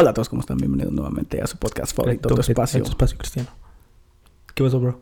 Hola 0.00 0.12
a 0.12 0.14
todos, 0.14 0.30
¿cómo 0.30 0.40
están? 0.40 0.56
Bienvenidos 0.56 0.94
nuevamente 0.94 1.42
a 1.42 1.46
su 1.46 1.58
podcast 1.58 1.94
favorito, 1.94 2.26
Tu 2.30 2.40
Espacio. 2.40 2.82
Tu 2.82 2.88
Espacio 2.88 3.18
Cristiano. 3.18 3.50
¿Qué 4.54 4.64
pasó, 4.64 4.80
bro? 4.80 4.98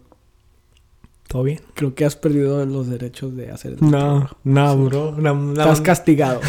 ¿Todo 1.28 1.44
bien? 1.44 1.60
Creo 1.74 1.94
que 1.94 2.04
has 2.04 2.16
perdido 2.16 2.66
los 2.66 2.88
derechos 2.88 3.36
de 3.36 3.52
hacer 3.52 3.74
eso. 3.74 3.84
No, 3.84 4.28
no, 4.42 4.76
bro. 4.76 5.12
No, 5.12 5.52
Estás 5.52 5.82
castigado. 5.82 6.40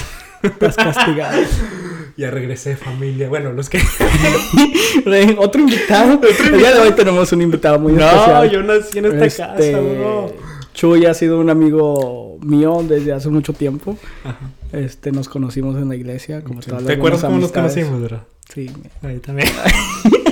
Estás 0.42 0.78
castigado. 0.78 1.44
ya 2.18 2.32
regresé, 2.32 2.76
familia. 2.76 3.30
Bueno, 3.30 3.54
los 3.54 3.70
que... 3.70 3.78
Otro 5.38 5.62
invitado. 5.62 6.20
El 6.44 6.58
día 6.58 6.74
de 6.74 6.79
hoy 6.79 6.92
tenemos 6.94 7.31
un 7.31 7.44
invitado 7.44 7.78
muy 7.78 7.94
especial. 7.94 8.34
No, 8.34 8.46
yo 8.46 8.63
nací 8.63 8.97
en 8.97 9.06
esta 9.06 9.26
este, 9.26 9.74
casa, 9.74 9.79
bro. 9.79 10.34
Chuy 10.74 11.06
ha 11.06 11.13
sido 11.13 11.40
un 11.40 11.52
amigo 11.52 12.40
mío 12.42 12.84
desde 12.88 13.13
hace 13.13 13.29
mucho 13.29 13.54
tiempo. 13.54 13.96
Ajá. 14.24 14.40
Este, 14.72 15.12
nos 15.12 15.29
conocimos 15.29 15.76
en 15.76 15.90
la 15.90 15.96
iglesia. 15.96 16.44
Como 16.44 16.62
¿Te 16.62 16.94
acuerdas 16.94 17.22
cómo 17.22 17.38
nos 17.38 17.52
conocimos, 17.52 18.02
bro? 18.02 18.38
Sí. 18.54 18.70
Ahí 19.04 19.20
también. 19.20 19.50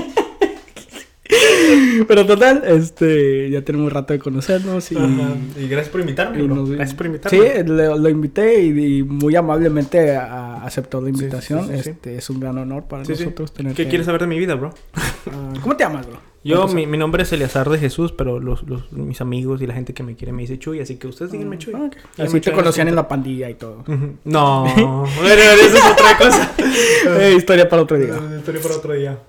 Pero 2.07 2.25
total, 2.25 2.63
este, 2.65 3.49
ya 3.49 3.61
tenemos 3.61 3.91
rato 3.91 4.13
de 4.13 4.19
conocernos 4.19 4.91
y, 4.91 4.95
y 4.95 5.67
gracias 5.67 5.89
por 5.89 6.01
invitarme, 6.01 6.45
Gracias 6.75 6.95
por 6.95 7.05
invitarme. 7.05 7.39
Sí, 7.39 7.63
lo, 7.65 8.09
invité 8.09 8.63
y, 8.63 9.03
muy 9.03 9.35
amablemente 9.35 10.15
aceptó 10.15 11.01
la 11.01 11.09
invitación. 11.09 11.73
este, 11.73 12.17
es 12.17 12.29
un 12.29 12.39
gran 12.39 12.57
honor 12.57 12.85
para 12.85 13.03
nosotros 13.03 13.53
tener. 13.53 13.73
¿Qué 13.73 13.87
quieres 13.87 14.05
saber 14.05 14.21
de 14.21 14.27
mi 14.27 14.39
vida, 14.39 14.55
bro? 14.55 14.73
Ah, 14.93 15.53
¿Cómo 15.61 15.75
te 15.75 15.83
llamas, 15.83 16.07
bro? 16.07 16.19
Yo, 16.43 16.67
mi, 16.69 16.87
mi, 16.87 16.97
nombre 16.97 17.23
es 17.23 17.33
Eleazar 17.33 17.69
de 17.69 17.77
Jesús, 17.77 18.13
pero 18.13 18.39
los, 18.39 18.63
los, 18.63 18.89
mis 18.93 19.19
amigos 19.19 19.61
y 19.61 19.67
la 19.67 19.73
gente 19.73 19.93
que 19.93 20.01
me 20.03 20.15
quiere 20.15 20.31
me 20.31 20.43
dice 20.43 20.57
Chuy, 20.57 20.79
así 20.79 20.95
que 20.95 21.07
ustedes 21.07 21.31
díganme 21.33 21.57
Chuy. 21.57 21.73
Ah, 21.75 21.89
así 22.19 22.39
te 22.39 22.53
conocían 22.53 22.87
en 22.87 22.95
la 22.95 23.07
pandilla 23.07 23.49
y 23.49 23.55
todo. 23.55 23.83
No, 24.23 24.63
bueno, 24.75 25.41
eso 25.61 25.77
es 25.77 25.85
otra 25.91 26.17
cosa. 26.17 26.51
Eh, 27.19 27.35
historia 27.37 27.67
para 27.67 27.81
otro 27.81 27.97
día. 27.97 28.17
historia 28.37 28.61
para 28.61 28.75
otro 28.75 28.93
día. 28.93 29.19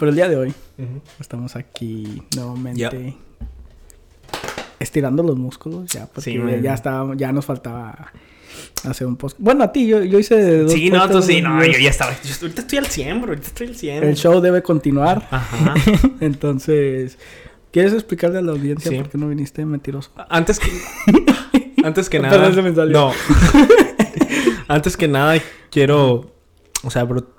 Pero 0.00 0.08
el 0.08 0.16
día 0.16 0.30
de 0.30 0.36
hoy 0.36 0.54
estamos 1.20 1.56
aquí 1.56 2.22
nuevamente 2.34 3.14
estirando 4.78 5.22
los 5.22 5.36
músculos 5.36 5.90
ya, 5.92 6.06
porque 6.06 6.60
ya 6.62 6.72
estaba, 6.72 7.14
ya 7.14 7.30
nos 7.32 7.44
faltaba 7.44 8.10
hacer 8.88 9.06
un 9.06 9.16
post. 9.16 9.36
Bueno, 9.38 9.62
a 9.62 9.70
ti, 9.70 9.86
yo, 9.86 10.02
yo 10.02 10.18
hice 10.18 10.62
dos 10.62 10.72
Sí, 10.72 10.88
no, 10.88 11.06
tú 11.06 11.20
sí, 11.20 11.42
no, 11.42 11.62
yo 11.62 11.78
ya 11.78 11.90
estaba. 11.90 12.12
ahorita 12.12 12.62
estoy 12.62 12.78
al 12.78 12.86
100, 12.86 13.20
bro, 13.20 13.32
ahorita 13.32 13.48
estoy 13.48 13.66
al 13.66 13.76
100. 13.76 14.04
El 14.04 14.16
show 14.16 14.40
debe 14.40 14.62
continuar. 14.62 15.28
Ajá. 15.30 15.74
Entonces, 16.20 17.18
¿quieres 17.70 17.92
explicarle 17.92 18.38
a 18.38 18.42
la 18.42 18.52
audiencia 18.52 18.90
por 18.96 19.10
qué 19.10 19.18
no 19.18 19.28
viniste 19.28 19.66
mentiroso? 19.66 20.12
Antes 20.30 20.58
que. 20.58 20.70
antes 21.84 22.08
que 22.08 22.20
nada. 22.20 22.50
No. 22.86 23.12
antes 24.68 24.96
que 24.96 25.08
nada, 25.08 25.38
quiero. 25.70 26.32
O 26.84 26.90
sea, 26.90 27.04
bro 27.04 27.38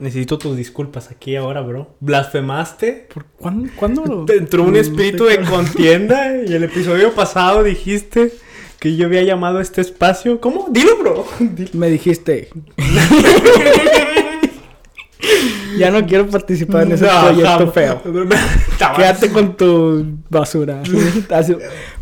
Necesito 0.00 0.38
tus 0.38 0.56
disculpas 0.56 1.10
aquí 1.10 1.34
ahora, 1.34 1.60
bro. 1.60 1.96
¿Blasfemaste? 1.98 3.08
¿Por 3.12 3.24
cuándo? 3.24 3.68
¿Cuándo? 3.76 4.24
Te 4.26 4.36
entró 4.36 4.62
un 4.62 4.76
espíritu 4.76 5.24
de 5.24 5.40
contienda 5.40 6.36
y 6.46 6.52
el 6.52 6.62
episodio 6.62 7.12
pasado 7.14 7.64
dijiste 7.64 8.32
que 8.78 8.94
yo 8.94 9.06
había 9.06 9.22
llamado 9.22 9.58
a 9.58 9.62
este 9.62 9.80
espacio. 9.80 10.40
¿Cómo? 10.40 10.68
Dilo, 10.70 10.98
bro. 10.98 11.26
Me 11.72 11.90
dijiste. 11.90 12.48
ya 15.76 15.90
no 15.90 16.06
quiero 16.06 16.28
participar 16.28 16.84
en 16.84 16.92
ese 16.92 17.08
proyecto 17.08 17.72
feo. 17.72 18.00
Quédate 18.94 19.32
con 19.32 19.56
tu 19.56 20.20
basura. 20.30 20.80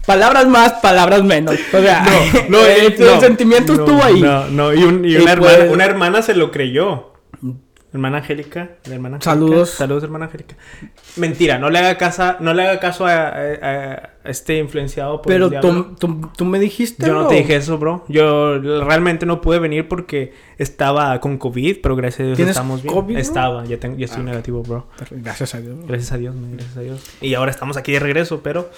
palabras 0.04 0.46
más, 0.48 0.74
palabras 0.82 1.24
menos. 1.24 1.54
O 1.72 1.80
sea, 1.80 2.04
no, 2.04 2.58
no, 2.58 2.66
el, 2.66 2.94
sentimiento 3.20 3.72
estuvo 3.72 4.04
ahí. 4.04 4.20
No, 4.20 4.48
no, 4.48 4.74
y, 4.74 4.84
una, 4.84 5.32
hermana, 5.32 5.64
una 5.70 5.84
hermana 5.86 6.20
se 6.20 6.34
lo 6.34 6.50
creyó. 6.50 7.15
Hermana 7.92 8.18
Angélica, 8.18 8.72
hermana 8.90 9.20
Saludos. 9.20 9.70
Saludos, 9.70 10.02
hermana 10.02 10.26
Angélica. 10.26 10.56
Mentira, 11.16 11.58
no 11.58 11.70
le 11.70 11.78
haga 11.78 11.96
caso, 11.96 12.34
no 12.40 12.52
le 12.52 12.62
haga 12.66 12.80
caso 12.80 13.06
a, 13.06 14.10
este 14.24 14.58
influenciado 14.58 15.22
por 15.22 15.32
Pero 15.32 15.50
tú, 15.60 15.96
tú, 16.36 16.44
me 16.44 16.58
dijiste. 16.58 17.06
Yo 17.06 17.14
no 17.14 17.28
te 17.28 17.36
dije 17.36 17.56
eso, 17.56 17.78
bro. 17.78 18.04
Yo 18.08 18.58
realmente 18.58 19.24
no 19.24 19.40
pude 19.40 19.60
venir 19.60 19.86
porque 19.88 20.34
estaba 20.58 21.20
con 21.20 21.38
COVID, 21.38 21.78
pero 21.80 21.94
gracias 21.94 22.20
a 22.20 22.34
Dios 22.34 22.40
estamos 22.40 22.82
bien. 22.82 22.92
COVID, 22.92 23.16
Estaba, 23.16 23.64
ya, 23.64 23.78
tengo, 23.78 23.96
ya 23.96 24.06
estoy 24.06 24.22
ah, 24.22 24.24
negativo, 24.24 24.62
bro. 24.62 24.88
Gracias 25.10 25.54
a 25.54 25.60
Dios. 25.60 25.78
Gracias 25.86 26.12
a 26.12 26.18
Dios, 26.18 26.34
gracias 26.52 26.76
a 26.76 26.80
Dios. 26.80 27.10
Y 27.20 27.34
ahora 27.34 27.52
estamos 27.52 27.76
aquí 27.76 27.92
de 27.92 28.00
regreso, 28.00 28.40
pero. 28.42 28.68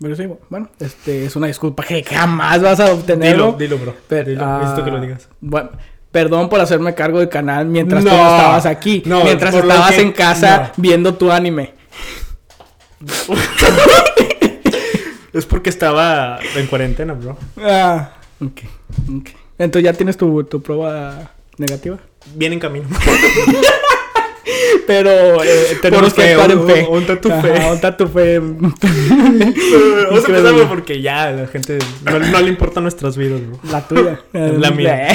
Pero 0.00 0.14
sí, 0.14 0.28
bueno, 0.48 0.68
este 0.78 1.24
es 1.24 1.34
una 1.34 1.48
disculpa 1.48 1.84
que 1.84 2.04
jamás 2.04 2.62
vas 2.62 2.80
a 2.80 2.92
obtener. 2.92 3.32
Dilo, 3.32 3.52
dilo, 3.52 3.78
bro. 3.78 3.94
Pero, 4.08 4.30
dilo, 4.30 4.58
necesito 4.58 4.84
que 4.84 4.90
lo 4.90 5.00
digas. 5.00 5.28
Bueno. 5.40 5.70
Perdón 6.10 6.48
por 6.48 6.60
hacerme 6.60 6.94
cargo 6.94 7.18
del 7.18 7.28
canal 7.28 7.66
mientras 7.66 8.02
tú 8.02 8.10
no 8.10 8.16
estabas 8.16 8.66
aquí. 8.66 9.02
mientras 9.04 9.54
estabas 9.54 9.98
en 9.98 10.12
casa 10.12 10.72
viendo 10.76 11.14
tu 11.14 11.30
anime. 11.30 11.74
es 15.32 15.46
porque 15.46 15.70
estaba 15.70 16.40
en 16.56 16.66
cuarentena, 16.66 17.12
bro. 17.12 17.36
Ah, 17.58 18.10
ok. 18.40 18.60
Entonces 19.58 19.84
ya 19.84 19.92
tienes 19.92 20.16
tu, 20.16 20.44
tu 20.44 20.62
prueba 20.62 21.32
negativa. 21.58 21.98
Viene 22.34 22.54
en 22.54 22.60
camino. 22.60 22.88
Pero 24.86 25.44
eh, 25.44 25.78
tenemos 25.82 26.14
que 26.14 26.32
estar 26.32 26.50
en 26.50 26.66
fe. 26.66 26.86
Un 26.88 27.06
tatu 27.06 27.28
fe. 27.28 27.70
Un 27.70 27.80
tatu 27.80 28.08
fe. 28.08 28.38
Vamos 28.38 30.24
a 30.24 30.28
empezar 30.28 30.68
porque 30.68 31.02
ya 31.02 31.30
la 31.30 31.46
gente 31.46 31.78
no, 32.04 32.18
no, 32.18 32.40
le 32.40 32.48
importan 32.48 32.84
nuestras 32.84 33.16
vidas, 33.16 33.40
bro. 33.46 33.60
La 33.70 33.86
tuya. 33.86 34.20
La 34.32 34.70
mía. 34.70 35.08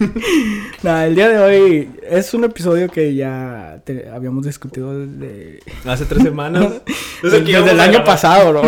Nada, 0.82 1.06
el 1.06 1.14
día 1.14 1.28
de 1.28 1.38
hoy 1.38 1.90
es 2.08 2.32
un 2.34 2.44
episodio 2.44 2.88
que 2.88 3.14
ya 3.14 3.82
habíamos 4.12 4.46
discutido 4.46 4.98
desde... 4.98 5.60
Hace 5.84 6.06
tres 6.06 6.22
semanas. 6.22 6.82
desde, 7.22 7.38
el 7.38 7.80
año 7.80 8.04
pasado, 8.04 8.50
bro. 8.50 8.62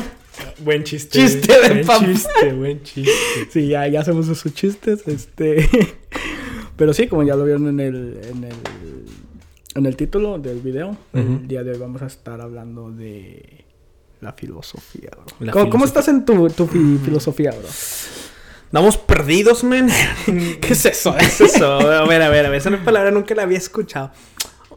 buen 0.60 0.84
chiste. 0.84 1.18
Chiste 1.18 1.52
de 1.52 1.82
buen 1.82 2.06
chiste, 2.06 2.52
buen 2.52 2.82
chiste. 2.82 3.12
Sí, 3.50 3.68
ya, 3.68 3.86
ya 3.88 4.00
hacemos 4.00 4.28
esos 4.28 4.52
chistes, 4.54 5.06
este... 5.06 5.68
Pero 6.76 6.94
sí, 6.94 7.06
como 7.06 7.22
ya 7.22 7.36
lo 7.36 7.44
vieron 7.44 7.68
en 7.68 7.80
el, 7.80 8.20
en 8.30 8.44
el, 8.44 8.54
en 9.74 9.86
el 9.86 9.96
título 9.96 10.38
del 10.38 10.60
video, 10.60 10.96
el 11.12 11.46
día 11.46 11.62
de 11.62 11.72
hoy 11.72 11.78
vamos 11.78 12.02
a 12.02 12.06
estar 12.06 12.40
hablando 12.40 12.90
de 12.90 13.64
la 14.20 14.32
filosofía, 14.32 15.10
bro. 15.38 15.68
¿Cómo, 15.70 15.84
estás 15.84 16.08
en 16.08 16.24
tu, 16.24 16.48
tu 16.48 16.66
filosofía, 16.66 17.50
bro? 17.50 17.68
Andamos 18.72 18.96
perdidos, 18.96 19.64
men. 19.64 19.90
¿Qué 20.24 20.72
es 20.72 20.86
eso? 20.86 21.14
¿Qué 21.14 21.26
es 21.26 21.42
eso? 21.42 21.66
A 21.78 22.06
ver, 22.06 22.22
a 22.22 22.30
ver, 22.30 22.46
a 22.46 22.48
ver. 22.48 22.54
Esa 22.54 22.74
palabra 22.82 23.10
nunca 23.10 23.34
la 23.34 23.42
había 23.42 23.58
escuchado. 23.58 24.10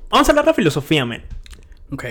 Vamos 0.09 0.27
a 0.27 0.31
hablar 0.33 0.45
de 0.45 0.53
filosofía, 0.53 1.05
men. 1.05 1.23
Ok. 1.93 2.03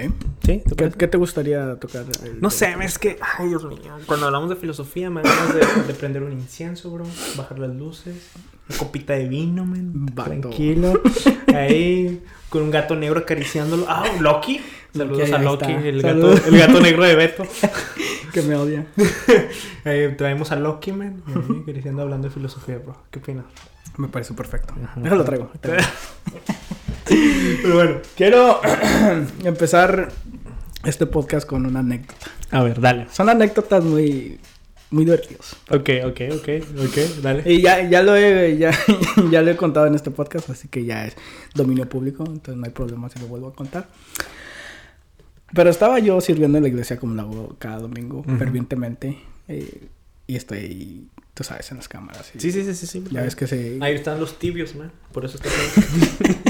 ¿Sí? 0.47 0.63
¿Qué, 0.79 1.09
te 1.09 1.19
gustaría 1.19 1.77
tocar? 1.77 2.07
no 2.41 2.49
sé, 2.49 2.75
es 2.81 2.99
que... 2.99 3.19
Ay, 3.37 3.49
Dios 3.49 3.67
mío. 3.67 3.99
Cuando 4.07 4.25
hablamos 4.25 4.49
de 4.49 4.57
filosofía, 4.57 5.11
me 5.11 5.21
ganas 5.21 5.55
de, 5.87 5.93
prender 5.93 6.23
un 6.23 6.33
incienso, 6.33 6.91
bro. 6.91 7.05
Bajar 7.37 7.59
las 7.59 7.77
luces. 7.77 8.31
Una 8.67 8.79
copita 8.79 9.13
de 9.13 9.29
vino, 9.29 9.67
men. 9.67 10.07
Tranquilo. 10.15 11.03
Ahí, 11.55 12.23
con 12.49 12.63
un 12.63 12.71
gato 12.71 12.97
negro 12.97 13.21
acariciándolo. 13.21 13.85
Ah, 13.91 14.07
Loki. 14.21 14.59
Saludos 14.97 15.33
a 15.33 15.39
Loki, 15.39 15.73
el 15.73 16.03
gato, 16.03 16.33
el 16.33 16.57
gato 16.57 16.81
negro 16.81 17.03
de 17.03 17.17
Beto. 17.17 17.45
que 18.33 18.43
me 18.43 18.55
odia. 18.55 18.87
eh, 19.85 20.15
traemos 20.17 20.53
a 20.53 20.57
Loki, 20.57 20.93
man. 20.93 21.21
Diciendo, 21.67 22.03
hablando 22.03 22.29
de 22.29 22.35
filosofía, 22.35 22.79
bro. 22.79 22.97
¿Qué 23.11 23.19
opinas? 23.19 23.45
Me 23.97 24.07
parece 24.07 24.35
perfecto. 24.35 24.73
Déjalo 24.95 25.25
traigo. 25.25 25.51
Pero 27.09 27.75
bueno, 27.75 27.97
quiero 28.17 28.61
empezar 29.45 30.13
este 30.85 31.07
podcast 31.07 31.45
con 31.45 31.67
una 31.67 31.81
anécdota. 31.81 32.27
A 32.53 32.63
ver, 32.63 32.81
dale. 32.81 33.09
Son 33.11 33.29
anécdotas 33.29 33.83
muy 33.83 34.39
muy 34.91 35.05
divertidas. 35.05 35.57
Ok, 35.71 35.91
ok, 36.05 36.21
ok, 36.37 36.49
ok, 36.87 36.99
dale. 37.21 37.53
Y 37.53 37.63
ya, 37.63 37.83
ya, 37.89 38.01
lo 38.01 38.15
he, 38.15 38.57
ya, 38.59 38.71
ya 39.29 39.43
lo 39.43 39.51
he 39.51 39.57
contado 39.57 39.89
en 39.89 39.97
este 39.97 40.13
podcast, 40.13 40.51
así 40.51 40.69
que 40.69 40.85
ya 40.85 41.05
es 41.05 41.17
dominio 41.53 41.89
público, 41.89 42.23
entonces 42.25 42.57
no 42.57 42.65
hay 42.65 42.71
problema 42.71 43.09
si 43.09 43.19
lo 43.19 43.27
vuelvo 43.27 43.49
a 43.49 43.55
contar. 43.55 43.89
Pero 45.55 45.71
estaba 45.71 45.99
yo 46.01 46.21
sirviendo 46.21 46.59
en 46.59 46.65
la 46.65 46.69
iglesia 46.69 46.99
como 46.99 47.15
lo 47.15 47.23
hago 47.23 47.57
cada 47.59 47.79
domingo, 47.79 48.25
fervientemente. 48.39 49.19
Eh, 49.47 49.89
y 50.27 50.37
estoy, 50.37 51.09
tú 51.35 51.45
sabes, 51.45 51.71
en 51.71 51.77
las 51.77 51.89
cámaras. 51.89 52.33
sí, 52.37 52.51
sí, 52.51 52.75
sí, 52.75 52.87
sí, 52.87 53.05
Ya 53.11 53.23
ves 53.23 53.37
que 53.37 53.47
se... 53.47 53.79
Ahí 53.81 53.95
están 53.95 54.19
los 54.19 54.39
tibios, 54.39 54.75
man. 54.75 54.91
Por 55.13 55.25
eso 55.25 55.37
está 55.37 55.49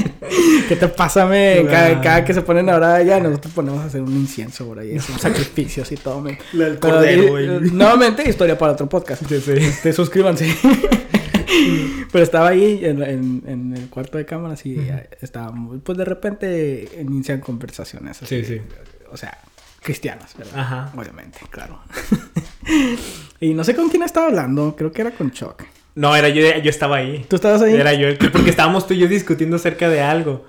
¿Qué 0.67 0.75
te 0.75 0.87
pasa, 0.87 1.27
me? 1.27 1.65
Cada, 1.69 2.25
que 2.25 2.33
se 2.33 2.41
ponen 2.41 2.69
ahora 2.69 3.03
ya, 3.03 3.19
nosotros 3.19 3.53
ponemos 3.53 3.81
a 3.81 3.85
hacer 3.85 4.01
un 4.01 4.13
incienso 4.13 4.65
por 4.65 4.79
ahí. 4.79 4.97
Hacemos 4.97 5.21
sacrificios 5.21 5.91
y 5.91 5.97
todo, 5.97 6.21
me. 6.21 6.39
El 6.53 6.79
cordero, 6.79 7.37
eh, 7.37 7.59
Nuevamente, 7.71 8.27
historia 8.27 8.57
para 8.57 8.73
otro 8.73 8.89
podcast. 8.89 9.27
Sí, 9.27 9.39
sí. 9.39 9.51
Este, 9.51 9.93
suscríbanse. 9.93 10.47
Pero 12.11 12.23
estaba 12.23 12.49
ahí 12.49 12.83
en, 12.83 13.03
en, 13.03 13.73
el 13.75 13.89
cuarto 13.89 14.17
de 14.17 14.25
cámaras 14.25 14.65
y 14.65 14.77
estaba 15.21 15.53
pues 15.83 15.97
de 15.97 16.05
repente 16.05 16.89
inician 16.99 17.39
conversaciones. 17.39 18.17
sí, 18.25 18.43
sí 18.43 18.61
o 19.15 19.17
sea, 19.17 19.37
cristianas, 19.81 20.35
¿verdad? 20.37 20.59
Ajá. 20.59 20.91
Obviamente, 20.95 21.39
claro. 21.49 21.79
y 23.39 23.53
no 23.53 23.63
sé 23.63 23.75
con 23.75 23.89
quién 23.89 24.03
estaba 24.03 24.27
hablando, 24.27 24.75
creo 24.75 24.91
que 24.91 25.01
era 25.01 25.11
con 25.11 25.31
Chuck. 25.31 25.63
No, 25.95 26.13
era 26.15 26.27
yo, 26.27 26.41
yo 26.57 26.69
estaba 26.69 26.97
ahí. 26.97 27.25
¿Tú 27.29 27.37
estabas 27.37 27.61
ahí? 27.61 27.73
Era 27.73 27.93
yo, 27.93 28.09
porque 28.33 28.49
estábamos 28.49 28.85
tú 28.85 28.93
y 28.93 28.97
yo 28.97 29.07
discutiendo 29.07 29.55
acerca 29.55 29.87
de 29.87 30.01
algo. 30.01 30.45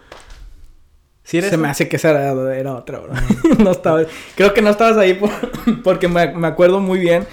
¿Sí 1.22 1.40
Se 1.40 1.56
me 1.56 1.68
hace 1.68 1.88
que 1.88 1.96
esa 1.96 2.10
era, 2.10 2.56
era 2.56 2.74
otra, 2.74 2.98
bro. 2.98 3.12
no 3.58 3.70
estaba, 3.70 4.04
creo 4.34 4.52
que 4.52 4.62
no 4.62 4.70
estabas 4.70 4.96
ahí 4.96 5.20
porque 5.84 6.08
me, 6.08 6.32
me, 6.34 6.48
acuerdo 6.48 6.80
muy 6.80 6.98
bien 6.98 7.26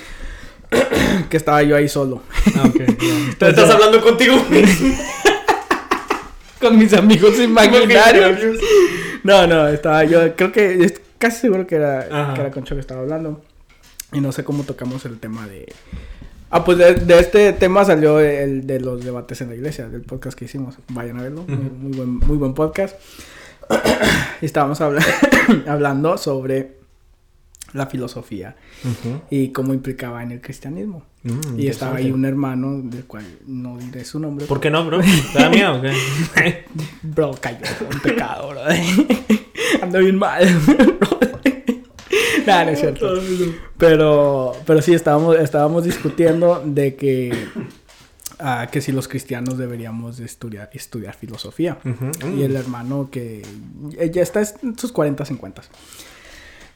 que 1.30 1.38
estaba 1.38 1.64
yo 1.64 1.76
ahí 1.76 1.90
solo. 1.90 2.22
Ah, 2.56 2.68
ok. 2.68 2.82
estás 3.40 3.70
hablando 3.70 4.02
contigo 4.02 4.36
Con 6.62 6.78
mis 6.78 6.94
amigos 6.94 7.40
imaginarios. 7.40 8.60
no, 9.24 9.48
no, 9.48 9.68
estaba 9.68 10.04
yo, 10.04 10.36
creo 10.36 10.52
que, 10.52 10.94
casi 11.24 11.40
seguro 11.40 11.66
que 11.66 11.76
era, 11.76 12.34
que 12.34 12.42
era 12.42 12.52
Concho 12.52 12.76
que 12.76 12.82
estaba 12.82 13.00
hablando. 13.00 13.42
Y 14.12 14.20
no 14.20 14.34
sé 14.34 14.44
cómo 14.44 14.64
tocamos 14.64 15.06
el 15.06 15.20
tema 15.20 15.48
de... 15.48 15.72
Ah, 16.50 16.66
pues 16.66 16.78
de, 16.78 17.18
este 17.18 17.54
tema 17.54 17.86
salió 17.86 18.20
el 18.20 18.68
de 18.68 18.82
los 18.82 19.06
debates 19.06 19.40
en 19.40 19.48
la 19.48 19.56
iglesia, 19.56 19.88
del 19.88 20.02
podcast 20.02 20.38
que 20.38 20.46
hicimos. 20.46 20.76
Vayan 20.90 21.18
a 21.20 21.24
verlo, 21.24 21.46
muy, 21.48 21.96
buen, 21.96 22.18
muy 22.18 22.36
buen 22.36 22.54
podcast. 22.54 23.00
estábamos 24.42 24.82
hablando 25.68 26.18
sobre 26.18 26.83
la 27.74 27.88
filosofía 27.88 28.56
y 29.30 29.50
cómo 29.50 29.74
implicaba 29.74 30.24
en 30.24 30.32
el 30.32 30.42
cristianismo. 30.42 31.04
Mm, 31.24 31.60
y 31.60 31.68
estaba 31.68 31.98
ahí 31.98 32.12
un 32.12 32.26
hermano 32.26 32.82
del 32.84 33.06
cual 33.06 33.26
no 33.48 33.78
diré 33.78 34.04
su 34.04 34.20
nombre. 34.20 34.46
¿Por 34.46 34.60
qué 34.60 34.70
no, 34.70 34.86
bro? 34.86 35.00
¿Te 35.34 35.50
miedo 35.50 35.82
bro, 37.04 37.32
cayó 37.40 37.60
un 37.92 38.00
pecado, 38.02 38.50
bro. 38.50 38.62
Ando 39.82 40.00
bien 40.00 40.18
mal. 40.18 40.46
Nada, 42.46 42.66
no 42.66 42.72
es 42.72 42.80
cierto. 42.80 43.14
Pero, 43.78 44.54
pero 44.66 44.82
sí, 44.82 44.94
estábamos, 44.94 45.38
estábamos 45.38 45.86
discutiendo 45.86 46.62
de 46.66 46.96
que 46.96 47.34
que 48.72 48.82
si 48.82 48.92
los 48.92 49.08
cristianos 49.08 49.58
deberíamos 49.58 50.20
estudiar, 50.20 50.70
estudiar 50.74 51.16
filosofía. 51.16 51.78
Y 52.36 52.44
el 52.44 52.56
hermano 52.56 53.10
que 53.12 53.42
ya 54.12 54.22
está 54.22 54.42
en 54.62 54.78
sus 54.78 54.92
40, 54.92 55.26
50. 55.26 55.62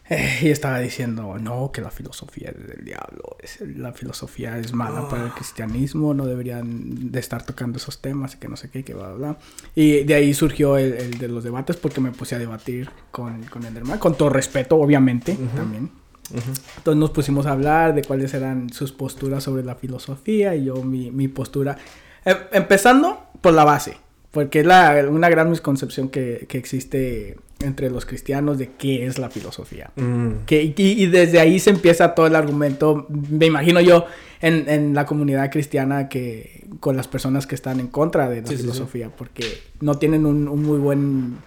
Eh, 0.09 0.39
y 0.43 0.49
estaba 0.49 0.79
diciendo, 0.79 1.37
no, 1.39 1.71
que 1.71 1.81
la 1.81 1.91
filosofía 1.91 2.49
es 2.49 2.67
del 2.67 2.85
diablo, 2.85 3.35
es, 3.39 3.59
la 3.61 3.91
filosofía 3.91 4.57
es 4.57 4.73
mala 4.73 5.09
para 5.09 5.23
el 5.23 5.29
ah. 5.29 5.35
cristianismo, 5.35 6.13
no 6.13 6.25
deberían 6.25 7.11
de 7.11 7.19
estar 7.19 7.45
tocando 7.45 7.77
esos 7.77 8.01
temas 8.01 8.35
y 8.35 8.37
que 8.37 8.47
no 8.47 8.55
sé 8.55 8.69
qué, 8.69 8.83
que 8.83 8.93
bla, 8.93 9.11
bla. 9.11 9.37
Y 9.75 10.03
de 10.05 10.13
ahí 10.15 10.33
surgió 10.33 10.77
el, 10.77 11.17
de 11.17 11.27
los 11.27 11.43
debates 11.43 11.75
porque 11.75 11.99
me 11.99 12.11
puse 12.11 12.35
a 12.35 12.39
debatir 12.39 12.89
con, 13.11 13.43
con 13.43 13.65
el 13.65 13.75
hermano, 13.75 13.99
con 13.99 14.15
todo 14.15 14.29
respeto, 14.29 14.77
obviamente, 14.77 15.37
también. 15.55 15.91
Entonces 16.29 16.99
nos 16.99 17.11
pusimos 17.11 17.45
a 17.45 17.51
hablar 17.51 17.95
de 17.95 18.03
cuáles 18.03 18.33
eran 18.33 18.69
sus 18.69 18.91
posturas 18.91 19.43
sobre 19.43 19.63
la 19.63 19.75
filosofía 19.75 20.55
y 20.55 20.65
yo 20.65 20.83
mi, 20.83 21.11
mi 21.11 21.27
postura. 21.27 21.77
Em, 22.25 22.37
empezando 22.51 23.27
por 23.41 23.53
la 23.53 23.63
base, 23.63 23.97
porque 24.31 24.59
es 24.59 24.65
la, 24.65 25.05
una 25.09 25.29
gran 25.29 25.49
misconcepción 25.49 26.09
que, 26.09 26.45
que, 26.47 26.57
existe 26.57 27.37
entre 27.59 27.89
los 27.89 28.05
cristianos 28.05 28.57
de 28.57 28.71
qué 28.77 29.05
es 29.05 29.17
la 29.17 29.29
filosofía. 29.29 29.91
Mm. 29.95 30.45
Que, 30.45 30.73
y, 30.75 31.05
desde 31.07 31.39
ahí 31.39 31.59
se 31.59 31.71
empieza 31.71 32.13
todo 32.13 32.27
el 32.27 32.35
argumento, 32.35 33.07
me 33.09 33.45
imagino 33.45 33.81
yo, 33.81 34.05
en, 34.41 34.69
en, 34.69 34.93
la 34.93 35.05
comunidad 35.05 35.49
cristiana 35.51 36.09
que 36.09 36.65
con 36.79 36.95
las 36.95 37.07
personas 37.07 37.47
que 37.47 37.55
están 37.55 37.79
en 37.79 37.87
contra 37.87 38.29
de 38.29 38.41
la 38.41 38.47
filosofía, 38.47 39.09
porque 39.09 39.61
no 39.81 39.95
tienen 39.95 40.25
un, 40.25 40.47
un, 40.47 40.63
muy 40.63 40.77
buen, 40.77 41.37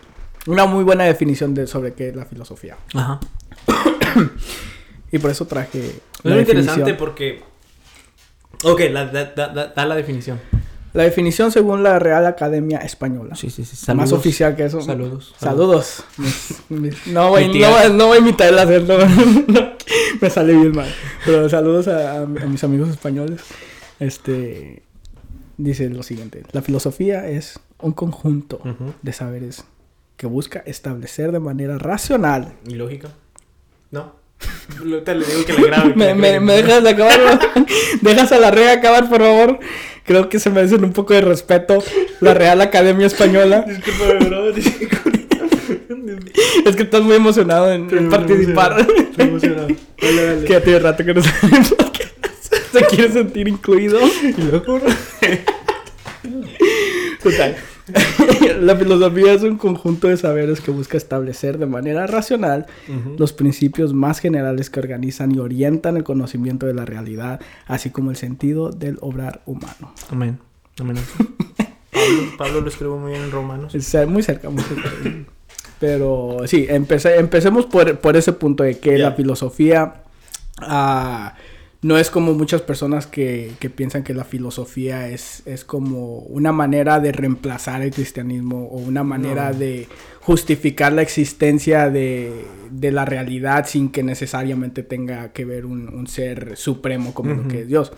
una 0.46 0.66
muy 0.66 0.82
buena 0.82 1.04
definición 1.04 1.54
de, 1.54 1.66
sobre 1.66 1.92
qué 1.92 2.08
es 2.08 2.16
la 2.16 2.24
filosofía. 2.24 2.76
Ajá. 2.94 3.20
Y 5.12 5.18
por 5.18 5.30
eso 5.30 5.46
traje. 5.46 5.80
Es 6.24 6.38
interesante 6.38 6.94
porque. 6.94 7.42
Ok, 8.62 8.80
da, 8.92 9.06
da, 9.06 9.86
la 9.86 9.94
definición. 9.94 10.38
La 10.92 11.04
definición 11.04 11.52
según 11.52 11.82
la 11.82 11.98
Real 11.98 12.26
Academia 12.26 12.78
Española. 12.78 13.36
Sí, 13.36 13.50
sí, 13.50 13.64
sí. 13.64 13.92
Más 13.94 14.12
oficial 14.12 14.56
que 14.56 14.64
eso. 14.64 14.80
Saludos. 14.80 15.34
Saludos. 15.38 16.04
no, 17.06 17.28
voy, 17.28 17.48
no, 17.92 18.06
voy 18.06 18.16
a 18.16 18.20
imitar 18.20 18.48
el 18.48 18.58
acento. 18.58 18.98
me 20.20 20.30
sale 20.30 20.54
bien 20.54 20.72
mal. 20.72 20.92
Pero 21.24 21.48
saludos 21.48 21.86
a, 21.88 22.26
mis 22.26 22.64
amigos 22.64 22.88
españoles. 22.88 23.40
Este. 24.00 24.82
Dice 25.56 25.88
lo 25.90 26.02
siguiente: 26.02 26.42
La 26.52 26.62
filosofía 26.62 27.28
es 27.28 27.60
un 27.78 27.92
conjunto 27.92 28.60
de 29.02 29.12
saberes 29.12 29.64
que 30.16 30.26
busca 30.26 30.62
establecer 30.66 31.32
de 31.32 31.40
manera 31.40 31.78
racional. 31.78 32.54
¿Y 32.66 32.74
lógica? 32.74 33.08
No. 33.90 34.20
Te 35.04 35.14
le 35.14 35.24
digo 35.24 35.44
que 35.46 35.52
le 35.52 35.66
grabe. 35.66 35.94
me, 35.94 36.40
me, 36.40 36.52
dejas 36.54 36.82
de 36.82 36.90
acabar. 36.90 37.40
dejas 38.02 38.32
a 38.32 38.38
la 38.38 38.50
Rea 38.50 38.72
acabar, 38.72 39.08
por 39.08 39.20
favor. 39.20 39.60
Creo 40.10 40.28
que 40.28 40.40
se 40.40 40.50
merecen 40.50 40.82
un 40.82 40.92
poco 40.92 41.14
de 41.14 41.20
respeto. 41.20 41.84
La 42.18 42.34
Real 42.34 42.60
Academia 42.60 43.06
Española. 43.06 43.64
es 46.66 46.74
que 46.74 46.82
estás 46.82 47.02
muy 47.02 47.14
emocionado 47.14 47.70
en, 47.70 48.10
participar. 48.10 48.80
Estoy 48.80 49.28
emocionado. 49.28 49.68
Dale, 50.02 50.26
dale. 50.26 50.44
Que 50.46 50.60
tiene 50.62 50.80
rato 50.80 51.04
que 51.04 51.14
no 51.14 51.22
sabemos 51.22 51.76
Se 52.72 52.84
quiere 52.86 53.12
sentir 53.12 53.46
incluido. 53.46 54.00
Y 54.20 54.34
luego. 54.42 54.80
Total. 57.22 57.56
la 58.60 58.76
filosofía 58.76 59.32
es 59.32 59.42
un 59.42 59.56
conjunto 59.56 60.08
de 60.08 60.16
saberes 60.16 60.60
que 60.60 60.70
busca 60.70 60.96
establecer 60.96 61.58
de 61.58 61.66
manera 61.66 62.06
racional 62.06 62.66
los 63.18 63.32
principios 63.32 63.92
más 63.92 64.18
generales 64.18 64.70
que 64.70 64.80
organizan 64.80 65.34
y 65.34 65.38
orientan 65.38 65.96
el 65.96 66.04
conocimiento 66.04 66.66
de 66.66 66.74
la 66.74 66.84
realidad, 66.84 67.40
así 67.66 67.90
como 67.90 68.10
el 68.10 68.16
sentido 68.16 68.70
del 68.70 68.98
obrar 69.00 69.42
humano. 69.46 69.92
Amén. 70.10 70.38
Amén. 70.78 70.96
Pablo, 72.38 72.60
lo 72.60 72.68
escribió 72.68 72.96
muy 72.96 73.12
bien 73.12 73.24
en 73.24 73.30
Romanos. 73.30 73.74
Muy 74.08 74.22
cerca, 74.22 74.50
muy 74.50 74.62
cerca. 74.62 74.90
Pero 75.78 76.38
sí, 76.46 76.66
empecemos 76.68 77.66
por, 77.66 78.16
ese 78.16 78.32
punto 78.32 78.62
de 78.62 78.78
que 78.78 78.98
la 78.98 79.12
filosofía... 79.12 80.02
Uh, 80.60 81.30
no 81.82 81.96
es 81.96 82.10
como 82.10 82.34
muchas 82.34 82.60
personas 82.60 83.06
que, 83.06 83.52
piensan 83.74 84.02
que 84.02 84.12
la 84.12 84.24
filosofía 84.24 85.08
es, 85.08 85.42
es, 85.46 85.64
como 85.64 86.18
una 86.18 86.52
manera 86.52 87.00
de 87.00 87.10
reemplazar 87.10 87.80
el 87.80 87.90
cristianismo 87.90 88.66
o 88.66 88.78
una 88.78 89.02
manera 89.02 89.52
de 89.52 89.88
justificar 90.20 90.92
la 90.92 91.00
existencia 91.00 91.88
de, 91.88 92.44
la 92.70 93.06
realidad 93.06 93.66
sin 93.66 93.90
que 93.90 94.02
necesariamente 94.02 94.82
tenga 94.82 95.32
que 95.32 95.46
ver 95.46 95.64
un, 95.64 96.06
ser 96.06 96.56
supremo 96.56 97.14
como 97.14 97.32
lo 97.32 97.48
que 97.48 97.60
es 97.60 97.68
Dios. 97.68 97.92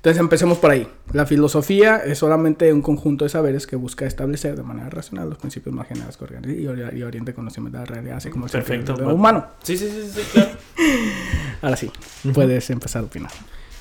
Entonces 0.00 0.18
empecemos 0.18 0.56
por 0.56 0.70
ahí. 0.70 0.88
La 1.12 1.26
filosofía 1.26 1.98
es 1.98 2.16
solamente 2.16 2.72
un 2.72 2.80
conjunto 2.80 3.26
de 3.26 3.28
saberes 3.28 3.66
que 3.66 3.76
busca 3.76 4.06
establecer 4.06 4.56
de 4.56 4.62
manera 4.62 4.88
racional 4.88 5.28
los 5.28 5.36
principios 5.36 5.74
más 5.74 5.88
generales 5.88 6.16
que 6.16 6.24
y, 6.50 6.98
y 6.98 7.02
oriente 7.02 7.34
conocimiento 7.34 7.76
de 7.76 7.84
la 7.84 7.86
realidad, 7.86 8.16
así 8.16 8.30
como 8.30 8.46
el 8.46 8.50
Perfecto, 8.50 8.94
humano. 8.94 9.46
Sí, 9.62 9.76
sí, 9.76 9.90
sí, 9.90 10.10
sí, 10.10 10.22
claro. 10.32 10.50
Ahora 11.60 11.76
sí, 11.76 11.90
puedes 12.32 12.70
empezar 12.70 13.02
a 13.02 13.04
opinar. 13.04 13.30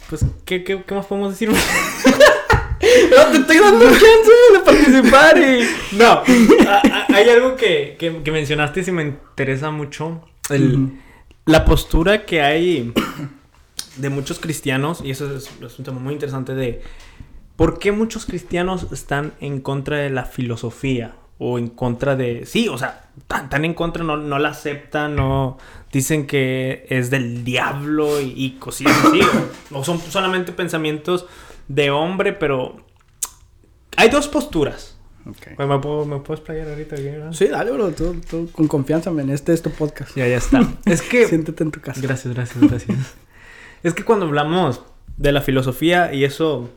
Pues, 0.09 0.25
¿qué, 0.43 0.65
qué, 0.65 0.83
qué 0.83 0.93
más 0.93 1.05
podemos 1.05 1.31
decir? 1.31 1.47
no, 1.51 1.55
te 3.31 3.37
estoy 3.37 3.57
dando 3.57 3.85
chance 3.91 4.31
de 4.51 4.59
participar 4.65 5.37
y... 5.37 5.95
No, 5.95 6.21
hay 7.15 7.29
algo 7.29 7.55
que, 7.55 7.95
que, 7.97 8.21
que, 8.21 8.31
mencionaste 8.33 8.81
y 8.81 8.83
se 8.83 8.91
me 8.91 9.03
interesa 9.03 9.71
mucho. 9.71 10.21
El, 10.49 10.99
La 11.45 11.63
postura 11.63 12.25
que 12.25 12.41
hay 12.41 12.91
de 13.99 14.09
muchos 14.09 14.39
cristianos, 14.39 15.01
y 15.03 15.11
eso 15.11 15.33
es, 15.35 15.49
un 15.77 15.85
tema 15.85 15.99
muy 15.99 16.13
interesante 16.13 16.55
de 16.55 16.81
por 17.55 17.79
qué 17.79 17.91
muchos 17.91 18.25
cristianos 18.25 18.87
están 18.91 19.33
en 19.41 19.59
contra 19.59 19.97
de 19.97 20.09
la 20.09 20.25
filosofía 20.25 21.15
o 21.37 21.57
en 21.57 21.67
contra 21.67 22.15
de... 22.15 22.45
Sí, 22.45 22.67
o 22.69 22.77
sea, 22.77 23.09
tan, 23.27 23.65
en 23.65 23.73
contra, 23.73 24.03
no, 24.03 24.17
no 24.17 24.39
la 24.39 24.49
aceptan, 24.49 25.15
no 25.15 25.57
dicen 25.91 26.27
que 26.27 26.85
es 26.89 27.09
del 27.09 27.43
diablo 27.43 28.21
y, 28.21 28.57
cosillas 28.59 28.97
así, 29.05 29.21
o, 29.71 29.83
son 29.83 29.99
solamente 29.99 30.51
pensamientos 30.51 31.25
de 31.67 31.91
hombre, 31.91 32.33
pero 32.33 32.77
hay 33.97 34.09
dos 34.09 34.27
posturas. 34.27 34.97
Okay. 35.25 35.53
¿Me, 35.57 35.79
puedo, 35.79 36.05
¿Me 36.05 36.19
puedo 36.19 36.35
explayar 36.35 36.69
ahorita? 36.69 36.95
Sí, 37.33 37.47
dale, 37.47 37.71
bro. 37.71 37.91
Tú, 37.91 38.49
con 38.51 38.67
confianza, 38.67 39.11
en 39.11 39.29
Este 39.29 39.53
es 39.53 39.61
tu 39.61 39.69
podcast. 39.69 40.15
Ya, 40.15 40.27
ya 40.27 40.37
está. 40.37 40.61
es 40.85 41.01
que... 41.01 41.27
Siéntete 41.27 41.63
en 41.63 41.71
tu 41.71 41.81
casa. 41.81 41.99
Gracias, 42.01 42.33
gracias, 42.33 42.61
gracias. 42.61 43.15
Es 43.83 43.93
que 43.93 44.03
cuando 44.03 44.25
hablamos 44.25 44.81
de 45.17 45.31
la 45.31 45.41
filosofía 45.41 46.13
y 46.13 46.23
eso 46.23 46.69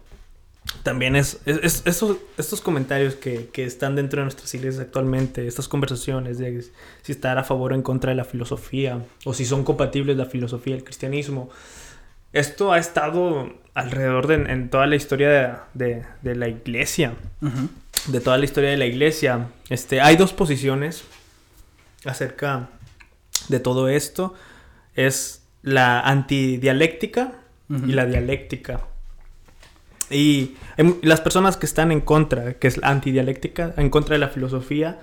también 0.83 1.17
es, 1.17 1.41
es, 1.45 1.83
estos 1.85 2.61
comentarios 2.61 3.15
que, 3.15 3.51
están 3.57 3.97
dentro 3.97 4.21
de 4.21 4.25
nuestras 4.25 4.53
iglesias 4.55 4.85
actualmente, 4.85 5.47
estas 5.47 5.69
conversaciones 5.69 6.39
de 6.39 6.65
si 7.03 7.13
estar 7.13 7.39
a 7.39 7.45
favor 7.45 7.73
o 7.73 7.75
en 7.75 7.83
contra 7.83 8.11
de 8.11 8.17
la 8.17 8.25
filosofía 8.25 9.05
o 9.25 9.35
si 9.35 9.45
son 9.45 9.65
compatibles 9.65 10.17
la 10.17 10.27
filosofía 10.27 10.75
y 10.75 10.79
el 10.79 10.85
cristianismo, 10.85 11.51
esto 12.33 12.73
ha 12.73 12.79
estado 12.79 13.53
alrededor 13.75 14.27
de 14.27 14.35
en 14.35 14.71
toda 14.71 14.87
la 14.87 14.97
historia 14.97 15.65
de, 15.75 16.05
la 16.23 16.49
iglesia, 16.49 17.15
de 18.07 18.21
toda 18.21 18.39
la 18.39 18.45
historia 18.45 18.71
de 18.71 18.77
la 18.77 18.87
iglesia. 18.87 19.49
Este, 19.69 20.01
hay 20.01 20.17
dos 20.17 20.33
posiciones 20.33 21.05
acerca 22.05 22.71
de 23.49 23.61
todo 23.61 23.89
esto. 23.89 24.35
Es 24.95 25.42
la 25.63 26.01
antidialéctica 26.01 27.33
y 27.87 27.93
la 27.93 28.05
dialéctica. 28.07 28.81
Y 30.11 30.57
las 31.03 31.21
personas 31.21 31.57
que 31.57 31.67
están 31.67 31.91
en 31.91 32.01
contra, 32.01 32.55
que 32.55 32.69
es 32.69 32.77
la 32.77 32.89
antidialéctica, 32.89 33.73
en 33.77 33.89
contra 33.89 34.15
de 34.15 34.19
la 34.19 34.29
filosofía, 34.29 34.99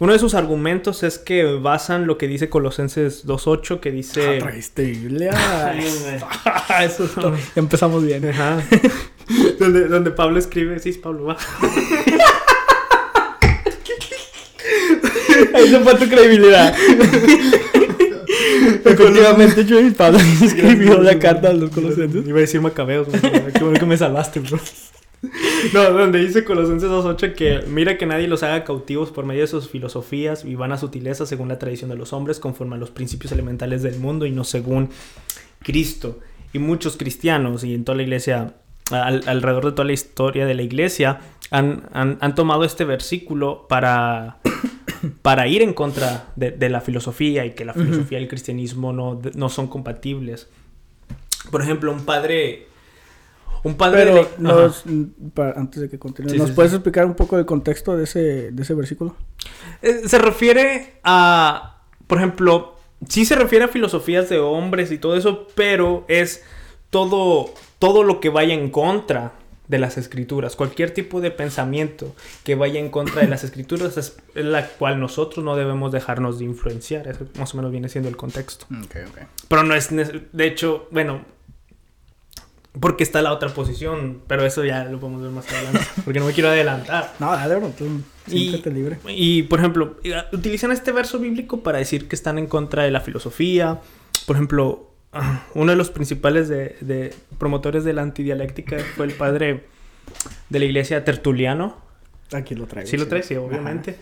uno 0.00 0.14
de 0.14 0.18
sus 0.18 0.34
argumentos 0.34 1.02
es 1.02 1.18
que 1.18 1.44
basan 1.44 2.06
lo 2.06 2.16
que 2.16 2.26
dice 2.26 2.48
Colosenses 2.48 3.26
2.8, 3.26 3.80
que 3.80 3.90
dice... 3.90 4.40
Ah, 4.42 4.50
Biblia. 4.76 5.32
Eso 6.82 7.04
es 7.04 7.12
todo. 7.12 7.36
Empezamos 7.54 8.04
bien. 8.04 8.26
Ajá. 8.30 8.62
donde, 9.58 9.88
donde 9.88 10.10
Pablo 10.10 10.38
escribe... 10.38 10.78
Sí, 10.78 10.92
Pablo, 10.92 11.24
va. 11.24 11.36
Ahí 15.54 15.68
se 15.68 15.80
fue 15.80 15.94
tu 15.96 16.08
credibilidad. 16.08 16.74
Efectivamente, 18.84 19.64
yo 19.64 19.80
y 19.80 19.90
Pablo 19.90 20.18
escribió 20.42 21.00
la 21.00 21.18
carta 21.18 21.50
a 21.50 21.52
los 21.52 21.70
Colosenses. 21.70 22.26
Iba 22.26 22.38
a 22.38 22.40
decir 22.42 22.60
Macabeos, 22.60 23.08
qué 23.08 23.64
bueno 23.64 23.78
que 23.78 23.86
me 23.86 23.96
salvaste, 23.96 24.40
bro. 24.40 24.58
No, 25.74 25.90
donde 25.90 26.18
dice 26.18 26.44
Colosenses 26.44 26.88
2.8 26.88 27.34
que 27.34 27.60
mira 27.68 27.98
que 27.98 28.06
nadie 28.06 28.26
los 28.26 28.42
haga 28.42 28.64
cautivos 28.64 29.10
por 29.10 29.26
medio 29.26 29.42
de 29.42 29.48
sus 29.48 29.68
filosofías 29.68 30.46
y 30.46 30.54
van 30.54 30.72
a 30.72 30.78
sutileza 30.78 31.26
según 31.26 31.48
la 31.48 31.58
tradición 31.58 31.90
de 31.90 31.96
los 31.96 32.14
hombres, 32.14 32.40
conforme 32.40 32.76
a 32.76 32.78
los 32.78 32.90
principios 32.90 33.32
elementales 33.32 33.82
del 33.82 33.98
mundo 33.98 34.24
y 34.24 34.30
no 34.30 34.44
según 34.44 34.88
Cristo. 35.62 36.20
Y 36.54 36.58
muchos 36.58 36.96
cristianos 36.96 37.64
y 37.64 37.74
en 37.74 37.84
toda 37.84 37.96
la 37.96 38.02
iglesia, 38.02 38.54
alrededor 38.90 39.66
de 39.66 39.72
toda 39.72 39.84
la 39.84 39.92
historia 39.92 40.46
de 40.46 40.54
la 40.54 40.62
iglesia, 40.62 41.20
han, 41.50 41.88
han, 41.92 42.34
tomado 42.34 42.64
este 42.64 42.84
versículo 42.84 43.66
para, 43.68 44.38
para 45.22 45.46
ir 45.46 45.62
en 45.62 45.72
contra 45.72 46.28
de, 46.36 46.68
la 46.68 46.80
filosofía 46.80 47.44
y 47.44 47.52
que 47.52 47.64
la 47.64 47.74
filosofía 47.74 48.18
y 48.18 48.22
el 48.22 48.28
cristianismo 48.28 48.92
no, 48.92 49.20
no 49.34 49.48
son 49.48 49.68
compatibles. 49.68 50.48
Por 51.50 51.62
ejemplo, 51.62 51.92
un 51.92 52.04
padre 52.04 52.66
un 53.62 53.74
padre 53.74 54.26
Pero 54.38 54.72
antes 55.54 55.82
de 55.82 55.90
que 55.90 55.98
continúe, 55.98 56.36
¿nos 56.36 56.52
puedes 56.52 56.72
explicar 56.72 57.04
un 57.04 57.14
poco 57.14 57.38
el 57.38 57.44
contexto 57.44 57.96
de 57.96 58.04
ese, 58.04 58.52
de 58.52 58.62
ese 58.62 58.74
versículo? 58.74 59.16
Eh, 59.82 60.08
se 60.08 60.18
refiere 60.18 60.94
a, 61.04 61.82
por 62.06 62.18
ejemplo, 62.18 62.76
sí 63.06 63.24
se 63.24 63.36
refiere 63.36 63.66
a 63.66 63.68
filosofías 63.68 64.28
de 64.30 64.38
hombres 64.38 64.90
y 64.92 64.98
todo 64.98 65.14
eso, 65.14 65.46
pero 65.54 66.04
es 66.08 66.42
todo, 66.88 67.52
todo 67.78 68.02
lo 68.02 68.20
que 68.20 68.30
vaya 68.30 68.54
en 68.54 68.70
contra 68.70 69.32
de 69.70 69.78
las 69.78 69.96
escrituras. 69.96 70.56
Cualquier 70.56 70.90
tipo 70.90 71.20
de 71.20 71.30
pensamiento 71.30 72.14
que 72.42 72.56
vaya 72.56 72.80
en 72.80 72.90
contra 72.90 73.22
de 73.22 73.28
las 73.28 73.44
escrituras 73.44 73.96
es 73.96 74.16
la 74.34 74.66
cual 74.66 74.98
nosotros 74.98 75.44
no 75.44 75.54
debemos 75.54 75.92
dejarnos 75.92 76.40
de 76.40 76.44
influenciar. 76.44 77.06
Eso 77.06 77.26
más 77.38 77.54
o 77.54 77.56
menos 77.56 77.70
viene 77.70 77.88
siendo 77.88 78.08
el 78.08 78.16
contexto. 78.16 78.66
Pero 79.48 79.62
no 79.62 79.74
es, 79.76 79.90
de 79.90 80.46
hecho, 80.46 80.88
bueno, 80.90 81.24
porque 82.80 83.04
está 83.04 83.22
la 83.22 83.32
otra 83.32 83.54
posición, 83.54 84.22
pero 84.26 84.44
eso 84.44 84.64
ya 84.64 84.84
lo 84.84 84.98
podemos 84.98 85.22
ver 85.22 85.30
más 85.30 85.48
adelante, 85.52 85.86
porque 86.04 86.18
no 86.18 86.26
me 86.26 86.32
quiero 86.32 86.48
adelantar. 86.48 87.14
No, 87.20 87.30
dale, 87.30 87.54
bro, 87.54 87.68
tú 87.68 88.02
y, 88.26 88.50
libre. 88.70 88.98
Y, 89.06 89.44
por 89.44 89.60
ejemplo, 89.60 89.98
utilizan 90.32 90.72
este 90.72 90.90
verso 90.90 91.20
bíblico 91.20 91.62
para 91.62 91.78
decir 91.78 92.08
que 92.08 92.16
están 92.16 92.38
en 92.38 92.48
contra 92.48 92.82
de 92.82 92.90
la 92.90 93.00
filosofía. 93.00 93.80
Por 94.26 94.34
ejemplo, 94.34 94.89
uno 95.54 95.72
de 95.72 95.76
los 95.76 95.90
principales 95.90 96.48
de, 96.48 97.14
promotores 97.38 97.84
de 97.84 97.92
la 97.92 98.02
antidialéctica 98.02 98.78
fue 98.96 99.06
el 99.06 99.12
padre 99.12 99.64
de 100.48 100.58
la 100.58 100.64
iglesia 100.64 101.04
Tertuliano. 101.04 101.76
Aquí 102.32 102.54
lo 102.54 102.66
traigo. 102.66 102.88
Sí, 102.88 102.96
lo 102.96 103.08
trae, 103.08 103.22
sí, 103.22 103.34
obviamente. 103.34 103.96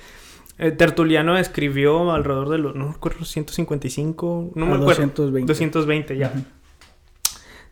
Eh, 0.59 0.73
Tertuliano 0.73 1.39
escribió 1.39 2.11
alrededor 2.13 2.51
de 2.51 2.59
los, 2.59 2.75
no 2.75 2.93
recuerdo, 2.93 3.25
155, 3.25 4.53
no 4.55 4.67
me 4.67 4.75
acuerdo. 4.75 5.03
220. 5.03 5.47
220, 5.47 6.17
ya. 6.17 6.33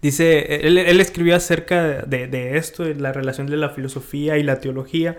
Dice, 0.01 0.67
él, 0.67 1.01
escribió 1.01 1.35
acerca 1.35 1.83
de, 1.83 2.57
esto, 2.57 2.85
de 2.85 2.95
la 2.95 3.13
relación 3.13 3.49
de 3.49 3.57
la 3.57 3.71
filosofía 3.71 4.39
y 4.39 4.43
la 4.43 4.61
teología, 4.61 5.19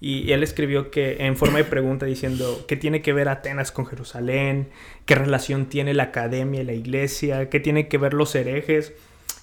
y, 0.00 0.32
él 0.32 0.42
escribió 0.42 0.90
que 0.90 1.24
en 1.24 1.36
forma 1.36 1.58
de 1.58 1.64
pregunta 1.64 2.06
diciendo, 2.06 2.64
¿qué 2.68 2.76
tiene 2.76 3.02
que 3.02 3.12
ver 3.12 3.28
Atenas 3.28 3.72
con 3.72 3.86
Jerusalén? 3.86 4.68
¿Qué 5.06 5.14
relación 5.14 5.66
tiene 5.66 5.94
la 5.94 6.04
academia 6.04 6.62
y 6.62 6.64
la 6.64 6.72
iglesia? 6.72 7.48
¿Qué 7.50 7.60
tiene 7.60 7.88
que 7.88 7.98
ver 7.98 8.14
los 8.14 8.34
herejes 8.34 8.92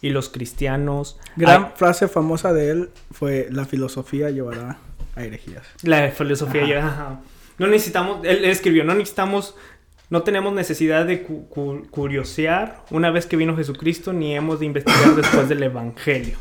y 0.02 0.10
los 0.10 0.30
cristianos? 0.30 1.20
Gran 1.36 1.76
frase 1.76 2.08
famosa 2.08 2.54
de 2.54 2.70
él 2.70 2.90
fue, 3.12 3.48
la 3.52 3.66
filosofía 3.66 4.30
llevará 4.30 4.78
a 5.16 5.24
herejías. 5.24 5.66
La 5.84 6.10
filosofía 6.12 6.66
llevará... 6.66 7.20
No 7.58 7.68
necesitamos, 7.68 8.26
él 8.26 8.44
escribió, 8.46 8.84
no 8.84 8.96
necesitamos 8.96 9.56
no 10.10 10.22
tenemos 10.22 10.54
necesidad 10.54 11.06
de 11.06 11.24
curiosear 11.24 12.86
una 12.92 13.10
vez 13.10 13.26
que 13.26 13.38
vino 13.38 13.56
Jesucristo, 13.56 14.14
ni 14.14 14.36
hemos 14.36 14.60
de 14.60 14.68
investigar 14.68 15.16
después 15.16 15.50
del 15.50 15.64
Evangelio. 15.64 16.38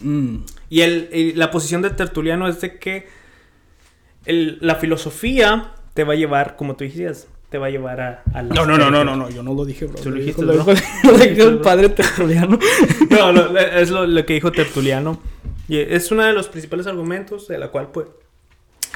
Mm. 0.00 0.38
Y, 0.70 0.80
el, 0.80 1.32
la 1.36 1.50
posición 1.50 1.82
de 1.82 1.90
Tertuliano 1.90 2.48
es 2.48 2.60
de 2.60 2.78
que 2.78 3.06
la 4.26 4.74
filosofía 4.76 5.72
te 5.94 6.04
va 6.04 6.14
a 6.14 6.16
llevar, 6.16 6.56
como 6.56 6.76
tú 6.76 6.84
dijiste, 6.84 7.28
te 7.48 7.58
va 7.58 7.66
a 7.66 7.70
llevar 7.70 8.00
a, 8.00 8.22
la... 8.34 8.42
No, 8.42 8.66
no, 8.66 8.76
no, 8.76 8.90
no, 8.90 9.04
no, 9.04 9.16
no, 9.16 9.30
yo 9.30 9.42
no 9.42 9.54
lo 9.54 9.64
dije, 9.64 9.86
bro. 9.86 10.00
Tú 10.00 10.10
lo 10.10 10.16
dijiste, 10.16 10.42
Lo 10.42 10.52
dijo 11.18 11.48
el 11.48 11.58
padre 11.60 11.88
Tertuliano. 11.88 12.58
no, 13.10 13.58
es 13.58 13.90
lo, 13.90 14.06
lo 14.06 14.26
que 14.26 14.34
dijo 14.34 14.52
Tertuliano. 14.52 15.20
Y 15.68 15.78
es 15.78 16.10
uno 16.10 16.24
de 16.24 16.32
los 16.32 16.48
principales 16.48 16.86
argumentos 16.86 17.48
de 17.48 17.58
la 17.58 17.68
cual, 17.68 17.88
pues, 17.92 18.08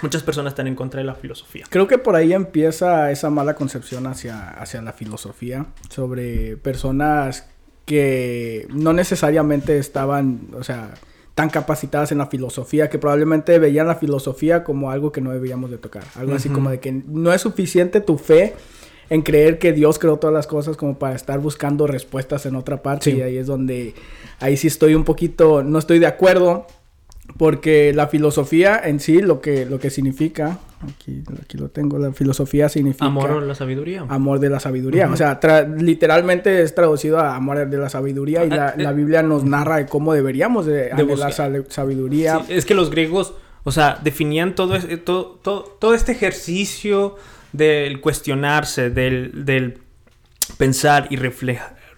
muchas 0.03 0.23
personas 0.23 0.53
están 0.53 0.67
en 0.67 0.75
contra 0.75 0.99
de 0.99 1.05
la 1.05 1.15
filosofía. 1.15 1.67
Creo 1.69 1.87
que 1.87 1.99
por 1.99 2.17
ahí 2.17 2.33
empieza 2.33 3.11
esa 3.11 3.31
mala 3.31 3.55
concepción 3.55 4.07
hacia, 4.07 4.51
hacia 4.51 4.83
la 4.83 4.93
filosofía 4.93 5.67
sobre 5.89 6.57
personas 6.57 7.49
que 7.87 8.67
no 8.71 8.93
necesariamente 8.93 9.79
estaban, 9.79 10.49
o 10.55 10.63
sea, 10.63 10.95
tan 11.35 11.51
capacitadas 11.51 12.13
en 12.13 12.19
la 12.19 12.27
filosofía, 12.27 12.91
que 12.91 12.99
probablemente 12.99 13.59
veían 13.59 13.87
la 13.87 13.95
filosofía 13.95 14.65
como 14.65 14.91
algo 14.91 15.13
que 15.13 15.21
no 15.21 15.31
debíamos 15.31 15.71
de 15.71 15.79
tocar. 15.79 16.05
Algo 16.17 16.35
así 16.35 16.49
como 16.49 16.71
de 16.71 16.81
que 16.81 16.93
no 16.93 17.33
es 17.33 17.41
suficiente 17.41 18.01
tu 18.01 18.19
fe 18.19 18.55
en 19.09 19.23
creer 19.23 19.59
que 19.59 19.73
Dios 19.73 19.99
creó 19.99 20.19
todas 20.19 20.35
las 20.35 20.47
cosas 20.47 20.77
como 20.77 20.99
para 20.99 21.17
estar 21.17 21.41
buscando 21.41 21.87
respuestas 21.87 22.47
en 22.47 22.57
otra 22.57 22.83
parte. 22.83 23.11
Y 23.11 23.23
ahí 23.23 23.37
es 23.37 23.47
donde, 23.47 23.95
ahí 24.39 24.57
sí 24.57 24.69
estoy 24.69 24.95
un 24.95 25.05
poquito, 25.05 25.63
no 25.63 25.79
estoy 25.79 25.99
de 25.99 26.07
acuerdo 26.07 26.67
porque 27.37 27.93
la 27.95 28.09
filosofía 28.09 28.81
en 28.83 29.01
sí, 29.01 29.21
lo 29.21 29.41
que, 29.41 29.67
lo 29.67 29.79
que 29.79 29.91
significa, 29.91 30.59
aquí, 30.83 31.23
aquí 31.43 31.59
lo 31.59 31.69
tengo, 31.69 31.99
la 31.99 32.13
filosofía 32.13 32.69
significa... 32.69 33.07
Amor 33.07 33.41
de 33.41 33.47
la 33.47 33.55
sabiduría. 33.55 34.05
Amor 34.09 34.41
de 34.41 34.51
la 34.51 34.61
sabiduría. 34.61 35.11
O 35.11 35.17
sea, 35.17 35.39
literalmente 35.79 36.63
es 36.63 36.75
traducido 36.75 37.19
a 37.19 37.37
amor 37.37 37.69
de 37.69 37.79
la 37.79 37.89
sabiduría 37.89 38.45
y 38.45 38.53
ah, 38.53 38.75
la, 38.77 38.91
eh, 38.91 38.95
Biblia 38.95 39.23
nos 39.23 39.45
narra 39.45 39.77
de 39.77 39.87
cómo 39.87 40.13
deberíamos 40.13 40.67
de, 40.67 40.91
de 40.91 41.17
la 41.17 41.31
sabiduría. 41.31 42.43
es 42.49 42.65
que 42.65 42.75
los 42.75 42.91
griegos, 42.91 43.35
o 43.65 43.73
sea, 43.73 43.99
definían 44.03 44.55
todo, 44.55 44.79
todo, 45.05 45.39
todo, 45.43 45.77
todo 45.81 45.95
este 45.95 46.13
ejercicio 46.13 47.17
del 47.53 48.01
cuestionarse, 48.01 48.91
del, 48.91 49.45
del 49.45 49.79
pensar 50.57 51.09
y, 51.11 51.19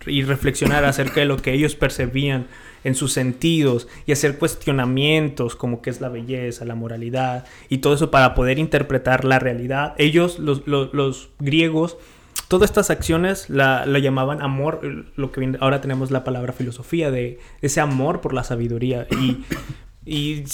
y 0.06 0.22
reflexionar 0.22 0.84
acerca 0.84 1.20
de 1.20 1.26
lo 1.26 1.36
que 1.36 1.52
ellos 1.52 1.74
percibían 1.74 2.46
en 2.84 2.94
sus 2.94 3.12
sentidos 3.12 3.88
y 4.06 4.12
hacer 4.12 4.38
cuestionamientos 4.38 5.56
como 5.56 5.82
qué 5.82 5.90
es 5.90 6.00
la 6.00 6.08
belleza, 6.08 6.64
la 6.64 6.74
moralidad 6.74 7.44
y 7.68 7.78
todo 7.78 7.94
eso 7.94 8.10
para 8.10 8.34
poder 8.34 8.58
interpretar 8.58 9.24
la 9.24 9.38
realidad. 9.38 9.94
Ellos, 9.98 10.38
los, 10.38 10.66
los, 10.66 11.30
griegos, 11.38 11.96
todas 12.48 12.70
estas 12.70 12.90
acciones 12.90 13.50
la, 13.50 13.86
llamaban 13.86 14.42
amor, 14.42 14.80
lo 15.16 15.32
que 15.32 15.56
ahora 15.60 15.80
tenemos 15.80 16.10
la 16.10 16.24
palabra 16.24 16.52
filosofía, 16.52 17.10
de 17.10 17.38
ese 17.60 17.80
amor 17.80 18.20
por 18.20 18.32
la 18.32 18.44
sabiduría 18.44 19.06
y, 19.10 19.44
y 20.04 20.44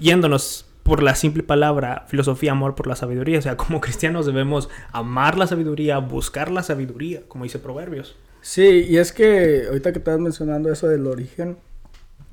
yéndonos 0.00 0.66
por 0.82 1.02
la 1.02 1.14
simple 1.14 1.42
palabra 1.42 2.06
filosofía, 2.08 2.52
amor 2.52 2.74
por 2.74 2.86
la 2.86 2.96
sabiduría. 2.96 3.38
O 3.38 3.42
sea, 3.42 3.56
como 3.56 3.80
cristianos 3.80 4.26
debemos 4.26 4.68
amar 4.92 5.38
la 5.38 5.46
sabiduría, 5.46 5.98
buscar 5.98 6.50
la 6.50 6.62
sabiduría, 6.62 7.22
como 7.28 7.44
dice 7.44 7.58
Proverbios. 7.58 8.16
Sí, 8.40 8.86
y 8.88 8.96
es 8.96 9.12
que 9.12 9.66
ahorita 9.68 9.92
que 9.92 10.00
estás 10.00 10.18
mencionando 10.18 10.72
eso 10.72 10.88
del 10.88 11.06
origen, 11.06 11.56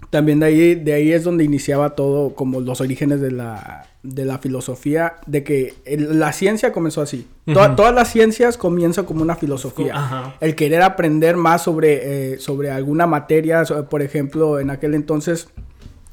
también 0.10 0.40
de 0.40 0.46
ahí, 0.48 0.76
de 0.76 0.94
ahí 0.94 1.12
es 1.12 1.24
donde 1.24 1.44
iniciaba 1.44 1.92
todo, 1.92 2.34
como 2.34 2.62
los 2.62 2.82
orígenes 2.82 3.22
de 3.22 3.32
la, 3.32 3.88
de 4.02 4.26
la 4.26 4.40
filosofía, 4.40 5.18
de 5.28 5.44
que 5.44 5.76
la 5.86 6.34
ciencia 6.34 6.72
comenzó 6.72 7.02
así. 7.02 7.28
todas 7.46 7.94
las 7.94 8.12
ciencias 8.12 8.58
comienzan 8.58 9.06
como 9.06 9.22
una 9.22 9.36
filosofía. 9.36 10.36
El 10.40 10.56
querer 10.56 10.82
aprender 10.82 11.38
más 11.38 11.64
sobre, 11.64 12.34
eh, 12.34 12.40
sobre 12.40 12.72
alguna 12.72 13.06
materia, 13.06 13.64
por 13.90 14.02
ejemplo, 14.02 14.60
en 14.60 14.72
aquel 14.72 14.96
entonces 14.96 15.50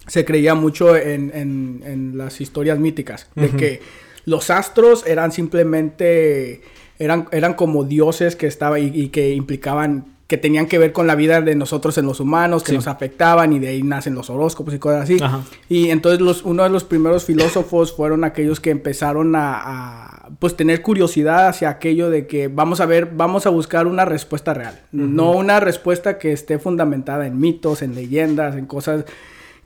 se 0.07 0.25
creía 0.25 0.55
mucho 0.55 0.95
en, 0.97 1.33
en, 1.35 2.19
las 2.19 2.41
historias 2.41 2.79
míticas, 2.79 3.29
de 3.35 3.49
que 3.51 3.81
los 4.25 4.51
astros 4.51 5.07
eran 5.07 5.33
simplemente, 5.33 6.61
eran, 6.99 7.29
eran 7.33 7.55
como 7.55 7.85
dioses 7.85 8.37
que 8.37 8.47
estaban 8.47 8.95
y 8.95 9.09
que 9.09 9.33
implicaban 9.33 10.16
que 10.27 10.37
tenían 10.37 10.67
que 10.67 10.79
ver 10.79 10.93
con 10.93 11.07
la 11.07 11.15
vida 11.15 11.41
de 11.41 11.55
nosotros 11.55 11.97
en 11.99 12.07
los 12.07 12.19
humanos, 12.19 12.65
que 12.65 12.73
nos 12.73 12.89
afectaban 12.89 13.53
y 13.53 13.61
de 13.61 13.69
ahí 13.69 13.83
nacen 13.85 14.15
los 14.15 14.29
horóscopos 14.29 14.75
y 14.75 14.79
cosas 14.79 15.05
así. 15.05 15.19
Y 15.69 15.91
entonces 15.91 16.21
los, 16.21 16.43
uno 16.43 16.65
de 16.65 16.71
los 16.71 16.83
primeros 16.83 17.25
filósofos 17.25 17.95
fueron 17.95 18.25
aquellos 18.25 18.59
que 18.59 18.71
empezaron 18.71 19.35
a, 19.37 20.29
pues 20.41 20.57
tener 20.57 20.83
curiosidad 20.83 21.47
hacia 21.47 21.69
aquello 21.69 22.11
de 22.11 22.27
que 22.27 22.49
vamos 22.49 22.81
a 22.81 22.87
ver, 22.87 23.11
vamos 23.15 23.47
a 23.47 23.51
buscar 23.51 23.87
una 23.87 24.05
respuesta 24.05 24.53
real, 24.53 24.81
no 24.91 25.31
una 25.31 25.61
respuesta 25.61 26.19
que 26.19 26.33
esté 26.33 26.59
fundamentada 26.59 27.27
en 27.27 27.39
mitos, 27.39 27.83
en 27.83 27.95
leyendas, 27.95 28.57
en 28.57 28.67
cosas 28.67 29.05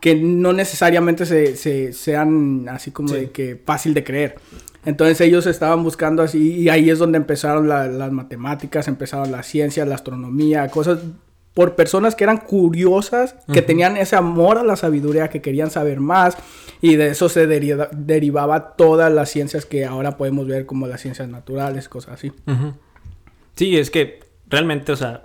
que 0.01 0.15
no 0.15 0.53
necesariamente 0.53 1.27
se, 1.27 1.93
sean 1.93 2.69
así 2.69 2.91
como 2.91 3.13
de 3.13 3.31
que 3.31 3.61
fácil 3.65 3.95
de 3.95 4.05
creer. 4.05 4.37
Entonces 4.85 5.21
ellos 5.21 5.47
estaban 5.47 5.83
buscando 5.83 6.23
así 6.23 6.55
y 6.61 6.69
ahí 6.69 6.89
es 6.89 6.99
donde 6.99 7.19
empezaron 7.19 7.69
las 7.69 8.13
matemáticas, 8.13 8.89
empezaron 8.89 9.31
la 9.31 9.43
ciencia, 9.43 9.85
la 9.85 9.95
astronomía, 9.95 10.69
cosas 10.69 11.01
por 11.53 11.75
personas 11.75 12.15
que 12.15 12.25
eran 12.25 12.39
curiosas, 12.39 13.35
que 13.53 13.61
tenían 13.61 13.97
ese 13.97 14.17
amor 14.17 14.57
a 14.57 14.63
la 14.63 14.77
sabiduría, 14.77 15.29
que 15.29 15.43
querían 15.43 15.71
saber 15.71 16.01
más 16.01 16.37
y 16.81 16.97
de 16.97 17.09
eso 17.09 17.29
se 17.29 17.47
derivaba 17.47 18.77
todas 18.77 19.13
las 19.13 19.31
ciencias 19.31 19.67
que 19.67 19.85
ahora 19.85 20.17
podemos 20.17 20.47
ver 20.47 20.65
como 20.65 20.87
las 20.87 21.03
ciencias 21.03 21.29
naturales, 21.29 21.89
cosas 21.89 22.15
así. 22.15 22.33
Sí, 23.57 23.77
es 23.77 23.91
que 23.91 24.21
realmente, 24.49 24.93
o 24.93 24.97
sea, 24.97 25.25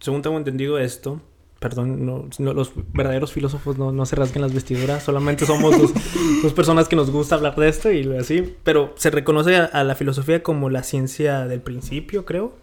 según 0.00 0.20
tengo 0.20 0.36
entendido 0.36 0.78
esto, 0.78 1.20
perdón, 1.62 2.04
no, 2.04 2.52
los 2.52 2.72
verdaderos 2.92 3.32
filósofos 3.32 3.78
no, 3.78 4.04
se 4.04 4.16
rasguen 4.16 4.42
las 4.42 4.52
vestiduras, 4.52 5.02
solamente 5.04 5.46
somos 5.46 5.74
dos, 6.42 6.52
personas 6.52 6.88
que 6.88 6.96
nos 6.96 7.10
gusta 7.10 7.36
hablar 7.36 7.54
de 7.56 7.68
esto 7.68 7.90
y 7.90 8.14
así, 8.16 8.54
pero 8.64 8.92
se 8.96 9.10
reconoce 9.10 9.56
a, 9.56 9.84
la 9.84 9.94
filosofía 9.94 10.42
como 10.42 10.68
la 10.68 10.82
ciencia 10.82 11.46
del 11.46 11.62
principio, 11.62 12.26
creo. 12.26 12.60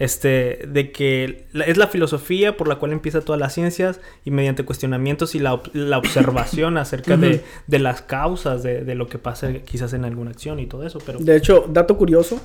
Este, 0.00 0.66
de 0.66 0.92
que 0.92 1.44
es 1.66 1.76
la 1.76 1.86
filosofía 1.86 2.56
por 2.56 2.68
la 2.68 2.76
cual 2.76 2.92
empieza 2.92 3.20
todas 3.20 3.38
las 3.38 3.52
ciencias 3.52 4.00
y 4.24 4.30
mediante 4.30 4.64
cuestionamientos 4.64 5.34
y 5.34 5.40
la, 5.40 5.52
observación 5.52 6.78
acerca 6.78 7.18
de, 7.18 7.42
las 7.68 8.00
causas 8.00 8.62
de, 8.62 8.94
lo 8.94 9.08
que 9.08 9.18
pasa 9.18 9.52
quizás 9.52 9.92
en 9.92 10.06
alguna 10.06 10.30
acción 10.30 10.58
y 10.58 10.64
todo 10.64 10.86
eso. 10.86 11.00
Pero... 11.04 11.18
De 11.18 11.36
hecho, 11.36 11.66
dato 11.68 11.98
curioso 11.98 12.40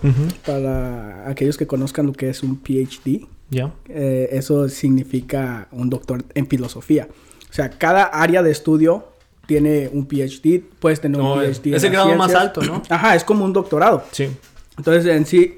para 0.46 1.30
aquellos 1.30 1.58
que 1.58 1.66
conozcan 1.66 2.08
lo 2.08 2.14
que 2.14 2.30
es 2.30 2.44
un 2.44 2.58
PhD, 2.58 3.26
ya. 3.50 3.74
Eh, 3.90 4.30
eso 4.32 4.70
significa 4.70 5.68
un 5.72 5.90
doctor 5.90 6.24
en 6.34 6.48
filosofía. 6.48 7.08
O 7.50 7.54
sea, 7.54 7.70
cada 7.70 8.06
área 8.06 8.44
de 8.44 8.52
estudio 8.52 9.08
tiene 9.46 9.90
un 9.92 10.08
PhD, 10.08 10.62
puedes 10.80 11.00
tener 11.00 11.22
un 11.22 11.40
PhD. 11.40 11.76
Es 11.76 11.84
el 11.84 11.92
grado 11.92 12.14
más 12.16 12.34
alto, 12.34 12.62
¿no? 12.62 12.82
Ajá, 12.90 13.16
es 13.16 13.24
como 13.24 13.46
un 13.46 13.54
doctorado. 13.54 14.04
Sí. 14.12 14.30
Entonces, 14.78 15.06
en 15.06 15.26
sí, 15.26 15.56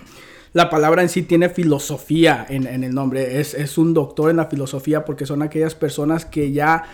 la 0.52 0.70
palabra 0.70 1.02
en 1.02 1.08
sí 1.08 1.22
tiene 1.22 1.48
filosofía 1.48 2.46
en, 2.48 2.66
el 2.84 2.94
nombre. 2.94 3.40
Es, 3.40 3.54
es, 3.54 3.78
un 3.78 3.94
doctor 3.94 4.30
en 4.30 4.36
la 4.36 4.46
filosofía 4.46 5.04
porque 5.04 5.26
son 5.26 5.42
aquellas 5.42 5.74
personas 5.74 6.24
que 6.24 6.52
ya 6.52 6.84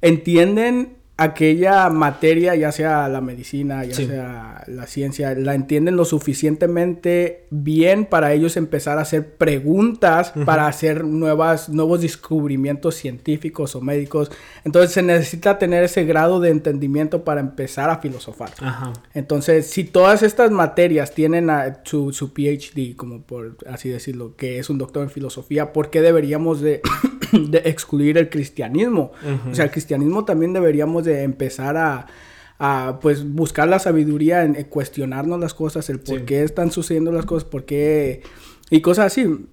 entienden 0.00 0.96
aquella 1.18 1.88
materia, 1.88 2.54
ya 2.54 2.70
sea 2.72 3.08
la 3.08 3.22
medicina, 3.22 3.84
ya 3.84 3.94
sea 3.94 4.64
la 4.66 4.86
ciencia, 4.86 5.34
la 5.34 5.54
entienden 5.54 5.96
lo 5.96 6.04
suficientemente 6.04 7.46
bien 7.50 8.04
para 8.04 8.34
ellos 8.34 8.58
empezar 8.58 8.98
a 8.98 9.02
hacer 9.02 9.34
preguntas, 9.36 10.34
para 10.44 10.66
hacer 10.66 11.04
nuevas, 11.04 11.70
nuevos 11.70 12.02
descubrimientos 12.02 12.96
científicos 12.96 13.74
o 13.74 13.80
médicos. 13.80 14.30
Entonces 14.64 14.92
se 14.92 15.02
necesita 15.02 15.58
tener 15.58 15.84
ese 15.84 16.04
grado 16.04 16.38
de 16.38 16.50
entendimiento 16.50 17.24
para 17.24 17.40
empezar 17.40 17.88
a 17.88 17.98
filosofar. 17.98 18.50
Entonces, 19.14 19.68
si 19.68 19.84
todas 19.84 20.22
estas 20.22 20.50
materias 20.50 21.14
tienen 21.14 21.50
su, 21.84 22.12
su 22.12 22.34
PhD, 22.34 22.94
como 22.94 23.22
por 23.22 23.56
así 23.70 23.88
decirlo, 23.88 24.36
que 24.36 24.58
es 24.58 24.68
un 24.68 24.76
doctor 24.76 25.04
en 25.04 25.10
filosofía, 25.10 25.72
¿por 25.72 25.88
qué 25.88 26.02
deberíamos 26.02 26.60
de 26.60 26.82
de 27.32 27.58
excluir 27.64 28.18
el 28.18 28.28
cristianismo. 28.28 29.12
O 29.50 29.54
sea, 29.54 29.64
el 29.64 29.70
cristianismo 29.70 30.24
también 30.24 30.52
deberíamos 30.52 31.04
de 31.06 31.22
empezar 31.22 31.76
a, 31.78 32.06
pues 33.00 33.26
buscar 33.26 33.68
la 33.68 33.78
sabiduría 33.78 34.42
en, 34.42 34.54
cuestionarnos 34.64 35.40
las 35.40 35.54
cosas, 35.54 35.88
el 35.88 36.00
por 36.00 36.24
qué 36.24 36.42
están 36.42 36.70
sucediendo 36.70 37.12
las 37.12 37.24
cosas, 37.24 37.48
por 37.48 37.64
qué 37.64 38.22
y 38.70 38.80
cosas 38.80 39.06
así. 39.06 39.46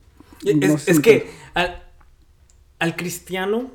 Es, 0.46 1.00
que 1.00 1.28
al, 1.54 2.96
cristiano 2.98 3.72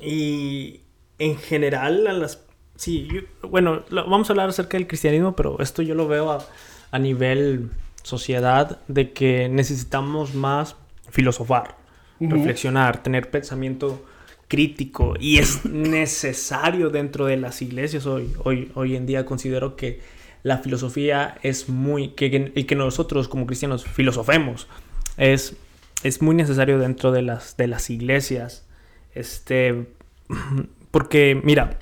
y 0.00 0.82
en 1.18 1.36
general 1.36 2.06
a 2.06 2.12
las 2.12 2.44
sí, 2.76 3.08
bueno, 3.42 3.84
vamos 3.90 4.30
a 4.30 4.32
hablar 4.32 4.50
acerca 4.50 4.76
del 4.76 4.86
cristianismo, 4.86 5.34
pero 5.34 5.60
esto 5.60 5.82
yo 5.82 5.94
lo 5.96 6.06
veo 6.06 6.30
a, 6.30 6.46
a 6.92 6.98
nivel 6.98 7.70
sociedad 8.02 8.80
de 8.88 9.12
que 9.12 9.48
necesitamos 9.48 10.34
más 10.34 10.76
filosofar 11.10 11.82
reflexionar, 12.20 13.02
tener 13.02 13.30
pensamiento 13.30 14.04
crítico 14.52 15.14
y 15.18 15.38
es 15.38 15.64
necesario 15.64 16.90
dentro 16.90 17.24
de 17.24 17.38
las 17.38 17.62
iglesias 17.62 18.04
hoy, 18.04 18.34
hoy, 18.44 18.70
hoy 18.74 18.96
en 18.96 19.06
día 19.06 19.24
considero 19.24 19.76
que 19.76 20.00
la 20.42 20.58
filosofía 20.58 21.38
es 21.42 21.70
muy, 21.70 22.08
que, 22.08 22.52
y 22.54 22.64
que 22.64 22.74
nosotros 22.74 23.28
como 23.28 23.46
cristianos 23.46 23.86
filosofemos, 23.86 24.68
es, 25.16 25.56
es 26.02 26.20
muy 26.20 26.34
necesario 26.34 26.78
dentro 26.78 27.12
de 27.12 27.22
las, 27.22 27.56
de 27.56 27.66
las 27.66 27.88
iglesias, 27.88 28.66
este, 29.14 29.86
porque 30.90 31.40
mira, 31.42 31.78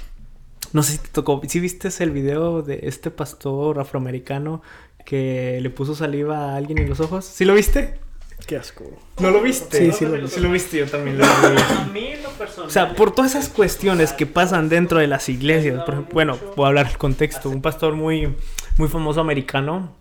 no 0.72 0.84
sé 0.84 0.92
si 0.92 0.98
te 0.98 1.08
tocó, 1.08 1.40
si 1.48 1.58
viste 1.58 1.88
el 1.98 2.12
video 2.12 2.62
de 2.62 2.82
este 2.84 3.10
pastor 3.10 3.80
afroamericano 3.80 4.62
que 5.04 5.58
le 5.60 5.70
puso 5.70 5.96
saliva 5.96 6.52
a 6.52 6.56
alguien 6.56 6.78
en 6.78 6.88
los 6.88 7.00
ojos, 7.00 7.24
¿sí 7.24 7.44
lo 7.44 7.54
viste? 7.54 7.98
Qué 8.46 8.56
asco. 8.56 8.84
¿No 9.20 9.30
lo 9.30 9.42
viste? 9.42 9.78
Sí, 9.78 9.92
sí 9.92 10.06
lo, 10.06 10.26
sí 10.28 10.40
lo 10.40 10.50
viste, 10.50 10.78
yo 10.78 10.86
también 10.86 11.18
lo 11.18 11.24
vi. 11.24 11.30
A 11.60 11.88
mí 11.92 12.14
lo 12.22 12.30
personal. 12.30 12.68
O 12.68 12.70
sea, 12.70 12.94
por 12.94 13.12
todas 13.12 13.34
esas 13.34 13.48
cuestiones 13.48 14.12
que 14.12 14.26
pasan 14.26 14.68
dentro 14.68 14.98
de 14.98 15.06
las 15.06 15.28
iglesias. 15.28 15.82
Por 15.84 15.94
ejemplo, 15.94 16.14
bueno, 16.14 16.38
voy 16.56 16.64
a 16.64 16.68
hablar 16.68 16.88
del 16.88 16.98
contexto. 16.98 17.50
Un 17.50 17.62
pastor 17.62 17.94
muy, 17.94 18.34
muy 18.76 18.88
famoso 18.88 19.20
americano, 19.20 19.94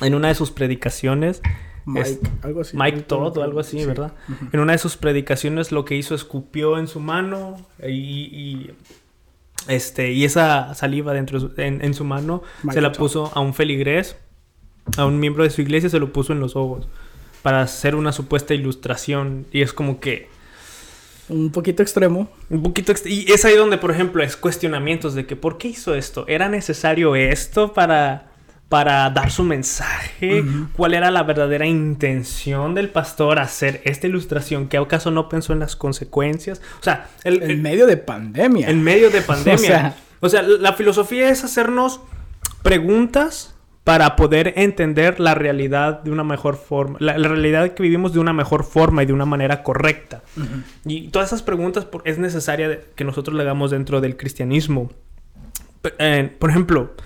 en 0.00 0.14
una 0.14 0.28
de 0.28 0.34
sus 0.34 0.50
predicaciones. 0.50 1.42
Mike, 1.84 2.18
algo 2.42 2.62
así. 2.62 2.76
Mike 2.76 3.02
Todd 3.02 3.38
o 3.38 3.42
algo 3.42 3.60
así, 3.60 3.84
¿verdad? 3.84 4.12
En 4.52 4.58
una 4.58 4.72
de 4.72 4.78
sus 4.78 4.96
predicaciones 4.96 5.70
lo 5.70 5.84
que 5.84 5.94
hizo 5.94 6.14
escupió 6.14 6.78
en 6.78 6.88
su 6.88 6.98
mano 6.98 7.56
y, 7.86 8.70
este, 9.68 10.10
y 10.10 10.24
esa 10.24 10.74
saliva 10.74 11.12
dentro 11.12 11.52
en, 11.58 11.84
en 11.84 11.94
su 11.94 12.04
mano 12.04 12.42
se 12.72 12.80
la 12.80 12.90
puso 12.90 13.30
a 13.34 13.40
un 13.40 13.54
feligrés, 13.54 14.16
a 14.96 15.06
un 15.06 15.20
miembro 15.20 15.44
de 15.44 15.50
su 15.50 15.60
iglesia, 15.60 15.88
se 15.88 16.00
lo 16.00 16.12
puso 16.12 16.32
en 16.32 16.40
los 16.40 16.56
ojos 16.56 16.88
para 17.46 17.62
hacer 17.62 17.94
una 17.94 18.10
supuesta 18.10 18.54
ilustración 18.54 19.46
y 19.52 19.62
es 19.62 19.72
como 19.72 20.00
que... 20.00 20.28
Un 21.28 21.52
poquito 21.52 21.80
extremo. 21.80 22.28
Un 22.50 22.60
poquito 22.60 22.92
Y 23.04 23.30
es 23.30 23.44
ahí 23.44 23.54
donde, 23.54 23.78
por 23.78 23.92
ejemplo, 23.92 24.20
es 24.20 24.36
cuestionamientos 24.36 25.14
de 25.14 25.26
que 25.26 25.36
¿por 25.36 25.56
qué 25.56 25.68
hizo 25.68 25.94
esto? 25.94 26.24
¿Era 26.26 26.48
necesario 26.48 27.14
esto 27.14 27.72
para, 27.72 28.30
para 28.68 29.08
dar 29.10 29.30
su 29.30 29.44
mensaje? 29.44 30.42
¿Cuál 30.76 30.94
era 30.94 31.12
la 31.12 31.22
verdadera 31.22 31.66
intención 31.66 32.74
del 32.74 32.88
pastor 32.88 33.38
hacer 33.38 33.80
esta 33.84 34.08
ilustración? 34.08 34.66
¿Que 34.66 34.76
acaso 34.76 35.12
no 35.12 35.28
pensó 35.28 35.52
en 35.52 35.60
las 35.60 35.76
consecuencias? 35.76 36.60
O 36.80 36.82
sea, 36.82 37.10
el, 37.22 37.44
en 37.44 37.62
medio 37.62 37.86
de 37.86 37.96
pandemia. 37.96 38.68
En 38.68 38.82
medio 38.82 39.08
de 39.10 39.20
pandemia. 39.22 39.94
o 40.18 40.28
sea, 40.28 40.42
la 40.42 40.72
filosofía 40.72 41.28
es 41.28 41.44
hacernos 41.44 42.00
preguntas 42.64 43.55
para 43.86 44.16
poder 44.16 44.54
entender 44.56 45.20
la 45.20 45.36
realidad 45.36 46.00
de 46.00 46.10
una 46.10 46.24
mejor 46.24 46.56
forma, 46.56 46.98
la, 46.98 47.12
realidad 47.12 47.72
que 47.72 47.84
vivimos 47.84 48.12
de 48.12 48.18
una 48.18 48.32
mejor 48.32 48.64
forma 48.64 49.04
y 49.04 49.06
de 49.06 49.12
una 49.12 49.26
manera 49.26 49.62
correcta. 49.62 50.24
Y 50.84 51.06
todas 51.10 51.28
esas 51.28 51.42
preguntas 51.42 51.86
es 52.02 52.18
necesaria 52.18 52.80
que 52.96 53.04
nosotros 53.04 53.36
le 53.36 53.44
hagamos 53.44 53.70
dentro 53.70 54.00
del 54.00 54.16
cristianismo. 54.16 54.90
Eh, 56.00 56.34
por 56.36 56.50
ejemplo, 56.50 56.96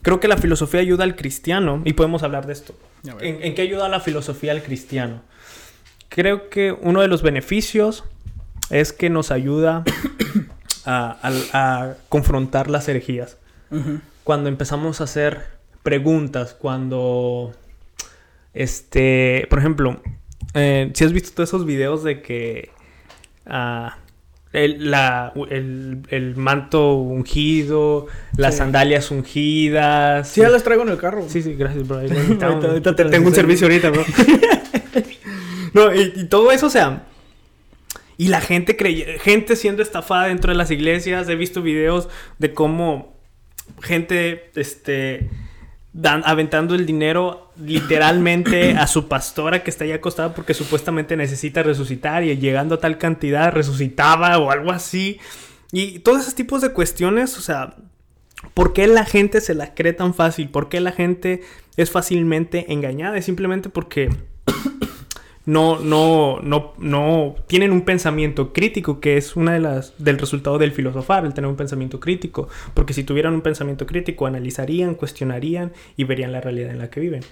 creo 0.00 0.20
que 0.20 0.28
la 0.28 0.38
filosofía 0.38 0.80
ayuda 0.80 1.04
al 1.04 1.16
cristiano, 1.16 1.82
y 1.84 1.92
podemos 1.92 2.22
hablar 2.22 2.46
de 2.46 2.54
esto. 2.54 2.74
¿En, 3.20 3.54
qué 3.54 3.60
ayuda 3.60 3.90
la 3.90 4.00
filosofía 4.00 4.52
al 4.52 4.62
cristiano? 4.62 5.20
Creo 6.08 6.48
que 6.48 6.72
uno 6.72 7.02
de 7.02 7.08
los 7.08 7.20
beneficios 7.20 8.04
es 8.70 8.94
que 8.94 9.10
nos 9.10 9.30
ayuda 9.30 9.84
a, 10.86 11.92
confrontar 12.08 12.70
las 12.70 12.88
herejías. 12.88 13.36
Cuando 14.24 14.48
empezamos 14.48 15.02
a 15.02 15.04
hacer 15.04 15.60
preguntas 15.82 16.54
cuando, 16.54 17.52
este, 18.54 19.46
por 19.50 19.58
ejemplo, 19.58 20.00
eh, 20.54 20.90
si 20.94 21.04
has 21.04 21.12
visto 21.12 21.30
todos 21.34 21.48
esos 21.48 21.66
videos 21.66 22.04
de 22.04 22.22
que 22.22 22.70
ah, 23.46 23.98
el, 24.52 24.90
la, 24.90 25.32
el, 25.48 26.34
manto 26.36 26.94
ungido, 26.94 28.06
las 28.36 28.58
sandalias 28.58 29.10
ungidas. 29.10 30.28
Sí, 30.28 30.42
ya 30.42 30.50
las 30.50 30.62
traigo 30.62 30.82
en 30.82 30.90
el 30.90 30.98
carro. 30.98 31.24
Sí, 31.28 31.42
sí, 31.42 31.54
gracias, 31.54 31.88
bro. 31.88 32.00
tengo 33.10 33.28
un 33.28 33.34
servicio 33.34 33.66
ahorita, 33.66 33.90
bro. 33.90 34.04
no, 35.72 35.94
y, 35.94 36.24
todo 36.24 36.52
eso, 36.52 36.66
o 36.66 36.70
sea... 36.70 37.06
Y 38.18 38.28
la 38.28 38.42
gente 38.42 38.76
crey 38.76 39.04
gente 39.20 39.56
siendo 39.56 39.82
estafada 39.82 40.26
dentro 40.26 40.52
de 40.52 40.58
las 40.58 40.70
iglesias. 40.70 41.28
He 41.28 41.34
visto 41.34 41.60
videos 41.60 42.08
de 42.38 42.52
cómo 42.52 43.16
gente, 43.80 44.50
este 44.54 45.28
aventando 46.02 46.74
el 46.74 46.86
dinero 46.86 47.52
literalmente 47.56 48.72
a 48.78 48.86
su 48.86 49.08
pastora 49.08 49.62
que 49.62 49.70
está 49.70 49.84
ahí 49.84 49.92
acostada 49.92 50.34
porque 50.34 50.54
supuestamente 50.54 51.16
necesita 51.16 51.62
resucitar 51.62 52.24
y 52.24 52.36
llegando 52.36 52.76
a 52.76 52.80
tal 52.80 52.98
cantidad 52.98 53.52
resucitaba 53.52 54.38
o 54.38 54.50
algo 54.50 54.72
así. 54.72 55.20
Y 55.70 56.00
todos 56.00 56.22
esos 56.22 56.34
tipos 56.34 56.60
de 56.62 56.72
cuestiones, 56.72 57.38
o 57.38 57.40
sea, 57.40 57.76
¿por 58.54 58.72
qué 58.72 58.86
la 58.86 59.04
gente 59.04 59.40
se 59.40 59.54
la 59.54 59.74
cree 59.74 59.92
tan 59.92 60.14
fácil? 60.14 60.50
¿Por 60.50 60.68
qué 60.68 60.80
la 60.80 60.92
gente 60.92 61.42
es 61.76 61.90
fácilmente 61.90 62.72
engañada? 62.72 63.16
Es 63.16 63.24
simplemente 63.24 63.68
porque 63.68 64.10
no, 65.44 65.80
no, 65.80 66.40
no, 66.40 66.72
no 66.78 67.34
tienen 67.46 67.72
un 67.72 67.82
pensamiento 67.82 68.52
crítico, 68.52 69.00
que 69.00 69.16
es 69.16 69.34
una 69.34 69.54
de 69.54 69.60
las 69.60 69.94
del 69.98 70.18
resultado 70.18 70.58
del 70.58 70.72
filosofar, 70.72 71.24
el 71.24 71.34
tener 71.34 71.50
un 71.50 71.56
pensamiento 71.56 71.98
crítico. 71.98 72.48
Porque 72.74 72.94
si 72.94 73.02
tuvieran 73.04 73.34
un 73.34 73.40
pensamiento 73.40 73.86
crítico, 73.86 74.26
analizarían, 74.26 74.94
cuestionarían 74.94 75.72
y 75.96 76.04
verían 76.04 76.32
la 76.32 76.40
realidad 76.40 76.70
en 76.70 76.78
la 76.78 76.90
que 76.90 77.00
viven. 77.00 77.22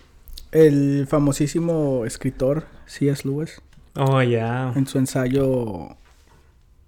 El 0.50 1.06
famosísimo 1.08 2.04
escritor 2.04 2.66
C.S. 2.86 3.26
Lewis. 3.26 3.60
Oh, 3.94 4.22
ya. 4.22 4.72
En 4.74 4.86
su 4.86 4.98
ensayo 4.98 5.96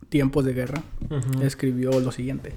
Tiempos 0.08 0.44
de 0.44 0.52
Guerra, 0.52 0.82
escribió 1.40 1.98
lo 2.00 2.10
siguiente. 2.12 2.52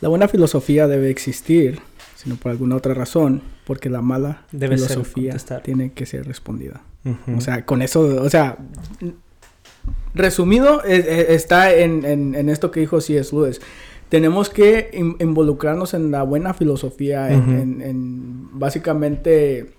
La 0.00 0.08
buena 0.08 0.28
filosofía 0.28 0.88
debe 0.88 1.10
existir, 1.10 1.80
sino 2.16 2.36
por 2.36 2.50
alguna 2.50 2.76
otra 2.76 2.94
razón, 2.94 3.42
porque 3.64 3.88
la 3.88 4.02
mala 4.02 4.44
filosofía 4.50 5.36
tiene 5.62 5.92
que 5.92 6.06
ser 6.06 6.26
respondida. 6.26 6.82
O 7.36 7.40
sea, 7.40 7.64
con 7.64 7.82
eso, 7.82 8.02
o 8.22 8.28
sea, 8.28 8.58
resumido, 10.14 10.84
e, 10.84 10.96
e, 10.96 11.34
está 11.34 11.72
en, 11.74 12.48
esto 12.48 12.70
que 12.70 12.80
dijo 12.80 13.00
C.S. 13.00 13.34
Lewis. 13.34 13.60
Tenemos 14.08 14.50
que 14.50 14.90
involucrarnos 15.20 15.94
en 15.94 16.10
la 16.10 16.24
buena 16.24 16.52
filosofía, 16.52 17.30
en, 17.30 18.48
básicamente 18.58 19.72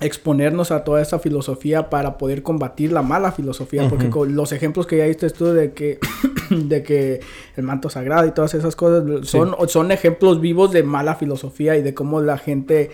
exponernos 0.00 0.72
a 0.72 0.84
toda 0.84 1.00
esa 1.00 1.18
filosofía 1.18 1.88
para 1.88 2.18
poder 2.18 2.42
combatir 2.42 2.92
la 2.92 3.02
mala 3.02 3.32
filosofía, 3.32 3.88
porque 3.88 4.10
los 4.30 4.52
ejemplos 4.52 4.86
que 4.86 4.98
ya 4.98 5.04
diste 5.04 5.28
tú 5.30 5.46
de 5.46 5.72
que, 5.72 5.98
de 6.50 6.82
que 6.82 7.20
el 7.56 7.62
manto 7.64 7.90
sagrado 7.90 8.26
y 8.26 8.32
todas 8.32 8.54
esas 8.54 8.76
cosas 8.76 9.28
son, 9.28 9.54
son 9.68 9.92
ejemplos 9.92 10.40
vivos 10.40 10.72
de 10.72 10.82
mala 10.82 11.14
filosofía 11.14 11.76
y 11.76 11.82
de 11.82 11.94
cómo 11.94 12.20
la 12.20 12.38
gente 12.38 12.90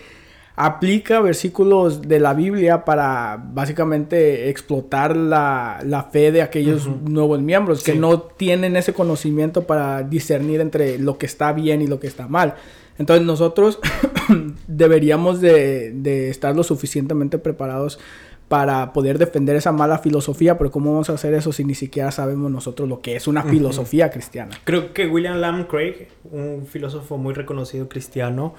aplica 0.55 1.19
versículos 1.19 2.01
de 2.01 2.19
la 2.19 2.33
Biblia 2.33 2.85
para 2.85 3.43
básicamente 3.43 4.49
explotar 4.49 5.15
la, 5.15 5.79
la 5.83 6.03
fe 6.03 6.31
de 6.31 6.41
aquellos 6.41 6.87
nuevos 6.87 7.41
miembros 7.41 7.83
que 7.83 7.95
no 7.95 8.21
tienen 8.21 8.75
ese 8.75 8.93
conocimiento 8.93 9.63
para 9.63 10.03
discernir 10.03 10.61
entre 10.61 10.99
lo 10.99 11.17
que 11.17 11.25
está 11.25 11.53
bien 11.53 11.81
y 11.81 11.87
lo 11.87 11.99
que 11.99 12.07
está 12.07 12.27
mal. 12.27 12.55
Entonces 12.99 13.25
nosotros 13.25 13.79
deberíamos 14.67 15.41
de, 15.41 15.91
de, 15.91 16.29
estar 16.29 16.55
lo 16.55 16.63
suficientemente 16.63 17.39
preparados 17.39 17.99
para 18.47 18.93
poder 18.93 19.17
defender 19.17 19.55
esa 19.55 19.71
mala 19.71 19.97
filosofía, 19.97 20.59
pero 20.59 20.69
¿cómo 20.69 20.91
vamos 20.91 21.09
a 21.09 21.13
hacer 21.13 21.33
eso 21.33 21.51
si 21.51 21.63
ni 21.63 21.73
siquiera 21.73 22.11
sabemos 22.11 22.51
nosotros 22.51 22.87
lo 22.87 23.01
que 23.01 23.15
es 23.15 23.27
una 23.27 23.41
filosofía 23.41 24.11
cristiana? 24.11 24.55
Creo 24.63 24.93
que 24.93 25.07
William 25.07 25.37
Lamb 25.37 25.65
Craig, 25.65 26.09
un 26.31 26.67
filósofo 26.67 27.17
muy 27.17 27.33
reconocido 27.33 27.89
cristiano, 27.89 28.53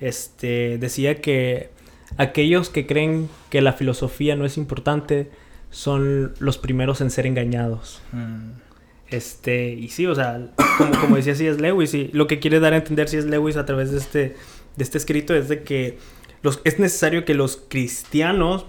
este, 0.00 0.78
decía 0.78 1.20
que 1.20 1.70
aquellos 2.16 2.70
que 2.70 2.86
creen 2.86 3.28
que 3.50 3.60
la 3.60 3.72
filosofía 3.72 4.36
no 4.36 4.44
es 4.44 4.56
importante 4.56 5.30
son 5.70 6.34
los 6.38 6.58
primeros 6.58 7.00
en 7.00 7.10
ser 7.10 7.26
engañados. 7.26 8.02
Mm. 8.12 8.52
Este, 9.08 9.70
y 9.70 9.88
sí, 9.88 10.06
o 10.06 10.14
sea, 10.14 10.48
como, 10.76 11.00
como 11.00 11.16
decía 11.16 11.34
C.S. 11.34 11.60
Lewis, 11.60 11.94
y 11.94 12.10
lo 12.12 12.26
que 12.26 12.40
quiere 12.40 12.60
dar 12.60 12.74
a 12.74 12.76
entender 12.76 13.08
C.S. 13.08 13.28
Lewis 13.28 13.56
a 13.56 13.64
través 13.64 13.90
de 13.90 13.98
este, 13.98 14.36
de 14.76 14.84
este 14.84 14.98
escrito 14.98 15.34
es 15.34 15.48
de 15.48 15.62
que 15.62 15.98
los, 16.42 16.60
es 16.64 16.78
necesario 16.78 17.24
que 17.24 17.34
los 17.34 17.56
cristianos 17.68 18.66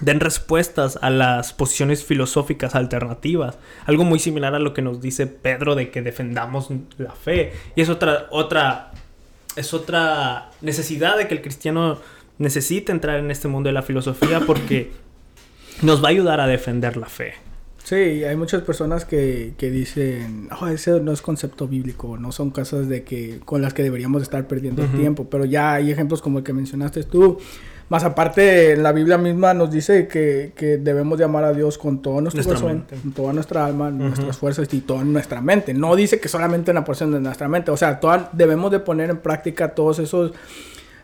den 0.00 0.20
respuestas 0.20 0.98
a 1.02 1.10
las 1.10 1.52
posiciones 1.52 2.04
filosóficas 2.04 2.74
alternativas. 2.74 3.58
Algo 3.86 4.04
muy 4.04 4.18
similar 4.18 4.54
a 4.54 4.58
lo 4.58 4.72
que 4.72 4.82
nos 4.82 5.00
dice 5.00 5.26
Pedro 5.26 5.74
de 5.74 5.90
que 5.90 6.00
defendamos 6.00 6.70
la 6.96 7.12
fe. 7.12 7.52
Y 7.76 7.82
es 7.82 7.88
otra, 7.88 8.28
otra 8.30 8.92
es 9.56 9.74
otra 9.74 10.50
necesidad 10.60 11.16
de 11.16 11.28
que 11.28 11.34
el 11.34 11.42
cristiano 11.42 11.98
necesite 12.38 12.92
entrar 12.92 13.18
en 13.18 13.30
este 13.30 13.48
mundo 13.48 13.68
de 13.68 13.74
la 13.74 13.82
filosofía 13.82 14.40
porque 14.40 14.90
nos 15.82 16.02
va 16.02 16.08
a 16.08 16.10
ayudar 16.10 16.40
a 16.40 16.46
defender 16.46 16.96
la 16.96 17.06
fe. 17.06 17.34
Sí, 17.84 17.94
hay 17.96 18.36
muchas 18.36 18.62
personas 18.62 19.04
que, 19.04 19.54
que 19.58 19.70
dicen, 19.70 20.48
oh, 20.60 20.68
ese 20.68 21.00
no 21.00 21.12
es 21.12 21.22
concepto 21.22 21.66
bíblico, 21.66 22.18
no 22.18 22.30
son 22.30 22.50
cosas 22.50 22.88
de 22.88 23.02
que 23.02 23.40
con 23.44 23.62
las 23.62 23.74
que 23.74 23.82
deberíamos 23.82 24.22
estar 24.22 24.46
perdiendo 24.46 24.84
el 24.84 24.92
tiempo, 24.92 25.28
pero 25.28 25.44
ya 25.44 25.74
hay 25.74 25.90
ejemplos 25.90 26.22
como 26.22 26.38
el 26.38 26.44
que 26.44 26.52
mencionaste 26.52 27.02
tú, 27.04 27.38
más 27.90 28.04
aparte, 28.04 28.76
la 28.76 28.92
Biblia 28.92 29.18
misma 29.18 29.52
nos 29.52 29.68
dice 29.68 30.06
que, 30.06 30.52
que 30.54 30.78
debemos 30.78 31.18
de 31.18 31.24
amar 31.24 31.42
a 31.42 31.52
Dios 31.52 31.76
con 31.76 32.00
todo 32.00 32.20
nuestro 32.20 32.44
corazón, 32.44 32.84
con 32.88 33.10
toda 33.10 33.32
nuestra 33.32 33.66
alma, 33.66 33.90
nuestras 33.90 34.38
fuerzas 34.38 34.72
y 34.72 34.80
toda 34.80 35.02
nuestra 35.02 35.40
mente. 35.40 35.74
No 35.74 35.96
dice 35.96 36.20
que 36.20 36.28
solamente 36.28 36.70
una 36.70 36.84
porción 36.84 37.10
de 37.10 37.18
nuestra 37.18 37.48
mente. 37.48 37.72
O 37.72 37.76
sea, 37.76 37.98
debemos 38.32 38.70
de 38.70 38.78
poner 38.78 39.10
en 39.10 39.18
práctica 39.18 39.74
todos 39.74 39.98
esos 39.98 40.32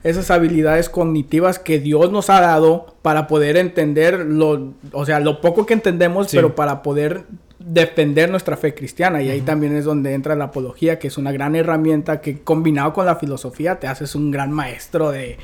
esas 0.05 0.31
habilidades 0.31 0.89
cognitivas 0.89 1.59
que 1.59 1.81
Dios 1.81 2.13
nos 2.13 2.31
ha 2.31 2.41
dado 2.41 2.95
para 3.03 3.27
poder 3.27 3.57
entender 3.57 4.21
lo, 4.21 4.75
o 4.93 5.05
sea, 5.05 5.19
lo 5.19 5.41
poco 5.41 5.67
que 5.67 5.75
entendemos, 5.75 6.29
pero 6.31 6.55
para 6.55 6.83
poder 6.83 7.25
defender 7.59 8.31
nuestra 8.31 8.57
fe 8.57 8.77
cristiana. 8.77 9.21
Y 9.23 9.31
ahí 9.31 9.41
también 9.41 9.75
es 9.75 9.85
donde 9.85 10.15
entra 10.15 10.37
la 10.37 10.45
apología, 10.45 11.01
que 11.01 11.09
es 11.09 11.19
una 11.19 11.33
gran 11.33 11.57
herramienta 11.57 12.21
que 12.21 12.39
combinado 12.43 12.93
con 12.93 13.07
la 13.07 13.17
filosofía 13.17 13.81
te 13.81 13.89
haces 13.89 14.15
un 14.15 14.31
gran 14.31 14.53
maestro 14.53 15.11
de, 15.11 15.37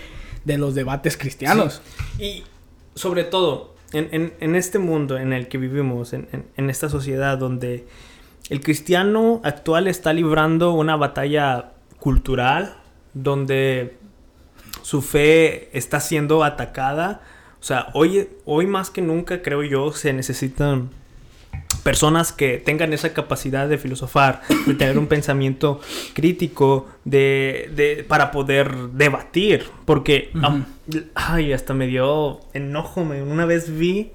de 0.45 0.59
los 0.59 0.75
debates 0.75 1.17
cristianos. 1.17 1.83
Y 2.19 2.45
sobre 2.95 3.25
todo, 3.25 3.75
en, 3.93 4.55
este 4.55 4.79
mundo 4.79 5.19
en 5.19 5.33
el 5.33 5.49
que 5.49 5.59
vivimos, 5.59 6.13
en, 6.13 6.71
esta 6.71 6.89
sociedad 6.89 7.39
donde 7.39 7.87
el 8.49 8.61
cristiano 8.61 9.41
actual 9.45 9.89
está 9.89 10.13
librando 10.13 10.73
una 10.73 10.97
batalla 10.97 11.73
cultural, 11.99 12.77
donde 13.15 13.97
su 14.83 15.03
fe 15.03 15.77
está 15.77 16.01
siendo 16.01 16.43
atacada. 16.45 17.23
O 17.61 17.65
sea, 17.65 17.89
hoy, 17.95 18.29
hoy 18.45 18.67
más 18.67 18.91
que 18.91 19.03
nunca, 19.03 19.43
creo 19.43 19.63
yo, 19.63 19.93
se 19.93 20.13
necesitan 20.13 20.91
personas 21.83 22.33
que 22.33 22.59
tengan 22.59 22.93
esa 22.93 23.13
capacidad 23.13 23.69
de 23.69 23.79
filosofar, 23.79 24.43
de 24.67 24.75
tener 24.75 24.99
un 24.99 25.07
pensamiento 25.07 25.81
crítico, 26.15 26.89
de, 27.05 28.05
para 28.09 28.31
poder 28.31 28.75
debatir. 28.93 29.65
Porque, 29.85 30.31
ay, 31.15 31.53
hasta 31.53 31.75
me 31.75 31.87
dio 31.87 32.41
enojo. 32.53 33.01
Una 33.01 33.47
vez 33.47 33.77
vi 33.77 34.13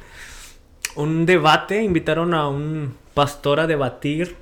un 0.96 1.26
debate, 1.26 1.84
invitaron 1.84 2.34
a 2.34 2.48
un 2.48 2.96
pastor 3.14 3.60
a 3.60 3.68
debatir 3.68 4.36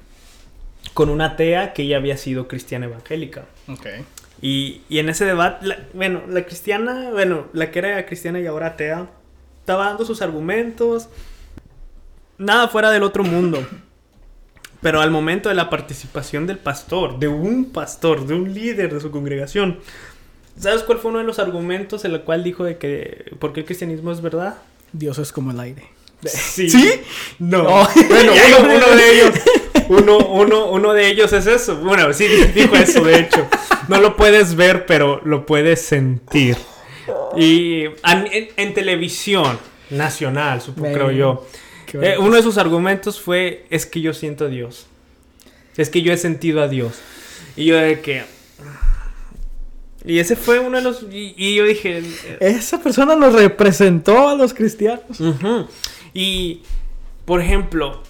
con 0.93 1.09
una 1.09 1.25
atea 1.25 1.73
que 1.73 1.83
ella 1.83 1.97
había 1.97 2.17
sido 2.17 2.47
cristiana 2.47 2.85
evangélica. 2.85 3.45
Y, 4.41 4.81
y 4.89 4.99
en 4.99 5.09
ese 5.09 5.25
debate, 5.25 5.65
bueno, 5.93 6.21
la 6.27 6.45
cristiana, 6.45 7.09
bueno, 7.11 7.47
la 7.53 7.71
que 7.71 7.79
era 7.79 8.05
cristiana 8.05 8.39
y 8.39 8.45
ahora 8.45 8.67
atea, 8.67 9.07
estaba 9.61 9.85
dando 9.85 10.05
sus 10.05 10.21
argumentos 10.21 11.09
nada 12.37 12.67
fuera 12.67 12.91
del 12.91 13.03
otro 13.03 13.23
mundo. 13.23 13.65
Pero 14.81 15.01
al 15.01 15.09
momento 15.09 15.49
de 15.49 15.55
la 15.55 15.69
participación 15.69 16.45
del 16.45 16.59
pastor, 16.59 17.17
de 17.17 17.27
un 17.27 17.71
pastor, 17.71 18.27
de 18.27 18.35
un 18.35 18.53
líder 18.53 18.93
de 18.93 18.99
su 18.99 19.09
congregación, 19.09 19.79
¿sabes 20.59 20.83
cuál 20.83 20.99
fue 20.99 21.09
uno 21.09 21.19
de 21.19 21.25
los 21.25 21.39
argumentos 21.39 22.05
en 22.05 22.11
el 22.11 22.21
cual 22.21 22.43
dijo 22.43 22.63
de 22.63 22.77
que 22.77 23.31
por 23.39 23.51
qué 23.51 23.61
el 23.61 23.65
cristianismo 23.65 24.11
es 24.11 24.21
verdad? 24.21 24.57
Dios 24.91 25.17
es 25.17 25.31
como 25.31 25.51
el 25.51 25.59
aire. 25.59 25.89
¿Sí? 26.23 26.69
No. 27.39 27.63
Bueno, 27.63 28.33
uno, 28.59 28.95
de 28.95 29.11
ellos. 29.11 29.31
Uno, 29.89 30.93
de 30.93 31.07
ellos 31.09 31.33
es 31.33 31.47
eso. 31.47 31.77
Bueno, 31.77 32.11
sí, 32.13 32.27
dijo 32.53 32.75
eso, 32.75 33.03
de 33.03 33.19
hecho. 33.19 33.47
No 33.87 33.99
lo 33.99 34.15
puedes 34.15 34.55
ver, 34.55 34.85
pero 34.85 35.21
lo 35.25 35.45
puedes 35.45 35.81
sentir. 35.81 36.57
Y 37.35 37.85
en, 37.85 38.73
televisión 38.73 39.59
nacional, 39.89 40.61
supongo, 40.61 40.93
creo 40.93 41.11
yo 41.11 41.45
eh, 42.01 42.17
uno 42.17 42.35
de 42.35 42.43
sus 42.43 42.57
argumentos 42.57 43.19
fue, 43.19 43.65
es 43.69 43.85
que 43.85 44.01
yo 44.01 44.13
siento 44.13 44.45
a 44.45 44.47
Dios. 44.47 44.87
Es 45.77 45.89
que 45.89 46.01
yo 46.01 46.13
he 46.13 46.17
sentido 46.17 46.61
a 46.61 46.67
Dios. 46.67 46.99
Y 47.55 47.65
yo 47.65 47.77
de 47.77 47.99
que... 48.01 48.23
Y 50.05 50.19
ese 50.19 50.35
fue 50.35 50.59
uno 50.59 50.77
de 50.77 50.83
los... 50.83 51.03
Y, 51.11 51.55
yo 51.55 51.65
dije... 51.65 51.97
Eh, 51.99 52.37
Esa 52.39 52.81
persona 52.81 53.15
nos 53.15 53.33
representó 53.33 54.29
a 54.29 54.35
los 54.35 54.53
cristianos. 54.53 55.19
Y, 56.13 56.61
por 57.25 57.41
ejemplo, 57.41 58.03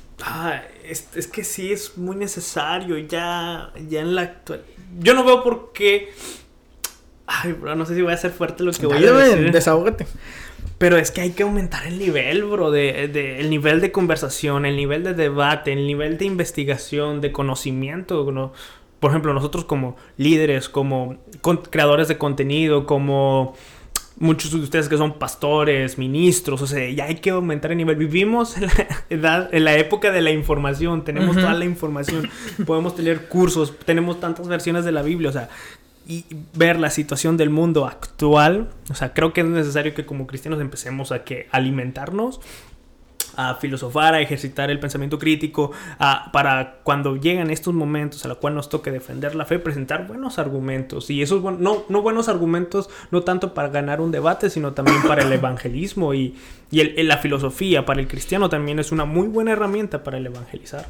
es, 0.84 1.08
es, 1.16 1.28
que 1.28 1.44
sí 1.44 1.72
es 1.72 1.98
muy 1.98 2.16
necesario 2.16 2.98
ya, 2.98 3.72
ya 3.88 4.02
en 4.02 4.16
la 4.16 4.22
actual... 4.22 4.64
Yo 5.00 5.14
no 5.14 5.24
veo 5.24 5.44
por 5.44 5.72
qué... 5.74 6.14
Ay, 7.28 7.54
bro, 7.54 7.76
no 7.76 7.86
sé 7.86 7.96
si 7.96 8.02
voy 8.02 8.12
a 8.12 8.16
hacer 8.16 8.32
fuerte 8.32 8.64
lo 8.64 8.72
que 8.72 8.86
voy 8.86 9.04
a 9.04 9.12
decir. 9.12 9.52
Desahógate. 9.52 10.06
Pero 10.78 10.98
es 10.98 11.12
que 11.12 11.22
hay 11.22 11.32
que 11.32 11.44
aumentar 11.44 11.88
el 11.88 11.98
nivel, 11.98 12.44
bro, 12.44 12.70
de, 12.70 13.08
de, 13.08 13.40
el 13.40 13.50
nivel 13.50 13.80
de 13.80 13.92
conversación, 13.92 14.66
el 14.66 14.76
nivel 14.76 15.04
de 15.04 15.14
debate, 15.14 15.72
el 15.72 15.88
nivel 15.88 16.18
de 16.18 16.26
investigación, 16.26 17.22
de 17.22 17.32
conocimiento. 17.32 18.30
¿no? 18.32 18.52
Por 19.00 19.12
ejemplo, 19.12 19.34
nosotros 19.34 19.66
como 19.66 19.96
líderes, 20.18 20.68
como 20.68 21.18
creadores 21.70 22.08
de 22.08 22.18
contenido, 22.18 22.86
como 22.86 23.56
muchos 24.18 24.52
de 24.52 24.60
ustedes 24.60 24.88
que 24.88 24.98
son 24.98 25.14
pastores, 25.14 25.98
ministros, 25.98 26.62
o 26.62 26.68
sea, 26.68 26.90
ya 26.90 27.06
hay 27.06 27.16
que 27.16 27.32
aumentar 27.32 27.72
el 27.72 27.78
nivel. 27.78 27.96
Vivimos 27.96 28.58
en 28.58 28.68
la, 28.68 28.74
edad, 29.10 29.50
en 29.54 29.64
la 29.64 29.78
época 29.78 30.12
de 30.12 30.22
la 30.22 30.32
información, 30.32 31.04
tenemos 31.04 31.36
toda 31.36 31.54
la 31.54 31.66
información, 31.66 32.30
podemos 32.66 32.96
tener 32.96 33.28
cursos, 33.28 33.78
tenemos 33.86 34.20
tantas 34.20 34.48
versiones 34.48 34.86
de 34.86 34.92
la 34.92 35.02
Biblia, 35.02 35.30
o 35.30 35.34
sea, 35.34 35.50
y 36.08 36.26
ver 36.54 36.80
la 36.80 36.90
situación 36.90 37.38
del 37.38 37.50
mundo 37.50 37.86
actual, 37.88 38.70
o 38.90 38.96
sea, 38.96 39.14
creo 39.14 39.34
que 39.34 39.42
es 39.42 39.48
necesario 39.48 39.94
que 39.94 40.06
como 40.06 40.28
cristianos 40.28 40.62
empecemos 40.62 41.12
a 41.12 41.24
que 41.24 41.48
alimentarnos 41.52 42.40
a 43.38 43.56
filosofar, 43.56 44.14
a 44.14 44.22
ejercitar 44.22 44.70
el 44.70 44.80
pensamiento 44.80 45.20
crítico, 45.20 45.72
a, 46.00 46.32
para 46.32 46.80
cuando 46.84 47.18
llegan 47.18 47.50
estos 47.50 47.74
momentos 47.74 48.24
a 48.26 48.28
los 48.30 48.38
cuales 48.38 48.56
nos 48.56 48.70
toque 48.70 48.92
defender 48.92 49.36
la 49.36 49.46
fe, 49.46 49.60
presentar 49.60 50.08
buenos 50.08 50.40
argumentos. 50.40 51.10
Y 51.10 51.22
esos 51.22 51.44
no, 51.44 51.84
no 51.90 52.02
buenos 52.02 52.30
argumentos, 52.30 52.90
no 53.12 53.24
tanto 53.24 53.54
para 53.54 53.70
ganar 53.70 54.02
un 54.02 54.12
debate, 54.12 54.50
sino 54.50 54.74
también 54.74 55.02
para 55.04 55.24
el 55.24 55.34
evangelismo 55.34 56.14
y, 56.14 56.36
y 56.72 56.80
el, 56.80 57.08
la 57.08 57.18
filosofía 57.18 57.86
para 57.86 58.00
el 58.00 58.08
cristiano 58.08 58.50
también 58.50 58.80
es 58.80 58.92
una 58.92 59.06
muy 59.06 59.28
buena 59.28 59.52
herramienta 59.52 60.04
para 60.04 60.18
el 60.18 60.26
evangelizar. 60.26 60.88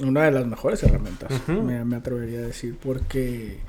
Una 0.00 0.24
de 0.24 0.30
las 0.30 0.46
mejores 0.46 0.82
herramientas, 0.82 1.30
me, 1.48 1.84
me 1.84 1.96
atrevería 1.96 2.40
a 2.40 2.42
decir, 2.42 2.76
porque... 2.82 3.60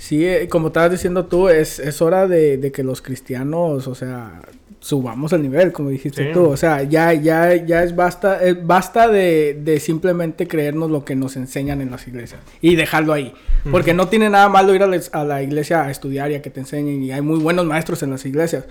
Sí, 0.00 0.26
eh, 0.26 0.48
como 0.48 0.68
estabas 0.68 0.92
diciendo 0.92 1.26
tú, 1.26 1.50
es, 1.50 1.78
es 1.78 2.00
hora 2.00 2.26
de, 2.26 2.56
de, 2.56 2.72
que 2.72 2.82
los 2.82 3.02
cristianos, 3.02 3.86
o 3.86 3.94
sea, 3.94 4.40
subamos 4.80 5.34
el 5.34 5.42
nivel, 5.42 5.72
como 5.72 5.90
dijiste 5.90 6.32
tú. 6.32 6.46
O 6.46 6.56
sea, 6.56 6.82
ya, 6.84 7.12
ya, 7.12 7.54
ya 7.54 7.82
es 7.82 7.94
basta, 7.94 8.42
eh, 8.42 8.54
basta 8.54 9.08
de, 9.08 9.60
de, 9.62 9.78
simplemente 9.78 10.48
creernos 10.48 10.90
lo 10.90 11.04
que 11.04 11.14
nos 11.14 11.36
enseñan 11.36 11.82
en 11.82 11.90
las 11.90 12.08
iglesias 12.08 12.40
y 12.62 12.76
dejarlo 12.76 13.12
ahí. 13.12 13.34
Porque 13.70 13.92
no 13.92 14.08
tiene 14.08 14.30
nada 14.30 14.48
malo 14.48 14.74
ir 14.74 14.82
a, 14.82 14.88
a, 15.12 15.24
la 15.24 15.42
iglesia 15.42 15.82
a 15.82 15.90
estudiar 15.90 16.30
y 16.30 16.34
a 16.34 16.40
que 16.40 16.48
te 16.48 16.60
enseñen. 16.60 17.02
Y 17.02 17.12
hay 17.12 17.20
muy 17.20 17.38
buenos 17.38 17.66
maestros 17.66 18.02
en 18.02 18.08
las 18.08 18.24
iglesias. 18.24 18.64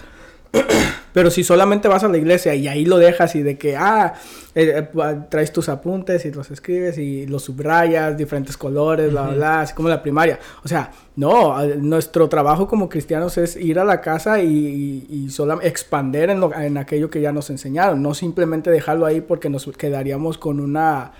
Pero 1.13 1.31
si 1.31 1.43
solamente 1.43 1.87
vas 1.87 2.03
a 2.03 2.07
la 2.07 2.17
iglesia 2.17 2.53
y 2.55 2.67
ahí 2.67 2.85
lo 2.85 2.97
dejas 2.97 3.35
y 3.35 3.41
de 3.41 3.57
que, 3.57 3.75
ah, 3.75 4.13
eh, 4.55 4.87
eh, 4.93 5.19
traes 5.29 5.51
tus 5.51 5.69
apuntes 5.69 6.25
y 6.25 6.31
los 6.31 6.51
escribes 6.51 6.97
y 6.97 7.25
los 7.25 7.43
subrayas, 7.43 8.15
diferentes 8.15 8.57
colores, 8.57 9.11
bla, 9.11 9.23
bla, 9.23 9.33
bla, 9.33 9.61
así 9.61 9.73
como 9.73 9.89
la 9.89 10.01
primaria. 10.01 10.39
O 10.63 10.67
sea, 10.67 10.91
no, 11.15 11.59
nuestro 11.77 12.29
trabajo 12.29 12.67
como 12.67 12.89
cristianos 12.89 13.37
es 13.37 13.55
ir 13.55 13.79
a 13.79 13.83
la 13.83 14.01
casa 14.01 14.41
y, 14.41 15.05
y, 15.09 15.29
solo 15.29 15.61
expander 15.61 16.29
en, 16.29 16.39
lo, 16.39 16.53
en 16.53 16.77
aquello 16.77 17.09
que 17.09 17.21
ya 17.21 17.31
nos 17.31 17.49
enseñaron, 17.49 18.01
no 18.01 18.13
simplemente 18.13 18.69
dejarlo 18.69 19.05
ahí 19.05 19.21
porque 19.21 19.49
nos 19.49 19.65
quedaríamos 19.65 20.37
con 20.37 20.59
una 20.59 21.11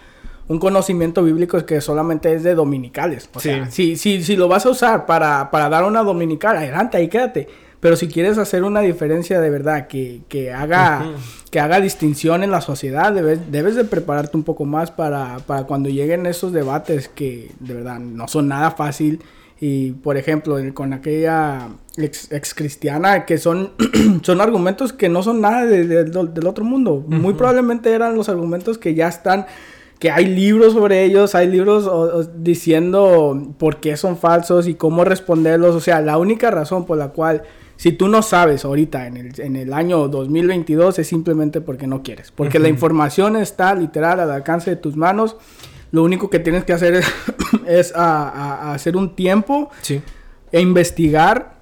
un 0.48 0.58
conocimiento 0.58 1.24
bíblico 1.24 1.64
que 1.64 1.80
solamente 1.80 2.34
es 2.34 2.42
de 2.42 2.56
dominicales. 2.56 3.30
O 3.36 3.40
sea, 3.40 3.70
si, 3.70 3.96
si, 3.98 4.24
si 4.24 4.36
lo 4.36 4.48
vas 4.48 4.66
a 4.66 4.72
usar 4.72 5.06
para, 5.06 5.52
para 5.52 5.70
dar 5.70 5.84
una 5.84 6.02
dominical, 6.02 6.58
adelante, 6.58 6.98
ahí 6.98 7.08
quédate 7.08 7.48
pero 7.80 7.96
si 7.96 8.08
quieres 8.08 8.38
hacer 8.38 8.64
una 8.64 8.82
diferencia 8.82 9.40
de 9.40 9.50
verdad 9.50 9.88
que, 9.88 10.22
que 10.28 10.52
haga, 10.52 11.14
que 11.50 11.60
haga 11.62 11.80
distinción 11.80 12.44
en 12.44 12.52
la 12.52 12.60
sociedad, 12.60 13.14
debes, 13.14 13.52
debes 13.52 13.76
de 13.76 13.86
prepararte 13.86 14.36
un 14.36 14.44
poco 14.44 14.66
más 14.66 14.92
para, 14.92 15.40
para 15.46 15.64
cuando 15.64 15.88
lleguen 15.90 16.26
esos 16.26 16.52
debates 16.52 17.08
que 17.08 17.52
de 17.60 17.74
verdad 17.74 18.00
no 18.00 18.28
son 18.28 18.50
nada 18.50 18.72
fácil. 18.72 19.22
Y 19.62 19.92
por 19.92 20.18
ejemplo, 20.18 20.58
con 20.74 20.94
aquella 20.94 21.70
ex, 21.98 22.32
ex 22.32 22.54
cristiana, 22.54 23.26
que 23.26 23.38
son, 23.38 23.72
son 24.24 24.42
argumentos 24.42 24.92
que 24.92 25.08
no 25.08 25.24
son 25.24 25.40
nada 25.42 25.66
de, 25.66 25.86
de, 25.86 26.04
del 26.04 26.48
otro 26.48 26.66
mundo. 26.66 27.04
Muy 27.08 27.34
probablemente 27.34 27.94
eran 27.94 28.16
los 28.16 28.28
argumentos 28.28 28.78
que 28.78 28.94
ya 28.94 29.08
están 29.08 29.46
que 30.00 30.12
hay 30.12 30.28
libros 30.28 30.74
sobre 30.74 31.04
ellos, 31.04 31.36
hay 31.36 31.48
libros 31.48 31.86
o, 31.86 32.00
o, 32.00 32.24
diciendo 32.24 33.54
por 33.58 33.82
qué 33.82 33.98
son 33.98 34.18
falsos 34.18 34.66
y 34.68 34.76
cómo 34.76 35.04
responderlos. 35.04 35.76
O 35.76 35.82
sea, 35.82 36.00
la 36.00 36.18
única 36.18 36.52
razón 36.52 36.86
por 36.86 36.98
la 36.98 37.10
cual 37.10 37.44
si 37.80 37.94
tú 37.94 38.10
no 38.10 38.22
sabes 38.22 38.66
ahorita 38.66 39.08
en 39.08 39.16
el, 39.16 39.40
en 39.40 39.56
el 39.56 39.72
año 39.72 40.10
2022 40.10 41.00
es 41.00 41.08
simplemente 41.08 41.62
porque 41.62 41.88
no 41.88 42.04
quieres. 42.04 42.30
Porque 42.30 42.58
uh 42.58 42.60
-huh. 42.60 42.64
la 42.64 42.68
información 42.68 43.38
está 43.38 43.74
literal 43.74 44.20
al 44.20 44.30
alcance 44.32 44.70
de 44.70 44.76
tus 44.76 44.98
manos. 44.98 45.38
Lo 45.94 46.04
único 46.04 46.30
que 46.30 46.40
tienes 46.40 46.66
que 46.66 46.74
hacer 46.74 46.96
es, 46.96 47.06
es 47.66 47.96
a, 47.96 48.28
a, 48.28 48.56
a 48.56 48.74
hacer 48.74 48.98
un 48.98 49.16
tiempo 49.16 49.70
sí. 49.82 50.02
e 50.52 50.60
investigar 50.60 51.54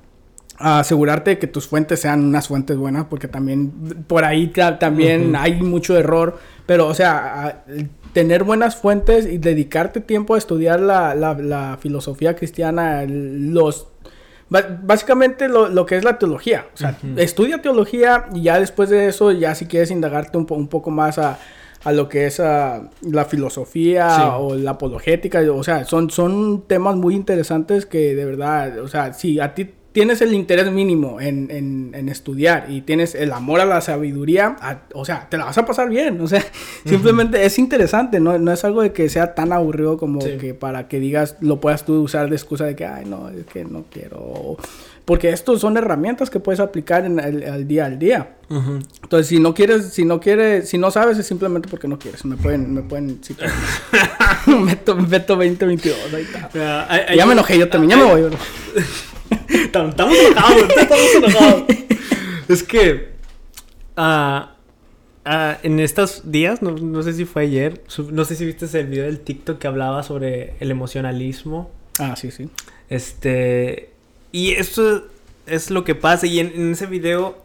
a 0.58 0.80
asegurarte 0.80 1.30
de 1.30 1.38
que 1.38 1.46
tus 1.46 1.68
fuentes 1.68 2.00
sean 2.00 2.26
unas 2.26 2.48
fuentes 2.48 2.76
buenas, 2.78 3.06
porque 3.06 3.28
también 3.28 3.72
por 4.08 4.26
ahí 4.26 4.48
también 4.80 5.30
uh 5.30 5.34
-huh. 5.34 5.40
hay 5.40 5.62
mucho 5.62 5.96
error. 5.96 6.40
Pero, 6.66 6.88
o 6.88 6.96
sea, 6.96 7.64
tener 8.14 8.44
buenas 8.44 8.76
fuentes 8.76 9.28
y 9.28 9.38
dedicarte 9.38 10.02
tiempo 10.02 10.34
a 10.34 10.40
estudiar 10.40 10.80
la, 10.80 11.14
la, 11.14 11.36
la 11.36 11.78
filosofía 11.80 12.36
cristiana, 12.36 13.06
los 13.08 13.90
básicamente 14.50 15.48
lo, 15.48 15.70
lo, 15.70 15.86
que 15.86 15.98
es 15.98 16.04
la 16.04 16.18
teología. 16.18 16.68
O 16.74 16.78
sea, 16.78 16.98
uh 17.02 17.06
-huh. 17.06 17.20
estudia 17.20 17.62
teología 17.62 18.26
y 18.34 18.44
ya 18.44 18.60
después 18.60 18.90
de 18.90 19.08
eso, 19.08 19.32
ya 19.32 19.56
si 19.56 19.66
quieres 19.66 19.92
indagarte 19.92 20.38
un, 20.38 20.46
po 20.46 20.56
un 20.56 20.68
poco 20.68 20.90
más 20.90 21.18
a, 21.18 21.38
a, 21.84 21.92
lo 21.92 22.08
que 22.08 22.26
es 22.28 22.40
a, 22.40 22.90
la 23.02 23.26
filosofía 23.26 24.10
sí. 24.10 24.22
o 24.38 24.56
la 24.56 24.72
apologética, 24.72 25.42
o 25.52 25.64
sea, 25.64 25.86
son, 25.86 26.10
son 26.10 26.64
temas 26.68 26.96
muy 26.96 27.16
interesantes 27.16 27.86
que 27.86 28.16
de 28.16 28.26
verdad, 28.26 28.80
o 28.80 28.88
sea, 28.88 29.14
si 29.14 29.40
a 29.40 29.54
ti 29.54 29.74
tienes 29.98 30.22
el 30.22 30.36
interés 30.36 30.72
mínimo 30.72 31.20
en, 31.20 31.50
en, 31.50 31.92
en, 31.96 32.08
estudiar 32.08 32.68
y 32.70 32.82
tienes 32.82 33.16
el 33.16 33.32
amor 33.32 33.62
a 33.62 33.66
la 33.66 33.82
sabiduría, 33.82 34.56
a, 34.62 34.82
o 34.94 35.06
sea, 35.06 35.28
te 35.28 35.40
la 35.40 35.46
vas 35.46 35.58
a 35.58 35.66
pasar 35.66 35.90
bien. 35.90 36.22
O 36.22 36.28
sea, 36.28 36.38
uh 36.42 36.44
-huh. 36.44 36.90
simplemente 36.92 37.44
es 37.44 37.58
interesante, 37.58 38.20
¿no? 38.20 38.38
no 38.38 38.52
es 38.52 38.64
algo 38.64 38.84
de 38.84 38.94
que 38.94 39.10
sea 39.10 39.34
tan 39.34 39.52
aburrido 39.52 39.98
como 39.98 40.22
sí. 40.22 40.38
que 40.40 40.54
para 40.54 40.88
que 40.88 41.00
digas, 41.00 41.38
lo 41.42 41.60
puedas 41.60 41.84
tú 41.84 42.00
usar 42.00 42.30
de 42.30 42.36
excusa 42.36 42.66
de 42.66 42.76
que, 42.76 42.86
ay, 42.86 43.06
no, 43.06 43.30
es 43.30 43.48
que 43.48 43.66
no 43.66 43.86
quiero. 43.90 44.58
Porque 45.04 45.30
estos 45.30 45.62
son 45.62 45.78
herramientas 45.78 46.30
que 46.30 46.40
puedes 46.40 46.60
aplicar 46.60 47.04
en 47.04 47.20
el, 47.20 47.44
al 47.50 47.68
día 47.68 47.88
al 47.88 47.98
día. 47.98 48.36
Uh 48.50 48.56
-huh. 48.56 48.86
Entonces, 49.02 49.26
si 49.26 49.40
no 49.40 49.56
quieres, 49.56 49.94
si 49.94 50.06
no 50.06 50.20
quieres, 50.20 50.70
si 50.70 50.78
no 50.78 50.92
sabes, 50.92 51.18
es 51.18 51.26
simplemente 51.26 51.70
porque 51.70 51.88
no 51.88 51.98
quieres. 51.98 52.24
Me 52.24 52.38
pueden, 52.38 52.72
me 52.72 52.84
pueden 52.84 53.18
citar. 53.24 53.50
Meto, 54.46 54.96
Meto 54.96 55.36
2022, 55.36 56.14
ahí 56.14 56.22
está. 56.22 56.52
Uh, 56.54 57.16
ya 57.16 57.26
me 57.26 57.34
enojé 57.34 57.58
yo 57.58 57.68
también, 57.68 57.98
ya 57.98 58.06
me 58.06 58.12
voy, 58.12 58.22
bro. 58.22 58.38
Estamos 59.66 60.18
enojados, 60.18 60.70
estamos 60.70 61.16
enojados. 61.16 61.64
es 62.48 62.64
que 62.64 63.10
uh, 63.98 64.02
uh, 65.26 65.56
en 65.64 65.80
estos 65.80 66.32
días, 66.32 66.62
no, 66.62 66.72
no, 66.72 67.04
sé 67.04 67.14
si 67.14 67.26
fue 67.26 67.44
ayer, 67.44 67.84
no 68.12 68.26
sé 68.26 68.36
si 68.36 68.46
viste 68.46 68.66
el 68.80 68.88
video 68.88 69.06
del 69.06 69.20
TikTok 69.20 69.58
que 69.58 69.68
hablaba 69.68 70.04
sobre 70.04 70.56
el 70.60 70.72
emocionalismo. 70.72 71.72
Ah, 72.00 72.16
sí, 72.16 72.32
sí. 72.32 72.50
Este. 72.90 73.92
Y 74.32 74.52
esto 74.52 75.08
es 75.48 75.72
lo 75.72 75.84
que 75.84 75.96
pasa. 75.96 76.28
Y 76.28 76.40
en, 76.40 76.52
en 76.56 76.72
ese 76.74 76.86
video, 76.86 77.44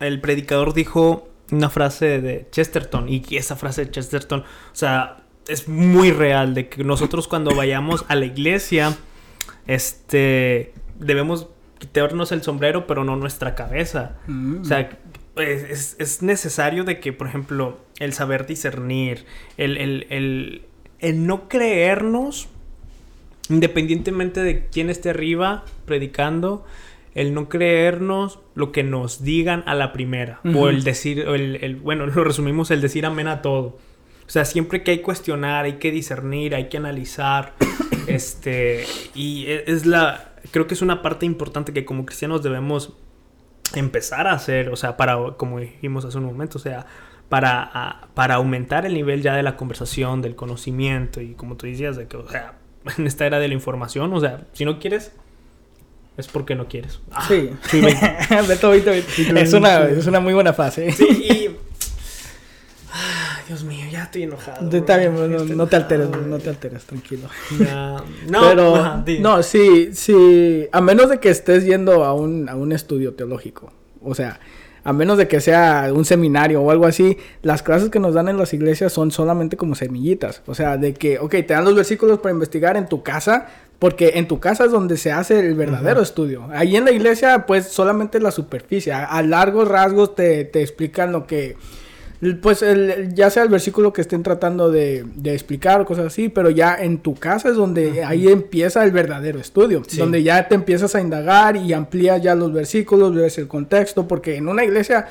el 0.00 0.20
predicador 0.20 0.74
dijo 0.74 1.28
una 1.50 1.70
frase 1.70 2.20
de 2.20 2.46
Chesterton. 2.50 3.08
Y 3.08 3.24
esa 3.32 3.56
frase 3.56 3.86
de 3.86 3.90
Chesterton, 3.90 4.40
o 4.40 4.74
sea, 4.74 5.22
es 5.48 5.68
muy 5.68 6.10
real. 6.10 6.52
De 6.52 6.68
que 6.68 6.84
nosotros 6.84 7.28
cuando 7.28 7.54
vayamos 7.54 8.04
a 8.08 8.14
la 8.14 8.26
iglesia, 8.26 8.96
este 9.66 10.74
debemos 11.00 11.48
quitarnos 11.78 12.30
el 12.30 12.42
sombrero, 12.42 12.86
pero 12.86 13.04
no 13.04 13.16
nuestra 13.16 13.54
cabeza. 13.54 14.18
Mm. 14.26 14.60
O 14.60 14.64
sea, 14.64 14.90
es, 15.36 15.96
es, 15.98 16.22
necesario 16.22 16.84
de 16.84 17.00
que, 17.00 17.12
por 17.12 17.26
ejemplo, 17.26 17.80
el 17.98 18.12
saber 18.12 18.46
discernir, 18.46 19.24
el, 19.56 19.76
el, 19.78 20.06
el, 20.10 20.62
el, 20.98 21.26
no 21.26 21.48
creernos, 21.48 22.48
independientemente 23.48 24.42
de 24.42 24.66
quién 24.66 24.90
esté 24.90 25.10
arriba 25.10 25.64
predicando, 25.86 26.64
el 27.14 27.34
no 27.34 27.48
creernos 27.48 28.38
lo 28.54 28.70
que 28.72 28.84
nos 28.84 29.24
digan 29.24 29.64
a 29.66 29.74
la 29.74 29.92
primera. 29.92 30.40
Uh 30.44 30.48
-huh. 30.48 30.60
O 30.60 30.68
el 30.68 30.84
decir, 30.84 31.20
el, 31.20 31.56
el, 31.62 31.76
bueno, 31.76 32.06
lo 32.14 32.24
resumimos, 32.24 32.70
el 32.70 32.80
decir 32.80 33.06
amén 33.06 33.26
a 33.26 33.42
todo. 33.42 33.78
O 34.26 34.32
sea, 34.32 34.44
siempre 34.44 34.84
que 34.84 34.92
hay 34.92 34.96
que 34.98 35.02
cuestionar, 35.02 35.64
hay 35.64 35.74
que 35.74 35.90
discernir, 35.90 36.54
hay 36.54 36.68
que 36.68 36.76
analizar. 36.76 37.54
este, 38.06 38.84
y 39.14 39.46
e, 39.46 39.64
es 39.66 39.86
la, 39.86 40.29
creo 40.50 40.66
que 40.66 40.74
es 40.74 40.82
una 40.82 41.02
parte 41.02 41.26
importante 41.26 41.72
que 41.72 41.84
como 41.84 42.04
cristianos 42.06 42.42
debemos 42.42 42.92
empezar 43.74 44.26
a 44.26 44.32
hacer, 44.32 44.70
o 44.70 44.76
sea, 44.76 44.96
para, 44.96 45.16
como 45.36 45.60
dijimos 45.60 46.04
hace 46.04 46.18
un 46.18 46.24
momento, 46.24 46.58
o 46.58 46.60
sea, 46.60 46.86
para, 47.28 47.62
a, 47.62 48.08
para 48.14 48.36
aumentar 48.36 48.86
el 48.86 48.94
nivel 48.94 49.22
ya 49.22 49.34
de 49.34 49.42
la 49.42 49.56
conversación, 49.56 50.22
del 50.22 50.34
conocimiento 50.34 51.20
y 51.20 51.34
como 51.34 51.56
tú 51.56 51.66
decías, 51.66 51.96
de 51.96 52.06
que, 52.06 52.16
o 52.16 52.28
sea, 52.28 52.54
en 52.98 53.06
esta 53.06 53.26
era 53.26 53.38
de 53.38 53.48
la 53.48 53.54
información, 53.54 54.12
o 54.12 54.20
sea, 54.20 54.46
si 54.52 54.64
no 54.64 54.78
quieres, 54.78 55.12
es 56.16 56.28
porque 56.28 56.54
no 56.54 56.66
quieres. 56.66 57.00
Ah, 57.12 57.24
sí, 57.26 57.50
sí 57.62 57.80
Beto, 58.48 58.70
Beto. 58.70 58.90
Es, 58.90 59.52
una, 59.52 59.84
es 59.84 60.06
una 60.06 60.20
muy 60.20 60.34
buena 60.34 60.52
frase. 60.52 60.92
Sí, 60.92 61.06
y... 61.06 61.56
Dios 63.50 63.64
mío, 63.64 63.84
ya 63.90 64.04
estoy 64.04 64.22
enojado. 64.22 64.70
Está 64.70 64.96
bien, 64.96 65.56
no, 65.56 65.66
te 65.66 65.74
alteres, 65.74 66.08
no 66.08 66.38
te 66.38 66.50
alteres, 66.50 66.84
tranquilo. 66.84 67.26
No, 67.58 67.98
no, 68.28 68.48
Pero, 68.48 68.76
no, 68.76 69.04
no, 69.18 69.42
sí, 69.42 69.90
sí, 69.92 70.68
a 70.70 70.80
menos 70.80 71.10
de 71.10 71.18
que 71.18 71.30
estés 71.30 71.64
yendo 71.64 72.04
a 72.04 72.14
un, 72.14 72.48
a 72.48 72.54
un 72.54 72.70
estudio 72.70 73.14
teológico, 73.14 73.72
o 74.04 74.14
sea, 74.14 74.38
a 74.84 74.92
menos 74.92 75.18
de 75.18 75.26
que 75.26 75.40
sea 75.40 75.90
un 75.92 76.04
seminario 76.04 76.62
o 76.62 76.70
algo 76.70 76.86
así, 76.86 77.18
las 77.42 77.64
clases 77.64 77.90
que 77.90 77.98
nos 77.98 78.14
dan 78.14 78.28
en 78.28 78.36
las 78.36 78.54
iglesias 78.54 78.92
son 78.92 79.10
solamente 79.10 79.56
como 79.56 79.74
semillitas. 79.74 80.42
O 80.46 80.54
sea, 80.54 80.76
de 80.76 80.94
que, 80.94 81.18
ok, 81.18 81.32
te 81.32 81.52
dan 81.54 81.64
los 81.64 81.74
versículos 81.74 82.20
para 82.20 82.32
investigar 82.32 82.76
en 82.76 82.88
tu 82.88 83.02
casa, 83.02 83.48
porque 83.80 84.12
en 84.14 84.28
tu 84.28 84.38
casa 84.38 84.64
es 84.66 84.70
donde 84.70 84.96
se 84.96 85.10
hace 85.10 85.40
el 85.40 85.56
verdadero 85.56 85.98
uh 85.98 86.02
-huh. 86.02 86.06
estudio. 86.06 86.48
Ahí 86.52 86.76
en 86.76 86.84
la 86.84 86.92
iglesia, 86.92 87.46
pues 87.46 87.66
solamente 87.66 88.20
la 88.20 88.30
superficie. 88.30 88.92
A, 88.92 89.06
a 89.06 89.24
largos 89.24 89.66
rasgos 89.66 90.14
te, 90.14 90.44
te 90.44 90.62
explican 90.62 91.10
lo 91.10 91.26
que 91.26 91.56
pues 92.42 92.62
el, 92.62 93.14
ya 93.14 93.30
sea 93.30 93.42
el 93.42 93.48
versículo 93.48 93.92
que 93.92 94.02
estén 94.02 94.22
tratando 94.22 94.70
de, 94.70 95.04
de, 95.14 95.32
explicar 95.32 95.80
o 95.80 95.86
cosas 95.86 96.06
así, 96.06 96.28
pero 96.28 96.50
ya 96.50 96.76
en 96.78 96.98
tu 96.98 97.14
casa 97.14 97.48
es 97.48 97.56
donde 97.56 98.04
ahí 98.04 98.28
empieza 98.28 98.84
el 98.84 98.90
verdadero 98.90 99.38
estudio, 99.38 99.82
donde 99.96 100.22
ya 100.22 100.46
te 100.46 100.54
empiezas 100.54 100.94
a 100.94 101.00
indagar 101.00 101.56
y 101.56 101.72
amplías 101.72 102.20
ya 102.22 102.34
los 102.34 102.52
versículos, 102.52 103.14
ves 103.14 103.38
el 103.38 103.48
contexto, 103.48 104.06
porque 104.06 104.36
en 104.36 104.48
una 104.48 104.64
iglesia 104.64 105.08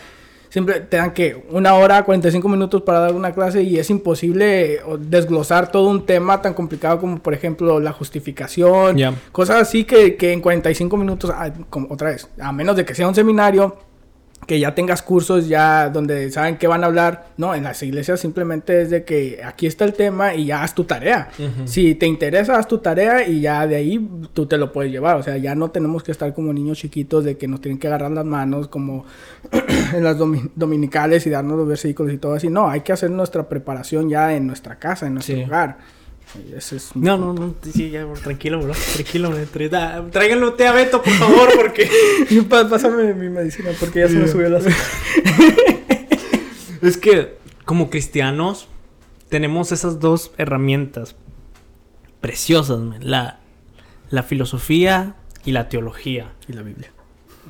siempre 0.49 0.81
te 0.81 0.97
dan 0.97 1.13
que 1.13 1.43
una 1.49 1.73
hora, 1.75 2.03
45 2.03 2.47
minutos 2.47 2.81
para 2.83 2.99
dar 2.99 3.13
una 3.13 3.31
clase 3.31 3.63
y 3.63 3.77
es 3.77 3.89
imposible 3.89 4.81
desglosar 4.99 5.71
todo 5.71 5.89
un 5.89 6.05
tema 6.05 6.41
tan 6.41 6.53
complicado 6.53 6.99
como 6.99 7.19
por 7.19 7.33
ejemplo 7.33 7.79
la 7.79 7.91
justificación, 7.91 8.97
cosas 9.31 9.57
así 9.57 9.83
que, 9.83 10.15
que 10.15 10.31
en 10.31 10.41
45 10.41 10.97
minutos, 10.97 11.31
ah, 11.33 11.51
como 11.71 11.87
otra 11.91 12.09
vez, 12.09 12.27
a 12.39 12.51
menos 12.51 12.75
de 12.75 12.85
que 12.85 12.93
sea 12.93 13.07
un 13.07 13.15
seminario, 13.15 13.77
que 14.49 14.59
ya 14.59 14.73
tengas 14.73 15.03
cursos 15.03 15.47
ya 15.47 15.89
donde 15.89 16.31
saben 16.31 16.57
qué 16.57 16.65
van 16.65 16.83
a 16.83 16.88
hablar. 16.88 17.27
No, 17.38 17.53
en 17.53 17.65
las 17.65 17.83
iglesias 17.83 18.19
simplemente 18.19 18.81
es 18.81 18.89
de 18.89 19.03
que 19.03 19.41
aquí 19.45 19.67
está 19.67 19.85
el 19.85 19.93
tema 19.93 20.33
y 20.33 20.47
ya 20.47 20.63
haz 20.63 20.73
tu 20.73 20.85
tarea. 20.85 21.29
Si 21.65 21.93
te 21.93 22.07
interesa, 22.07 22.57
haz 22.57 22.67
tu 22.67 22.79
tarea 22.79 23.27
y 23.27 23.41
ya 23.41 23.67
de 23.67 23.75
ahí 23.75 24.09
tú 24.33 24.47
te 24.47 24.57
lo 24.57 24.71
puedes 24.71 24.91
llevar. 24.91 25.17
O 25.17 25.21
sea, 25.21 25.38
ya 25.38 25.53
no 25.53 25.69
tenemos 25.69 26.01
que 26.01 26.12
estar 26.12 26.33
como 26.33 26.51
niños 26.51 26.79
chiquitos 26.79 27.23
de 27.25 27.38
que 27.38 27.47
nos 27.47 27.62
tienen 27.62 27.77
que 27.77 27.85
agarrar 27.85 28.09
las 28.09 28.25
manos 28.25 28.69
como 28.69 29.05
en 29.93 30.03
las 30.03 30.17
dominicales 30.17 31.27
y 31.27 31.29
darnos 31.29 31.55
los 31.55 31.67
versículos 31.67 32.12
y 32.12 32.17
todo 32.17 32.33
así. 32.33 32.49
No, 32.49 32.71
hay 32.71 32.81
que 32.81 32.91
hacer 32.91 33.12
nuestra 33.12 33.47
preparación 33.47 34.09
ya 34.09 34.33
en 34.33 34.47
nuestra 34.47 34.79
casa, 34.79 35.05
en 35.05 35.13
nuestro 35.13 35.39
hogar. 35.43 35.77
No, 36.95 37.17
no, 37.17 37.33
no, 37.33 37.55
sí, 37.73 37.89
ya, 37.89 38.05
tranquilo, 38.23 38.61
bro, 38.61 38.73
tranquilo, 38.93 39.31
bro. 39.31 39.45
Tráiganlo 40.11 40.53
té 40.53 40.67
a 40.67 40.73
Beto, 40.73 41.01
por 41.01 41.13
favor, 41.13 41.49
porque... 41.55 41.89
Pásame 42.49 43.15
mi 43.15 43.29
medicina, 43.29 43.71
porque 43.79 44.01
ya 44.01 44.07
se 44.07 44.15
me 44.15 44.27
subió 44.27 44.49
la 44.49 44.59
Es 46.81 46.97
que, 46.97 47.37
como 47.65 47.89
cristianos, 47.89 48.67
tenemos 49.29 49.71
esas 49.71 49.99
dos 49.99 50.31
herramientas 50.37 51.15
preciosas, 52.21 52.79
La, 53.01 53.39
la 54.11 54.23
filosofía 54.23 55.15
y 55.45 55.51
la 55.51 55.67
teología. 55.67 56.33
Y 56.47 56.53
la 56.53 56.61
Biblia. 56.61 56.91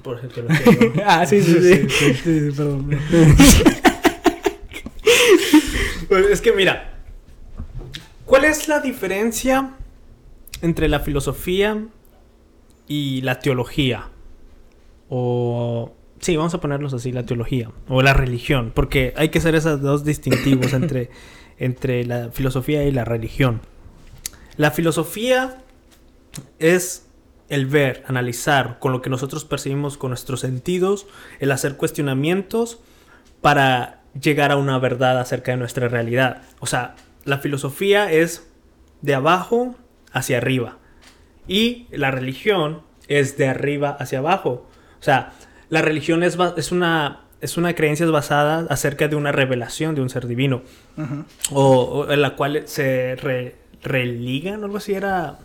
Por 0.03 0.17
ejemplo, 0.17 0.45
teología. 0.45 1.03
ah, 1.05 1.25
sí, 1.25 1.41
sí, 1.41 1.57
sí, 1.59 1.89
sí, 1.89 2.13
sí, 2.13 2.51
perdón. 2.55 2.97
Pues, 6.07 6.27
es 6.31 6.41
que 6.41 6.53
mira, 6.53 6.98
¿Cuál 8.29 8.45
es 8.45 8.67
la 8.67 8.79
diferencia 8.79 9.71
entre 10.61 10.87
la 10.87 10.99
filosofía 10.99 11.87
y 12.87 13.21
la 13.21 13.39
teología? 13.39 14.09
O 15.09 15.95
sí, 16.19 16.37
vamos 16.37 16.53
a 16.53 16.61
ponerlos 16.61 16.93
así, 16.93 17.11
la 17.11 17.25
teología 17.25 17.71
o 17.87 18.03
la 18.03 18.13
religión, 18.13 18.71
porque 18.75 19.15
hay 19.17 19.29
que 19.29 19.39
hacer 19.39 19.55
esos 19.55 19.81
dos 19.81 20.05
distintivos 20.05 20.73
entre, 20.73 21.09
entre 21.57 22.05
la 22.05 22.29
filosofía 22.29 22.83
y 22.83 22.91
la 22.91 23.03
religión. 23.03 23.61
La 24.57 24.69
filosofía 24.69 25.63
es 26.59 27.07
el 27.49 27.65
ver, 27.65 28.03
analizar 28.05 28.77
con 28.77 28.91
lo 28.91 29.01
que 29.01 29.09
nosotros 29.09 29.43
percibimos 29.43 29.97
con 29.97 30.11
nuestros 30.11 30.41
sentidos, 30.41 31.07
el 31.39 31.51
hacer 31.51 31.77
cuestionamientos 31.77 32.77
para 33.41 34.03
llegar 34.21 34.51
a 34.51 34.57
una 34.57 34.77
verdad 34.77 35.19
acerca 35.19 35.51
de 35.51 35.57
nuestra 35.57 35.87
realidad. 35.87 36.43
O 36.59 36.67
sea, 36.67 36.95
la 37.29 37.37
filosofía 37.37 38.11
es 38.11 38.47
de 39.01 39.15
abajo 39.15 39.75
hacia 40.11 40.37
arriba 40.37 40.77
y 41.47 41.87
la 41.91 42.11
religión 42.11 42.81
es 43.07 43.37
de 43.37 43.47
arriba 43.47 43.89
hacia 43.99 44.19
abajo. 44.19 44.67
O 44.99 45.03
sea, 45.03 45.33
la 45.69 45.81
religión 45.81 46.23
es, 46.23 46.37
es 46.57 46.71
una 46.71 47.21
es 47.41 47.57
una 47.57 47.73
creencia 47.73 48.05
basada 48.07 48.65
acerca 48.69 49.07
de 49.07 49.15
una 49.15 49.31
revelación 49.31 49.95
de 49.95 50.01
un 50.01 50.09
ser 50.09 50.27
divino. 50.27 50.61
o, 51.51 52.07
en 52.09 52.21
la 52.21 52.35
cual 52.35 52.63
se 52.65 53.15
religan, 53.81 54.63
algo 54.63 54.77
así 54.77 54.93
era 54.93 55.39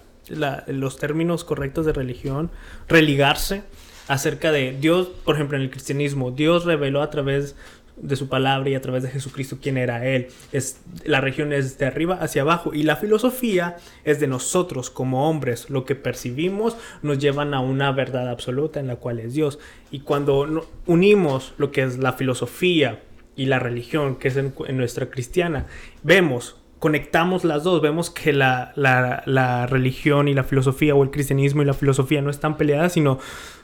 los 0.66 0.98
términos 0.98 1.44
correctos 1.44 1.86
de 1.86 1.92
religión. 1.92 2.50
Religarse 2.88 3.62
acerca 4.08 4.50
de 4.50 4.76
Dios, 4.78 5.08
por 5.24 5.36
ejemplo, 5.36 5.56
en 5.56 5.62
el 5.62 5.70
cristianismo, 5.70 6.30
Dios 6.30 6.64
reveló 6.64 7.00
a 7.00 7.10
través 7.10 7.54
de 7.96 8.16
su 8.16 8.28
palabra 8.28 8.68
y 8.70 8.74
a 8.74 8.80
través 8.80 9.02
de 9.02 9.10
Jesucristo 9.10 9.58
quién 9.62 9.76
era 9.76 10.06
Él. 10.06 10.28
Es, 10.52 10.80
la 11.04 11.20
región 11.20 11.52
es 11.52 11.78
de 11.78 11.86
arriba 11.86 12.18
hacia 12.20 12.42
abajo 12.42 12.74
y 12.74 12.82
la 12.82 12.96
filosofía 12.96 13.76
es 14.04 14.20
de 14.20 14.26
nosotros 14.26 14.90
como 14.90 15.28
hombres. 15.28 15.70
Lo 15.70 15.84
que 15.84 15.94
percibimos 15.94 16.76
nos 17.02 17.18
llevan 17.18 17.54
a 17.54 17.60
una 17.60 17.92
verdad 17.92 18.28
absoluta 18.28 18.80
en 18.80 18.88
la 18.88 18.96
cual 18.96 19.20
es 19.20 19.34
Dios. 19.34 19.58
Y 19.90 20.00
cuando 20.00 20.68
unimos 20.86 21.54
lo 21.56 21.70
que 21.70 21.82
es 21.82 21.98
la 21.98 22.12
filosofía 22.14 23.02
y 23.36 23.46
la 23.46 23.58
religión, 23.58 24.16
que 24.16 24.28
es 24.28 24.36
en, 24.36 24.52
nuestra 24.76 25.10
cristiana, 25.10 25.66
vemos 26.02 26.56
conectamos 26.80 27.44
las 27.44 27.64
dos, 27.64 27.80
vemos 27.80 28.10
que 28.10 28.34
la, 28.34 28.74
la, 28.76 29.22
la, 29.24 29.66
religión 29.66 30.28
y 30.28 30.34
la 30.34 30.44
filosofía 30.44 30.94
o 30.94 31.02
el 31.02 31.10
cristianismo 31.10 31.62
y 31.62 31.64
la 31.64 31.72
filosofía 31.72 32.20
no 32.20 32.28
están 32.28 32.58
peleadas, 32.58 32.92
sino 32.92 33.18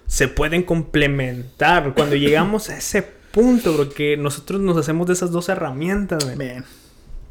se 0.06 0.26
pueden 0.26 0.62
complementar. 0.62 1.92
Cuando 1.92 2.16
llegamos 2.16 2.70
a 2.70 2.78
ese 2.78 3.19
punto, 3.32 3.72
bro, 3.74 3.88
que 3.88 4.16
nosotros 4.16 4.60
nos 4.60 4.76
hacemos 4.76 5.06
de 5.06 5.14
esas 5.14 5.30
dos 5.30 5.48
herramientas, 5.48 6.24
men. 6.36 6.64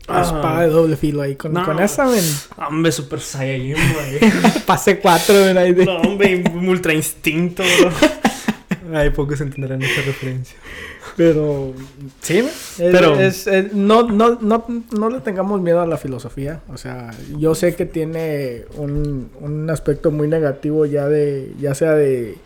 Ah. 0.08 0.22
Espada 0.24 0.62
de 0.62 0.70
doble 0.70 0.98
filo 0.98 1.22
ahí 1.22 1.36
con, 1.36 1.54
con 1.54 1.80
esa, 1.80 2.06
men. 2.08 2.24
Hombre, 2.58 2.92
Super 2.92 3.20
Saiyajin, 3.20 3.76
güey. 3.94 4.32
Pase 4.66 5.00
4, 5.00 5.36
men, 5.46 5.58
ahí 5.58 5.74
de... 5.74 5.86
No, 5.86 5.98
hombre, 5.98 6.44
Ultra 6.68 6.94
Instinto, 6.94 7.64
bro. 7.80 7.92
Ay, 8.94 9.12
pocos 9.12 9.40
entenderán 9.42 9.82
esta 9.82 10.02
referencia. 10.02 10.58
Pero, 11.16 11.74
sí, 12.22 12.48
pero 12.78 13.20
es, 13.20 13.48
no, 13.74 14.04
no, 14.04 14.38
no, 14.40 14.66
no 14.92 15.10
le 15.10 15.20
tengamos 15.20 15.62
miedo 15.62 15.82
a 15.82 15.86
la 15.86 15.98
filosofía. 15.98 16.62
O 16.70 16.78
sea, 16.78 17.12
yo 17.38 17.56
sé 17.56 17.76
que 17.76 17.86
tiene 17.86 18.64
un, 18.78 19.30
un 19.42 19.70
aspecto 19.70 20.12
muy 20.12 20.28
negativo 20.28 20.86
ya 20.86 21.08
de, 21.08 21.54
ya 21.60 21.76
sea 21.76 21.94
de 21.94 22.38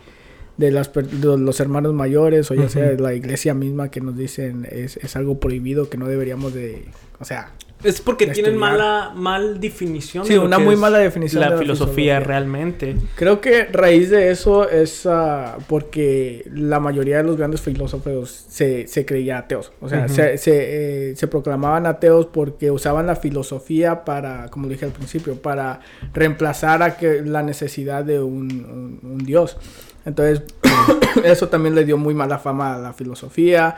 de, 0.56 0.70
las, 0.70 0.90
los 0.94 1.60
hermanos 1.60 1.94
mayores 1.94 2.50
o 2.50 2.54
ya 2.54 2.68
sea 2.68 2.90
de 2.90 2.98
la 2.98 3.14
iglesia 3.14 3.54
misma 3.54 3.90
que 3.90 4.00
nos 4.00 4.16
dicen 4.16 4.66
es, 4.70 4.96
es 4.98 5.16
algo 5.16 5.40
prohibido 5.40 5.88
que 5.88 5.96
no 5.96 6.06
deberíamos 6.08 6.54
de, 6.54 6.84
o 7.18 7.24
sea... 7.24 7.52
Es 7.84 8.00
porque 8.00 8.26
tienen 8.28 8.56
mala 8.56 9.12
mal 9.14 9.60
definición. 9.60 10.24
Sí, 10.24 10.36
una 10.36 10.58
muy 10.58 10.74
mala 10.76 10.98
definición. 10.98 11.40
La, 11.40 11.50
de 11.50 11.52
la 11.52 11.58
filosofía, 11.58 12.18
realmente. 12.18 12.96
Creo 13.14 13.40
que 13.40 13.64
raíz 13.66 14.10
de 14.10 14.30
eso 14.30 14.68
es 14.68 15.04
uh, 15.04 15.60
porque 15.68 16.48
la 16.52 16.80
mayoría 16.80 17.18
de 17.18 17.24
los 17.24 17.36
grandes 17.36 17.60
filósofos 17.60 18.30
se, 18.48 18.88
se 18.88 19.04
creían 19.04 19.38
ateos. 19.38 19.70
O 19.80 19.88
sea, 19.88 20.08
se, 20.08 20.38
se, 20.38 21.10
eh, 21.10 21.16
se, 21.16 21.28
proclamaban 21.28 21.86
ateos 21.86 22.26
porque 22.26 22.70
usaban 22.70 23.06
la 23.06 23.16
filosofía 23.16 24.04
para, 24.04 24.48
como 24.48 24.68
dije 24.68 24.86
al 24.86 24.92
principio, 24.92 25.36
para 25.36 25.80
reemplazar 26.14 26.82
a 26.82 26.96
que 26.96 27.22
la 27.22 27.42
necesidad 27.42 28.04
de 28.04 28.20
un, 28.20 28.98
un 29.02 29.18
Dios. 29.18 29.58
Entonces, 30.06 30.42
eso 31.24 31.48
también 31.48 31.74
le 31.74 31.84
dio 31.84 31.96
muy 31.96 32.14
mala 32.14 32.38
fama 32.38 32.76
a 32.76 32.78
la 32.78 32.92
filosofía. 32.92 33.76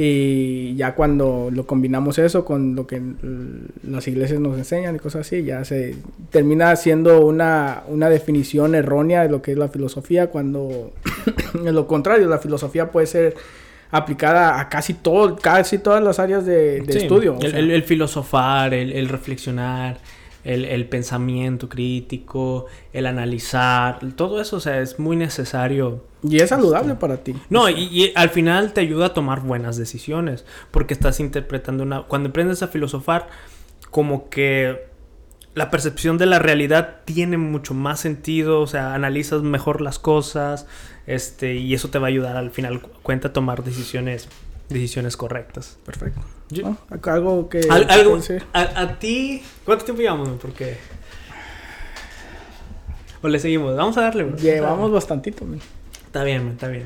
Y 0.00 0.76
ya 0.76 0.94
cuando 0.94 1.48
lo 1.52 1.66
combinamos 1.66 2.20
eso 2.20 2.44
con 2.44 2.76
lo 2.76 2.86
que 2.86 3.02
las 3.82 4.06
iglesias 4.06 4.38
nos 4.38 4.56
enseñan 4.56 4.94
y 4.94 5.00
cosas 5.00 5.26
así, 5.26 5.42
ya 5.42 5.64
se 5.64 5.96
termina 6.30 6.76
siendo 6.76 7.26
una, 7.26 7.82
una 7.88 8.08
definición 8.08 8.76
errónea 8.76 9.22
de 9.22 9.28
lo 9.28 9.42
que 9.42 9.50
es 9.50 9.58
la 9.58 9.66
filosofía, 9.66 10.28
cuando 10.28 10.92
en 11.64 11.74
lo 11.74 11.88
contrario, 11.88 12.28
la 12.28 12.38
filosofía 12.38 12.92
puede 12.92 13.08
ser 13.08 13.34
aplicada 13.90 14.60
a 14.60 14.68
casi 14.68 14.94
todo, 14.94 15.34
casi 15.34 15.78
todas 15.78 16.00
las 16.00 16.20
áreas 16.20 16.46
de, 16.46 16.78
estudio. 16.78 17.36
El, 17.40 17.82
filosofar, 17.82 18.74
el 18.74 19.08
reflexionar, 19.08 19.98
el, 20.44 20.86
pensamiento 20.86 21.68
crítico, 21.68 22.66
el 22.92 23.06
analizar, 23.06 23.98
todo 24.14 24.40
eso, 24.40 24.56
o 24.56 24.60
sea, 24.60 24.80
es 24.80 24.98
muy 24.98 25.16
necesario. 25.16 26.04
Y 26.22 26.40
es 26.40 26.48
saludable 26.48 26.92
este, 26.92 27.00
para 27.00 27.18
ti. 27.18 27.34
No, 27.48 27.68
y, 27.68 28.12
al 28.14 28.30
final 28.30 28.72
te 28.72 28.80
ayuda 28.80 29.06
a 29.06 29.14
tomar 29.14 29.40
buenas 29.40 29.76
decisiones, 29.76 30.44
porque 30.70 30.94
estás 30.94 31.20
interpretando 31.20 31.82
una... 31.82 32.02
Cuando 32.02 32.30
aprendes 32.30 32.62
a 32.62 32.68
filosofar, 32.68 33.28
como 33.90 34.28
que 34.28 34.88
la 35.54 35.70
percepción 35.70 36.18
de 36.18 36.26
la 36.26 36.38
realidad 36.38 37.00
tiene 37.04 37.36
mucho 37.36 37.74
más 37.74 38.00
sentido, 38.00 38.60
o 38.60 38.66
sea, 38.66 38.94
analizas 38.94 39.42
mejor 39.42 39.80
las 39.80 39.98
cosas, 39.98 40.66
este, 41.06 41.54
y 41.54 41.74
eso 41.74 41.88
te 41.88 41.98
va 41.98 42.06
a 42.06 42.10
ayudar 42.10 42.36
al 42.36 42.50
final 42.50 42.82
cuenta 43.02 43.28
a 43.28 43.32
tomar 43.32 43.64
decisiones 43.64 44.28
decisiones 44.68 45.16
correctas. 45.16 45.78
Perfecto. 45.84 46.20
algo 47.10 47.48
que... 47.48 47.60
algo, 47.70 48.18
a, 48.52 48.98
ti... 48.98 49.42
¿Cuánto 49.64 49.84
tiempo 49.84 50.02
llevamos? 50.02 50.28
Porque... 50.40 50.76
O 53.22 53.28
le 53.28 53.38
seguimos. 53.38 53.76
Vamos 53.76 53.96
a 53.98 54.02
darle. 54.02 54.30
Llevamos 54.38 54.92
bastantito. 54.92 55.44
Está 56.18 56.24
bien, 56.24 56.48
está 56.48 56.66
bien. 56.66 56.84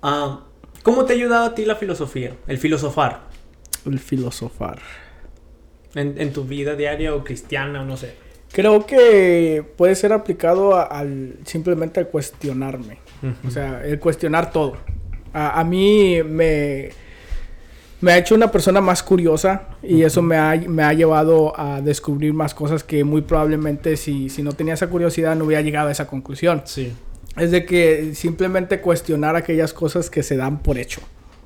Ah, 0.00 0.40
¿Cómo 0.82 1.04
te 1.04 1.12
ha 1.12 1.16
ayudado 1.16 1.44
a 1.44 1.54
ti 1.54 1.66
la 1.66 1.76
filosofía? 1.76 2.32
El 2.46 2.56
filosofar. 2.56 3.20
El 3.84 3.98
filosofar. 3.98 4.78
En, 5.94 6.32
tu 6.32 6.44
vida 6.44 6.74
diaria 6.74 7.14
o 7.14 7.22
cristiana 7.22 7.82
o 7.82 7.84
no 7.84 7.98
sé. 7.98 8.14
Creo 8.50 8.86
que 8.86 9.62
puede 9.76 9.94
ser 9.94 10.14
aplicado 10.14 10.74
al 10.74 11.34
simplemente 11.44 12.00
al 12.00 12.08
cuestionarme. 12.08 12.96
O 13.46 13.50
sea, 13.50 13.84
el 13.84 13.98
cuestionar 13.98 14.52
todo 14.52 14.78
a, 15.34 15.62
mí 15.64 16.22
me, 16.22 16.88
me 18.00 18.12
ha 18.12 18.16
hecho 18.16 18.34
una 18.34 18.50
persona 18.50 18.80
más 18.80 19.02
curiosa 19.02 19.64
y 19.82 20.02
eso 20.02 20.22
me 20.22 20.38
ha, 20.38 20.54
me 20.66 20.82
ha 20.82 20.94
llevado 20.94 21.52
a 21.60 21.82
descubrir 21.82 22.32
más 22.32 22.54
cosas 22.54 22.82
que 22.84 23.04
muy 23.04 23.20
probablemente 23.20 23.98
si, 23.98 24.30
si 24.30 24.42
no 24.42 24.52
tenía 24.52 24.72
esa 24.72 24.86
curiosidad 24.86 25.36
no 25.36 25.44
hubiera 25.44 25.60
llegado 25.60 25.88
a 25.88 25.92
esa 25.92 26.06
conclusión. 26.06 26.62
Sí. 26.64 26.94
Es 27.36 27.50
de 27.50 27.64
que 27.64 28.14
simplemente 28.14 28.80
cuestionar 28.80 29.36
aquellas 29.36 29.72
cosas 29.72 30.10
que 30.10 30.22
se 30.22 30.36
dan 30.36 30.62
por 30.62 30.78
hecho. 30.78 31.00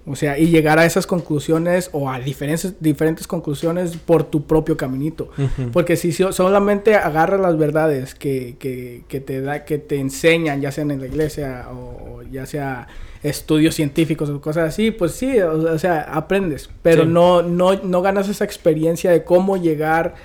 O 0.05 0.17
sea, 0.17 0.37
y 0.37 0.49
llegar 0.49 0.81
a 0.81 0.85
esas 0.85 1.07
conclusiones 1.07 1.89
o 1.93 2.11
a 2.11 2.19
diferentes, 2.19 2.75
diferentes 2.81 3.29
conclusiones 3.29 3.97
por 3.97 4.25
tu 4.25 4.47
propio 4.47 4.77
caminito. 4.77 5.31
Porque 5.73 5.97
si 5.97 6.13
solamente 6.13 6.97
agarras 6.97 7.41
las 7.41 7.57
verdades 7.57 8.17
que, 8.17 8.57
que, 8.59 9.05
que, 9.07 9.21
te 9.21 9.41
da, 9.41 9.65
que 9.65 9.79
te 9.79 10.01
enseñan, 10.01 10.61
ya 10.61 10.73
sea 10.73 10.83
en 10.83 11.01
la 11.01 11.07
iglesia 11.07 11.69
o, 11.71 12.23
ya 12.33 12.47
sea 12.47 12.89
estudios 13.23 13.77
científicos 13.77 14.29
o 14.29 14.41
cosas 14.41 14.71
así, 14.71 14.91
pues 14.91 15.13
sí, 15.13 15.39
o, 15.39 15.79
sea, 15.79 16.01
aprendes. 16.01 16.69
Pero 16.83 17.05
no, 17.05 17.43
no, 17.43 17.75
no 17.75 18.03
ganas 18.03 18.29
esa 18.29 18.45
experiencia 18.45 19.13
de 19.13 19.23
cómo 19.23 19.57
llegar 19.57 20.17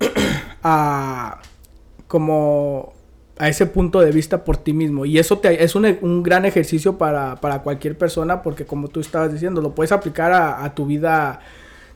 a 0.62 1.40
como 2.08 2.93
a 3.38 3.48
ese 3.48 3.66
punto 3.66 4.00
de 4.00 4.12
vista 4.12 4.44
por 4.44 4.56
ti 4.56 4.72
mismo. 4.72 5.04
Y 5.04 5.18
eso 5.18 5.38
te, 5.38 5.64
es 5.64 5.74
un, 5.74 5.98
un 6.02 6.22
gran 6.22 6.44
ejercicio 6.44 6.98
para, 6.98 7.36
para, 7.36 7.60
cualquier 7.60 7.98
persona 7.98 8.42
porque 8.42 8.64
como 8.64 8.88
tú 8.88 9.00
estabas 9.00 9.32
diciendo, 9.32 9.60
lo 9.60 9.74
puedes 9.74 9.92
aplicar 9.92 10.32
a, 10.32 10.64
a 10.64 10.74
tu 10.74 10.86
vida 10.86 11.40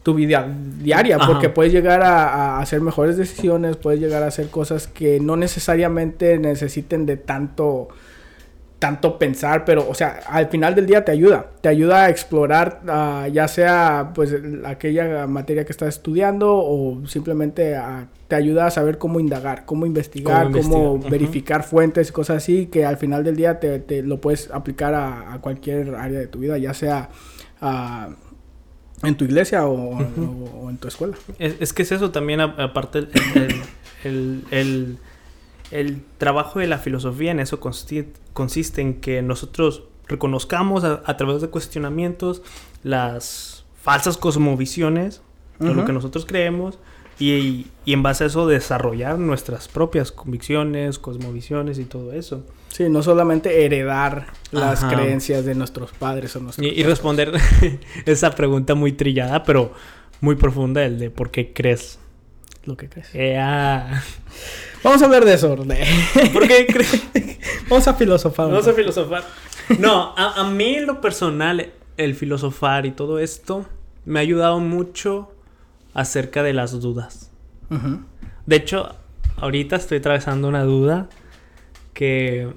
tu 0.03 0.15
vida 0.15 0.49
diaria, 0.81 1.19
porque 1.19 1.51
puedes 1.51 1.71
llegar 1.71 2.03
a, 2.03 2.29
a, 2.29 2.61
hacer 2.61 2.81
mejores 2.81 3.19
decisiones, 3.19 3.77
puedes 3.77 4.01
llegar 4.01 4.23
a 4.23 4.29
hacer 4.29 4.49
cosas 4.49 4.87
que 4.87 5.21
no 5.21 5.37
necesariamente 5.37 6.39
necesiten 6.39 7.05
de 7.05 7.19
tanto 7.19 7.89
tanto 8.79 9.19
pensar, 9.19 9.65
pero, 9.65 9.89
o 9.89 9.95
sea, 9.95 10.21
al 10.29 10.49
final 10.49 10.75
del 10.75 10.87
día 10.87 11.05
te 11.05 11.11
ayuda, 11.11 11.51
te 11.61 11.69
ayuda 11.69 12.05
a 12.05 12.11
explorar, 12.11 12.81
uh, 12.85 13.29
ya 13.31 13.49
sea, 13.49 14.13
pues, 14.15 14.37
aquella 14.65 15.27
materia 15.27 15.65
que 15.65 15.73
estás 15.73 15.89
estudiando 15.89 16.55
o 16.55 17.05
simplemente 17.07 17.77
te 18.29 18.37
ayuda 18.37 18.67
a 18.67 18.71
saber 18.71 18.99
cómo 18.99 19.19
indagar, 19.19 19.65
cómo 19.65 19.85
investigar, 19.85 20.53
cómo, 20.53 20.99
verificar 20.99 21.65
fuentes 21.65 22.11
y 22.11 22.13
cosas 22.13 22.37
así, 22.37 22.67
que 22.67 22.85
al 22.85 22.99
final 22.99 23.25
del 23.25 23.37
día 23.37 23.59
te, 23.59 23.81
te 23.81 24.03
lo 24.03 24.21
puedes 24.21 24.51
aplicar 24.53 24.95
a, 24.95 25.35
a, 25.35 25.41
cualquier 25.41 25.97
área 25.97 26.21
de 26.21 26.29
tu 26.29 26.39
vida, 26.39 26.57
ya 26.59 26.73
sea 26.73 27.09
uh, 27.61 29.07
en 29.07 29.17
tu 29.17 29.25
iglesia 29.25 29.67
o, 29.67 29.99
o, 29.99 30.71
en 30.71 30.77
tu 30.77 30.87
escuela. 30.87 31.17
Es, 31.41 31.57
es, 31.59 31.73
que 31.73 31.83
es 31.83 31.91
eso 31.91 32.13
también, 32.13 32.41
aparte, 32.41 33.01
el, 33.01 33.63
el 34.05 34.45
el 34.51 34.99
trabajo 36.19 36.59
de 36.61 36.67
la 36.67 36.79
filosofía 36.79 37.31
en 37.31 37.41
eso 37.41 37.61
consiste, 37.61 38.81
en 38.81 39.01
que 39.01 39.23
nosotros 39.23 39.85
reconozcamos 40.07 40.85
a, 40.85 41.17
través 41.17 41.43
de 41.43 41.49
cuestionamientos 41.49 42.43
las 42.83 43.65
falsas 43.83 44.17
cosmovisiones 44.17 45.23
de 45.59 45.75
lo 45.75 45.85
que 45.85 45.93
nosotros 45.93 46.25
creemos 46.25 46.79
y, 47.19 47.67
en 47.87 48.03
base 48.03 48.25
a 48.25 48.27
eso 48.29 48.47
desarrollar 48.47 49.19
nuestras 49.19 49.69
propias 49.69 50.13
convicciones, 50.13 50.99
cosmovisiones 50.99 51.79
y 51.79 51.85
todo 51.85 52.13
eso. 52.13 52.45
Sí, 52.69 52.89
no 52.89 53.03
solamente 53.03 53.65
heredar 53.65 54.29
las 54.53 54.85
creencias 54.85 55.45
de 55.45 55.55
nuestros 55.55 55.91
padres 55.93 56.37
o 56.37 56.41
nuestros... 56.41 56.67
Y, 56.67 56.71
y 56.81 56.85
responder 56.85 57.33
esa 58.07 58.31
pregunta 58.31 58.75
muy 58.75 58.93
trillada, 58.93 59.43
pero 59.43 59.73
muy 60.21 60.37
profunda, 60.37 60.85
el 60.85 60.99
de 60.99 61.11
por 61.11 61.31
qué 61.31 61.53
crees 61.53 61.99
lo 62.69 62.77
que 62.77 62.89
crees. 62.89 63.09
Vamos 64.85 65.03
a 65.03 65.05
hablar 65.07 65.25
de 65.25 65.35
eso. 65.35 65.57
¿Por 66.33 66.47
qué 66.47 66.67
crees? 66.67 67.03
Vamos 67.69 67.89
a 67.89 67.95
filosofar. 67.95 68.49
Vamos 68.49 68.69
a 68.69 68.73
filosofar. 68.73 69.25
No, 69.79 70.15
a, 70.17 70.49
mí 70.49 70.77
en 70.77 70.87
lo 70.87 71.01
personal, 71.01 71.73
el 71.97 72.15
filosofar 72.15 72.87
y 72.87 72.93
todo 72.93 73.19
esto 73.19 73.67
me 74.05 74.21
ha 74.21 74.23
ayudado 74.23 74.61
mucho 74.61 75.33
acerca 75.95 76.43
de 76.43 76.53
las 76.53 76.81
dudas. 76.81 77.31
De 78.47 78.57
hecho, 78.57 78.95
ahorita 79.37 79.77
estoy 79.77 79.99
atravesando 79.99 80.49
una 80.49 80.63
duda 80.63 81.09
que 81.93 82.51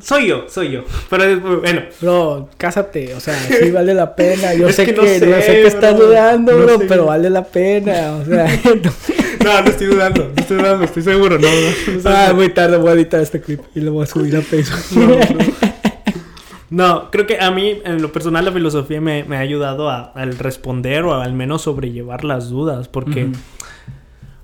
soy 0.00 0.26
yo, 0.26 0.46
soy 0.48 0.72
yo. 0.72 0.84
Pero 1.10 1.60
bueno. 1.60 1.82
Bro, 2.00 2.48
cásate. 2.56 3.14
O 3.14 3.20
sea, 3.20 3.38
sí 3.38 3.70
vale 3.70 3.94
la 3.94 4.16
pena. 4.16 4.54
Yo 4.58 4.72
sé 4.72 4.86
que, 4.86 4.92
no 4.92 5.04
sé, 5.04 5.20
que 5.20 5.66
estás 5.66 5.96
dudando, 5.96 6.56
bro, 6.58 6.80
pero 6.88 7.06
vale 7.06 7.30
la 7.30 7.44
pena. 7.44 8.16
O 8.16 8.24
sea. 8.24 8.46
no, 9.44 9.62
no 9.62 9.70
estoy 9.70 9.86
dudando. 9.86 10.24
No 10.34 10.40
estoy 10.40 10.56
dudando, 10.58 10.84
estoy 10.84 11.02
seguro. 11.02 11.38
No, 11.38 11.48
no, 11.48 12.10
ah, 12.10 12.32
muy 12.34 12.48
tarde 12.48 12.76
voy 12.76 12.90
a 12.90 12.92
editar 12.94 13.20
este 13.20 13.40
clip 13.40 13.60
y 13.74 13.80
lo 13.80 13.92
voy 13.92 14.04
a 14.04 14.06
subir 14.06 14.36
a 14.36 14.42
Facebook. 14.42 14.80
No, 16.70 17.10
creo 17.10 17.26
que 17.26 17.40
a 17.40 17.50
mí, 17.50 17.80
en 17.84 18.00
lo 18.00 18.12
personal, 18.12 18.44
la 18.44 18.52
filosofía 18.52 19.00
me, 19.00 19.24
me 19.24 19.36
ha 19.36 19.40
ayudado 19.40 19.90
a, 19.90 20.12
responder 20.38 21.04
o 21.04 21.14
al 21.14 21.32
menos 21.32 21.62
sobrellevar 21.62 22.24
las 22.24 22.48
dudas. 22.48 22.88
Porque, 22.88 23.24
o 23.24 23.30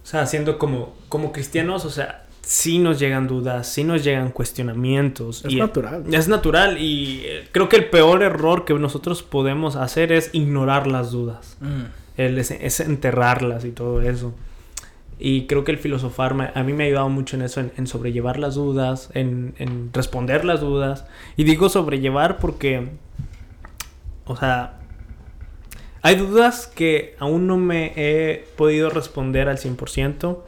sea, 0.07 0.26
siendo 0.26 0.59
como, 0.59 0.95
como 1.09 1.32
cristianos, 1.32 1.84
o 1.84 1.91
sea, 1.91 2.25
sí 2.47 2.78
nos 2.78 3.01
llegan 3.01 3.26
dudas, 3.26 3.66
sí 3.66 3.82
nos 3.82 4.05
llegan 4.05 4.30
cuestionamientos. 4.30 5.44
Es 5.44 5.53
natural. 5.53 6.05
Es 6.14 6.28
natural 6.28 6.80
y 6.80 7.22
eh, 7.24 7.49
creo 7.51 7.68
que 7.68 7.74
el 7.74 7.86
peor 7.86 8.22
error 8.22 8.64
que 8.64 8.72
nosotros 8.74 9.24
podemos 9.24 9.74
hacer 9.74 10.12
es 10.12 10.30
ignorar 10.32 10.86
las 10.86 11.11
dudas. 11.11 11.57
Mm. 11.61 11.82
es, 12.16 12.78
enterrarlas 12.78 13.64
y 13.64 13.72
todo 13.72 14.01
eso. 14.01 14.32
Y 15.18 15.49
creo 15.49 15.64
que 15.64 15.72
el 15.72 15.78
filosofar 15.78 16.53
a 16.55 16.62
mí 16.62 16.72
me 16.72 16.84
ha 16.84 16.86
ayudado 16.86 17.09
mucho 17.09 17.34
en 17.34 17.42
eso, 17.42 17.61
en, 17.61 17.86
sobrellevar 17.88 18.38
las 18.38 18.55
dudas, 18.55 19.11
en, 19.14 19.55
en, 19.59 19.90
responder 19.92 20.44
las 20.44 20.61
dudas. 20.61 21.05
Y 21.36 21.42
digo 21.42 21.68
sobrellevar 21.68 22.38
porque, 22.38 22.90
o 24.24 24.36
sea, 24.36 24.78
hay 26.01 26.14
dudas 26.14 26.68
que 26.68 27.16
aún 27.18 27.49
no 27.49 27.57
me 27.57 27.92
he 27.97 28.44
podido 28.57 28.88
responder 28.88 29.49
al 29.49 29.59
100%. 29.59 30.38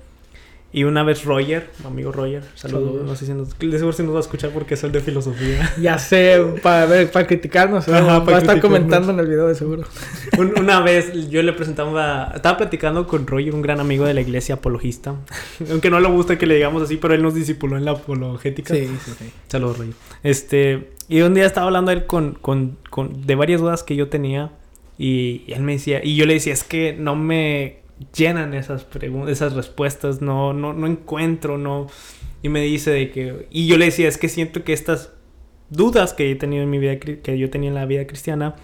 Y 0.70 0.84
una 0.84 1.02
vez 1.02 1.24
Roger, 1.24 1.70
amigo 1.86 2.12
Roger, 2.12 2.42
saludos. 2.54 3.02
No 3.02 3.16
sé 3.16 3.24
si 3.24 3.32
nos, 3.32 3.58
de 3.58 3.78
seguro 3.78 3.92
si 3.92 4.02
nos 4.02 4.12
va 4.12 4.18
a 4.18 4.20
escuchar 4.20 4.50
porque 4.50 4.74
es 4.74 4.84
el 4.84 4.92
de 4.92 5.00
filosofía. 5.00 5.74
Ya 5.80 5.98
sé, 5.98 6.38
para 6.62 6.84
ver, 6.84 7.10
para 7.10 7.26
criticarnos. 7.26 7.88
Ajá, 7.88 8.18
va 8.18 8.36
a 8.36 8.38
estar 8.38 8.60
comentando 8.60 9.12
en 9.12 9.18
el 9.18 9.26
video 9.26 9.46
de 9.46 9.54
seguro. 9.54 9.84
una 10.60 10.80
vez 10.80 11.30
yo 11.30 11.42
le 11.42 11.54
presentaba, 11.54 12.32
estaba 12.34 12.58
platicando 12.58 13.06
con 13.06 13.26
Roger, 13.26 13.54
un 13.54 13.62
gran 13.62 13.80
amigo 13.80 14.04
de 14.04 14.12
la 14.12 14.20
iglesia 14.20 14.56
apologista. 14.56 15.14
Aunque 15.70 15.88
no 15.88 16.00
le 16.00 16.08
gusta 16.08 16.36
que 16.36 16.46
le 16.46 16.56
digamos 16.56 16.82
así, 16.82 16.98
pero 16.98 17.14
él 17.14 17.22
nos 17.22 17.34
discipuló 17.34 17.78
en 17.78 17.86
la 17.86 17.92
apologética. 17.92 18.74
Sí, 18.74 18.86
sí, 19.04 19.12
sí. 19.18 19.32
Saludos, 19.46 19.78
Roger. 19.78 19.94
Este, 20.22 20.90
y 21.08 21.22
un 21.22 21.32
día 21.32 21.46
estaba 21.46 21.66
hablando 21.66 21.92
él 21.92 22.04
con, 22.04 22.32
con, 22.34 22.76
con, 22.90 23.26
de 23.26 23.34
varias 23.36 23.62
dudas 23.62 23.82
que 23.82 23.96
yo 23.96 24.08
tenía. 24.08 24.50
Y, 24.98 25.44
y 25.46 25.52
él 25.52 25.62
me 25.62 25.72
decía, 25.72 26.04
y 26.04 26.16
yo 26.16 26.26
le 26.26 26.34
decía, 26.34 26.52
es 26.52 26.64
que 26.64 26.92
no 26.92 27.16
me 27.16 27.77
llenan 28.16 28.54
esas 28.54 28.84
preguntas, 28.84 29.30
esas 29.30 29.54
respuestas, 29.54 30.20
no, 30.20 30.52
no, 30.52 30.72
no 30.72 30.86
encuentro, 30.86 31.58
no. 31.58 31.88
Y 32.42 32.48
me 32.48 32.60
dice 32.60 32.90
de 32.90 33.10
que. 33.10 33.48
Y 33.50 33.66
yo 33.66 33.76
le 33.76 33.86
decía, 33.86 34.08
es 34.08 34.18
que 34.18 34.28
siento 34.28 34.64
que 34.64 34.72
estas 34.72 35.12
dudas 35.70 36.12
que 36.12 36.30
he 36.30 36.36
tenido 36.36 36.62
en 36.62 36.70
mi 36.70 36.78
vida, 36.78 36.98
que 36.98 37.38
yo 37.38 37.50
tenía 37.50 37.68
en 37.68 37.74
la 37.74 37.86
vida 37.86 38.06
cristiana, 38.06 38.56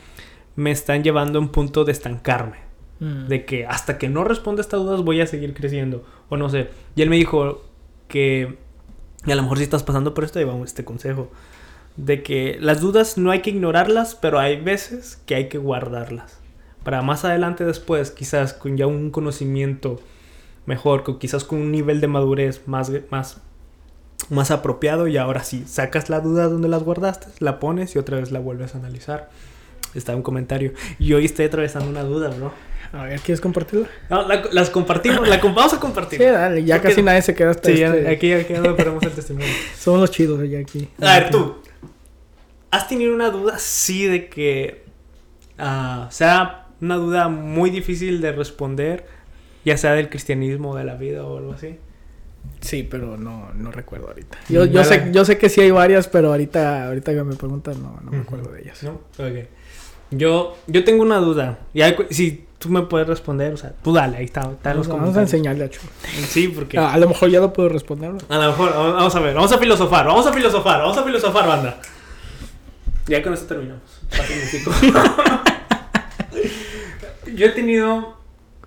me 0.56 0.70
están 0.70 1.02
llevando 1.02 1.38
a 1.38 1.42
un 1.42 1.48
punto 1.48 1.84
de 1.84 1.92
estancarme. 1.92 2.58
Mm. 3.00 3.26
De 3.26 3.44
que 3.44 3.66
hasta 3.66 3.98
que 3.98 4.08
no 4.08 4.24
responda 4.24 4.60
a 4.60 4.62
estas 4.62 4.80
dudas 4.80 5.02
voy 5.02 5.20
a 5.20 5.26
seguir 5.26 5.54
creciendo. 5.54 6.04
O 6.28 6.36
no 6.36 6.48
sé. 6.48 6.68
Y 6.94 7.02
él 7.02 7.10
me 7.10 7.16
dijo 7.16 7.64
que. 8.08 8.58
Y 9.26 9.32
a 9.32 9.34
lo 9.34 9.42
mejor 9.42 9.58
si 9.58 9.64
estás 9.64 9.82
pasando 9.82 10.14
por 10.14 10.24
esto, 10.24 10.38
llevamos 10.38 10.68
este 10.68 10.84
consejo. 10.84 11.30
De 11.96 12.22
que 12.22 12.58
las 12.60 12.80
dudas 12.80 13.18
no 13.18 13.30
hay 13.30 13.40
que 13.40 13.50
ignorarlas, 13.50 14.14
pero 14.14 14.38
hay 14.38 14.60
veces 14.60 15.22
que 15.26 15.34
hay 15.34 15.48
que 15.48 15.58
guardarlas 15.58 16.43
para 16.84 17.02
más 17.02 17.24
adelante 17.24 17.64
después, 17.64 18.10
quizás 18.10 18.52
con 18.52 18.76
ya 18.76 18.86
un 18.86 19.10
conocimiento 19.10 20.00
mejor, 20.66 21.02
con, 21.02 21.18
quizás 21.18 21.44
con 21.44 21.58
un 21.58 21.72
nivel 21.72 22.00
de 22.00 22.06
madurez 22.06 22.62
más, 22.66 22.92
más, 23.10 23.38
más 24.30 24.50
apropiado 24.50 25.08
y 25.08 25.16
ahora 25.16 25.42
sí, 25.42 25.64
sacas 25.66 26.10
la 26.10 26.20
duda 26.20 26.48
donde 26.48 26.68
las 26.68 26.82
guardaste, 26.82 27.26
la 27.40 27.58
pones 27.58 27.94
y 27.96 27.98
otra 27.98 28.18
vez 28.18 28.30
la 28.30 28.38
vuelves 28.38 28.74
a 28.74 28.78
analizar. 28.78 29.30
Está 29.94 30.14
un 30.16 30.22
comentario. 30.22 30.72
Y 30.98 31.12
hoy 31.12 31.24
estoy 31.24 31.46
atravesando 31.46 31.88
una 31.88 32.02
duda, 32.02 32.28
bro. 32.30 32.52
A 32.92 33.04
ver, 33.04 33.20
¿quieres 33.20 33.40
compartirla? 33.40 33.88
No, 34.10 34.26
las 34.26 34.70
compartimos, 34.70 35.28
la 35.28 35.38
vamos 35.38 35.72
a 35.72 35.80
compartir. 35.80 36.18
Sí, 36.18 36.24
dale, 36.24 36.64
ya 36.64 36.80
casi 36.80 37.02
nadie 37.02 37.22
se 37.22 37.34
queda 37.34 37.50
hasta 37.50 37.68
Sí, 37.68 37.82
este... 37.82 38.08
aquí, 38.08 38.32
aquí 38.32 38.54
no 38.54 38.76
perdemos 38.76 39.02
el 39.04 39.12
testimonio. 39.12 39.48
Somos 39.78 40.00
los 40.00 40.10
chidos 40.10 40.48
ya 40.48 40.58
aquí. 40.58 40.88
A 41.00 41.18
ver, 41.18 41.30
tú. 41.30 41.56
¿Has 42.70 42.88
tenido 42.88 43.14
una 43.14 43.30
duda, 43.30 43.58
sí, 43.58 44.06
de 44.06 44.28
que... 44.28 44.84
Uh, 45.56 46.10
sea 46.10 46.63
una 46.80 46.96
duda 46.96 47.28
muy 47.28 47.70
difícil 47.70 48.20
de 48.20 48.32
responder, 48.32 49.06
ya 49.64 49.76
sea 49.76 49.92
del 49.92 50.08
cristianismo 50.08 50.70
o 50.70 50.76
de 50.76 50.84
la 50.84 50.94
vida 50.94 51.24
o 51.24 51.38
algo 51.38 51.52
así. 51.52 51.78
Sí, 52.60 52.82
pero 52.82 53.16
no, 53.16 53.50
no 53.54 53.70
recuerdo 53.70 54.08
ahorita. 54.08 54.38
Yo, 54.48 54.64
yo, 54.64 54.84
sé, 54.84 55.10
yo 55.12 55.24
sé 55.24 55.38
que 55.38 55.48
sí 55.48 55.60
hay 55.60 55.70
varias, 55.70 56.08
pero 56.08 56.28
ahorita, 56.28 56.86
ahorita 56.86 57.12
que 57.12 57.22
me 57.22 57.36
preguntan 57.36 57.82
no, 57.82 57.98
no 58.02 58.10
me 58.10 58.18
acuerdo 58.18 58.52
de 58.52 58.62
ellas. 58.62 58.82
¿No? 58.82 59.00
Okay. 59.12 59.48
Yo, 60.10 60.56
yo 60.66 60.84
tengo 60.84 61.02
una 61.02 61.18
duda. 61.18 61.58
Y 61.72 61.82
si 62.10 62.46
tú 62.58 62.68
me 62.70 62.82
puedes 62.82 63.06
responder, 63.06 63.52
o 63.52 63.56
sea, 63.56 63.72
tú 63.82 63.92
dale, 63.92 64.16
ahí 64.16 64.24
está. 64.24 64.42
está 64.50 64.72
los 64.72 64.88
vamos 64.88 65.16
a 65.16 65.22
enseñarle 65.22 65.64
a 65.64 65.70
Chu. 65.70 65.80
Sí, 66.28 66.48
porque... 66.48 66.78
a 66.78 66.96
lo 66.96 67.08
mejor 67.08 67.28
ya 67.30 67.40
lo 67.40 67.52
puedo 67.52 67.68
responder. 67.68 68.12
A 68.28 68.38
lo 68.38 68.46
mejor, 68.48 68.72
vamos 68.72 69.14
a 69.14 69.20
ver, 69.20 69.34
vamos 69.34 69.52
a 69.52 69.58
filosofar, 69.58 70.06
vamos 70.06 70.26
a 70.26 70.32
filosofar, 70.32 70.80
vamos 70.80 70.96
a 70.96 71.02
filosofar, 71.02 71.46
banda. 71.46 71.80
Ya 73.06 73.22
con 73.22 73.34
esto 73.34 73.46
terminamos. 73.46 73.82
Yo 77.32 77.46
he 77.46 77.50
tenido 77.50 78.16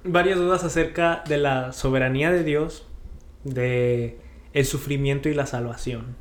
varias 0.04 0.38
dudas 0.38 0.64
acerca 0.64 1.24
de 1.28 1.38
la 1.38 1.74
soberanía 1.74 2.32
de 2.32 2.44
Dios, 2.44 2.88
de 3.44 4.20
el 4.54 4.66
sufrimiento 4.66 5.30
y 5.30 5.34
la 5.34 5.46
salvación. 5.46 6.16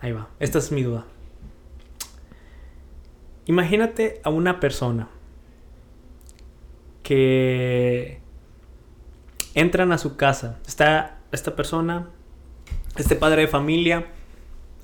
Ahí 0.00 0.12
va. 0.12 0.28
Esta 0.40 0.58
es 0.58 0.72
mi 0.72 0.82
duda. 0.82 1.04
Imagínate 3.46 4.20
a 4.24 4.30
una 4.30 4.60
persona 4.60 5.08
que 7.02 8.20
entran 9.54 9.92
a 9.92 9.98
su 9.98 10.16
casa. 10.16 10.58
Está 10.66 11.18
esta 11.32 11.54
persona, 11.54 12.08
este 12.96 13.16
padre 13.16 13.42
de 13.42 13.48
familia, 13.48 14.06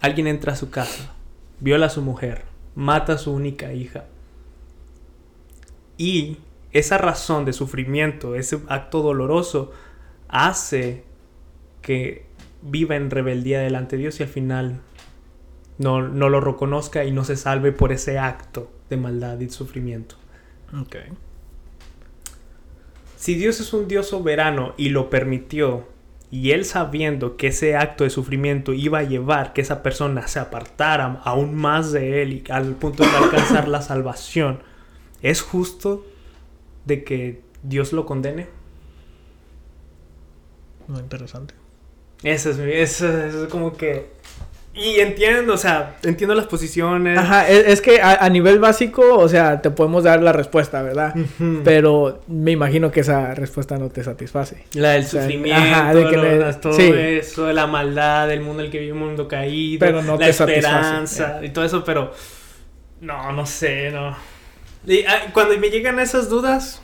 alguien 0.01 0.27
entra 0.27 0.53
a 0.53 0.57
su 0.57 0.71
casa, 0.71 1.13
viola 1.61 1.87
a 1.87 1.91
su 1.91 2.03
mujer, 2.03 2.45
mata 2.75 3.15
a 3.15 3.19
su 3.19 3.33
única 3.33 3.73
hija. 3.73 4.05
Y 5.97 6.39
esa 6.73 6.99
razón 6.99 7.45
de 7.45 7.53
sufrimiento, 7.53 8.35
ese 8.35 8.61
acto 8.69 9.03
doloroso, 9.03 9.73
hace 10.29 11.05
que 11.83 12.27
viva 12.63 12.97
en 12.97 13.11
rebeldía 13.11 13.61
delante 13.61 13.97
de 13.97 14.03
Dios 14.03 14.21
y 14.21 14.25
al 14.25 14.29
final 14.29 14.81
no, 15.79 16.03
no 16.03 16.29
lo 16.29 16.41
reconozca 16.41 17.05
y 17.05 17.13
no 17.13 17.25
se 17.25 17.37
salve 17.37 17.73
por 17.73 17.93
ese 17.93 18.19
acto 18.19 18.71
de 18.91 18.97
maldad 18.97 19.39
y 19.41 19.49
sufrimiento. 19.49 20.17
Okay. 20.83 21.05
Si 23.17 23.35
Dios 23.35 23.61
es 23.61 23.73
un 23.73 23.89
Dios 23.89 24.09
soberano 24.09 24.75
y 24.77 24.91
lo 24.91 25.11
permitió, 25.11 25.87
y 26.31 26.51
Él 26.51 26.65
sabiendo 26.65 27.37
que 27.37 27.49
ese 27.49 27.77
acto 27.77 28.05
de 28.05 28.11
sufrimiento 28.11 28.73
iba 28.73 28.99
a 28.99 29.05
llevar 29.05 29.53
que 29.53 29.61
esa 29.61 29.83
persona 29.83 30.27
se 30.27 30.41
apartara 30.41 31.21
aún 31.25 31.55
más 31.55 31.93
de 31.93 32.23
Él 32.23 32.33
y 32.33 32.45
al 32.51 32.75
punto 32.75 33.05
de 33.05 33.11
alcanzar 33.11 33.69
la 33.69 33.81
salvación, 33.83 34.61
¿es 35.23 35.43
justo 35.43 36.07
de 36.85 37.05
que 37.05 37.41
Dios 37.63 37.93
lo 37.93 38.07
condene? 38.07 38.47
Muy 40.89 41.01
interesante. 41.01 41.55
Eso 42.23 42.51
es, 42.51 42.59
eso 42.59 43.45
es 43.45 43.49
como 43.49 43.77
que 43.77 44.17
y 44.77 45.01
entiendo, 45.01 45.55
o 45.55 45.57
sea, 45.57 45.97
entiendo 46.03 46.35
las 46.35 46.45
posiciones. 46.47 47.19
Ajá, 47.19 47.49
es, 47.49 47.81
que 47.81 48.03
a, 48.03 48.29
nivel 48.29 48.59
básico, 48.59 49.17
o 49.17 49.27
sea, 49.27 49.63
te 49.63 49.71
podemos 49.71 50.05
dar 50.05 50.23
la 50.23 50.35
respuesta, 50.35 50.83
¿verdad? 50.83 51.15
Pero 51.65 52.21
me 52.29 52.51
imagino 52.51 52.91
que 52.91 53.01
esa 53.01 53.35
respuesta 53.35 53.79
no 53.79 53.89
te 53.89 54.05
satisface. 54.05 54.65
La 54.75 54.91
del 54.91 55.07
sufrimiento, 55.07 55.63
ajá, 55.63 55.95
de 55.95 56.07
que 56.07 56.57
todo 56.61 56.79
eso, 56.79 57.47
de 57.47 57.55
la 57.55 57.67
maldad, 57.67 58.29
del 58.29 58.43
mundo 58.43 58.61
en 58.61 58.67
el 58.67 58.73
que 58.73 58.81
vive 58.81 58.93
un 58.93 58.99
mundo 58.99 59.27
caído, 59.27 59.81
pero 59.81 60.03
no 60.03 60.19
la 60.19 60.29
esperanza 60.29 61.41
y 61.43 61.49
todo 61.49 61.65
eso, 61.65 61.83
pero 61.83 62.13
no, 63.01 63.33
no 63.33 63.47
sé, 63.47 63.91
no. 63.91 64.15
Y, 64.87 65.05
ah, 65.05 65.31
cuando 65.33 65.59
me 65.59 65.71
llegan 65.71 65.99
esas 65.99 66.29
dudas, 66.29 66.81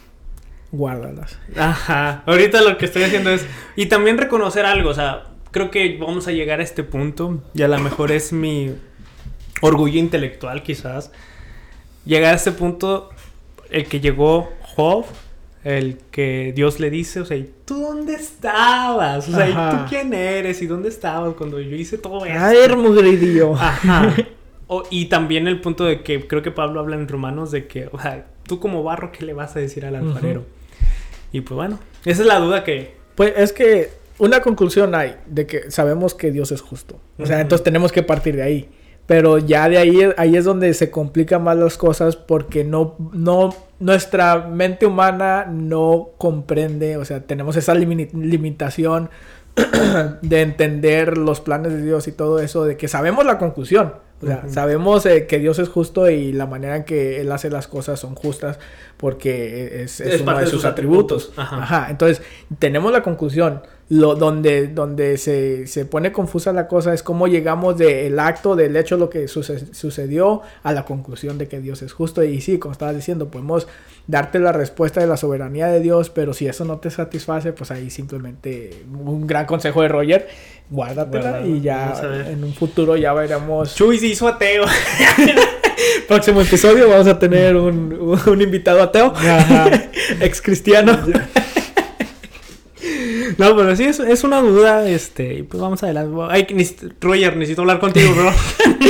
guárdalas. 0.73 1.39
Ajá, 1.57 2.23
ahorita 2.27 2.63
lo 2.63 2.79
que 2.79 2.87
estoy 2.87 3.05
haciendo 3.05 3.31
es 3.31 3.47
y 3.77 3.87
también 3.87 4.19
reconocer 4.19 4.65
algo, 4.67 4.91
o 4.91 4.95
sea, 4.95 5.25
creo 5.51 5.71
que 5.71 5.99
vamos 5.99 6.27
a 6.27 6.33
llegar 6.33 6.61
a 6.61 6.63
este 6.63 6.83
punto 6.83 7.43
y 7.55 7.63
a 7.63 7.69
lo 7.69 7.79
mejor 7.79 8.11
es 8.11 8.33
mi 8.33 8.75
orgullo 9.61 9.99
intelectual 9.99 10.63
quizás. 10.63 11.13
Llegar 12.05 12.33
a 12.33 12.37
este 12.37 12.51
punto, 12.51 13.11
el 13.71 13.87
que 13.87 14.01
llegó 14.01 14.51
Job, 14.75 15.05
el 15.63 15.99
que 16.11 16.53
Dios 16.57 16.81
le 16.81 16.91
dice, 16.91 17.21
o 17.21 17.25
sea, 17.25 17.39
¿tú 17.65 17.81
dónde 17.81 18.15
estabas? 18.15 19.29
O 19.29 19.33
sea, 19.33 19.71
¿tú 19.71 19.89
quién 19.89 20.13
eres? 20.13 20.61
¿Y 20.63 20.67
dónde 20.67 20.89
estabas 20.89 21.35
cuando 21.35 21.61
yo 21.61 21.77
hice 21.77 21.99
todo 21.99 22.27
eso? 22.27 22.45
Ay, 22.45 22.75
mugridillo. 22.75 23.55
Ajá. 23.55 24.13
y 24.91 25.07
también 25.07 25.47
el 25.47 25.61
punto 25.61 25.85
de 25.85 26.03
que 26.03 26.27
creo 26.27 26.43
que 26.43 26.51
Pablo 26.51 26.81
habla 26.81 26.97
en 26.97 27.09
Romanos 27.09 27.51
de 27.51 27.67
que, 27.67 27.89
o 27.93 27.99
sea, 27.99 28.27
tú 28.45 28.61
como 28.61 28.83
barro, 28.83 29.13
¿qué 29.13 29.25
le 29.25 29.33
vas 29.33 29.57
a 29.57 29.61
decir 29.61 29.85
al 29.85 29.97
alfarero? 29.97 30.45
Y 31.33 31.41
pues 31.41 31.57
bueno, 31.57 31.79
esa 32.05 32.23
es 32.23 32.27
la 32.27 32.39
duda 32.39 32.65
que... 32.65 32.95
Pues 33.15 33.33
es 33.37 33.53
que 33.53 33.91
una 34.19 34.41
conclusión 34.41 34.95
hay 34.95 35.17
de 35.27 35.47
que 35.47 35.71
sabemos 35.71 36.15
que 36.15 36.31
Dios 36.31 36.53
es 36.53 36.61
justo. 36.61 37.01
O 37.19 37.27
sea, 37.27 37.41
entonces 37.41 37.65
tenemos 37.65 37.93
que 37.93 38.03
partir 38.03 38.37
de 38.37 38.43
ahí. 38.43 38.69
Pero 39.07 39.39
ya 39.39 39.69
de 39.69 39.79
ahí, 39.79 40.01
ahí 40.17 40.37
es 40.37 40.45
donde 40.45 40.73
se 40.75 40.91
complican 40.91 41.43
más 41.43 41.57
las 41.57 41.77
cosas 41.77 42.15
porque 42.17 42.63
no, 42.63 42.97
no, 43.13 43.55
nuestra 43.81 44.47
mente 44.47 44.87
humana 44.87 45.45
no 45.51 46.11
comprende, 46.19 46.97
o 46.97 47.05
sea, 47.05 47.21
tenemos 47.21 47.57
esa 47.57 47.75
limitación 47.75 49.11
de 50.23 50.41
entender 50.41 51.19
los 51.19 51.41
planes 51.41 51.73
de 51.73 51.83
Dios 51.83 52.09
y 52.09 52.13
todo 52.13 52.39
eso, 52.39 52.65
de 52.65 52.77
que 52.77 52.89
sabemos 52.89 53.25
la 53.25 53.39
conclusión. 53.39 53.95
O 54.23 54.27
sea, 54.27 54.45
sabemos 54.49 55.05
eh, 55.05 55.27
que 55.27 55.41
Dios 55.41 55.59
es 55.59 55.69
justo 55.69 56.09
y 56.09 56.33
la 56.33 56.47
manera 56.47 56.77
en 56.77 56.85
que 56.85 57.21
Él 57.21 57.33
hace 57.33 57.51
las 57.51 57.67
cosas 57.67 57.99
son 57.99 58.15
justas 58.15 58.61
porque 58.97 59.83
es, 59.83 60.01
uno 60.21 60.39
de 60.39 60.47
sus, 60.47 60.65
atributos. 60.65 61.33
Ajá. 61.37 61.89
Entonces, 61.91 62.23
tenemos 62.61 62.93
la 62.93 63.03
conclusión 63.03 63.63
lo, 63.89 64.15
donde, 64.15 64.69
donde 64.69 65.19
se, 65.19 65.67
se, 65.67 65.85
pone 65.85 66.13
confusa 66.13 66.53
la 66.53 66.67
cosa 66.67 66.95
es 66.95 67.03
cómo 67.03 67.27
llegamos 67.27 67.77
del 67.77 68.19
acto, 68.19 68.57
del 68.57 68.77
hecho, 68.77 68.97
lo 68.97 69.11
que 69.11 69.29
sucedió, 69.29 70.43
a 70.63 70.73
la 70.73 70.85
conclusión 70.85 71.37
de 71.37 71.49
que 71.49 71.61
Dios 71.61 71.83
es 71.83 71.93
justo. 71.93 72.23
Y 72.23 72.41
sí, 72.41 72.59
como 72.59 72.73
estabas 72.73 72.97
diciendo, 72.97 73.29
podemos 73.29 73.67
darte 74.07 74.39
la 74.39 74.53
respuesta 74.53 75.01
de 75.01 75.07
la 75.07 75.17
soberanía 75.17 75.67
de 75.69 75.81
Dios, 75.81 76.11
pero 76.11 76.33
si 76.33 76.47
eso 76.47 76.65
no 76.65 76.79
te 76.79 76.91
satisface, 76.91 77.53
pues 77.53 77.71
ahí 77.71 77.91
simplemente 77.91 78.85
un 78.93 79.27
gran 79.27 79.47
consejo 79.47 79.83
de 79.83 79.89
Roger, 79.89 80.29
guárdatela 80.71 81.47
y 81.47 81.61
ya 81.61 81.95
en 82.29 82.45
un 82.45 82.55
futuro 82.55 82.97
ya 82.97 83.13
veremos. 83.13 83.75
Chuy 83.75 83.99
se 83.99 84.07
hizo 84.07 84.27
ateo. 84.27 84.65
Próximo 86.09 86.41
episodio 86.41 86.89
vamos 86.89 87.07
a 87.07 87.19
tener 87.19 87.57
un, 87.57 88.17
un 88.27 88.43
invitado 88.43 88.83
ateo, 88.83 89.13
ex 90.21 90.41
cristiano. 90.41 90.99
No, 93.39 93.57
pero 93.57 93.77
sí 93.77 93.85
es, 93.85 94.01
es 94.01 94.25
una 94.25 94.41
duda, 94.41 94.89
este, 94.89 95.45
pues 95.45 95.61
vamos 95.61 95.83
adelante. 95.83 96.15
Ay, 96.29 96.47
Roger, 97.01 97.37
necesito 97.37 97.63
hablar 97.63 97.81
contigo, 97.81 98.13
bro. 98.15 98.31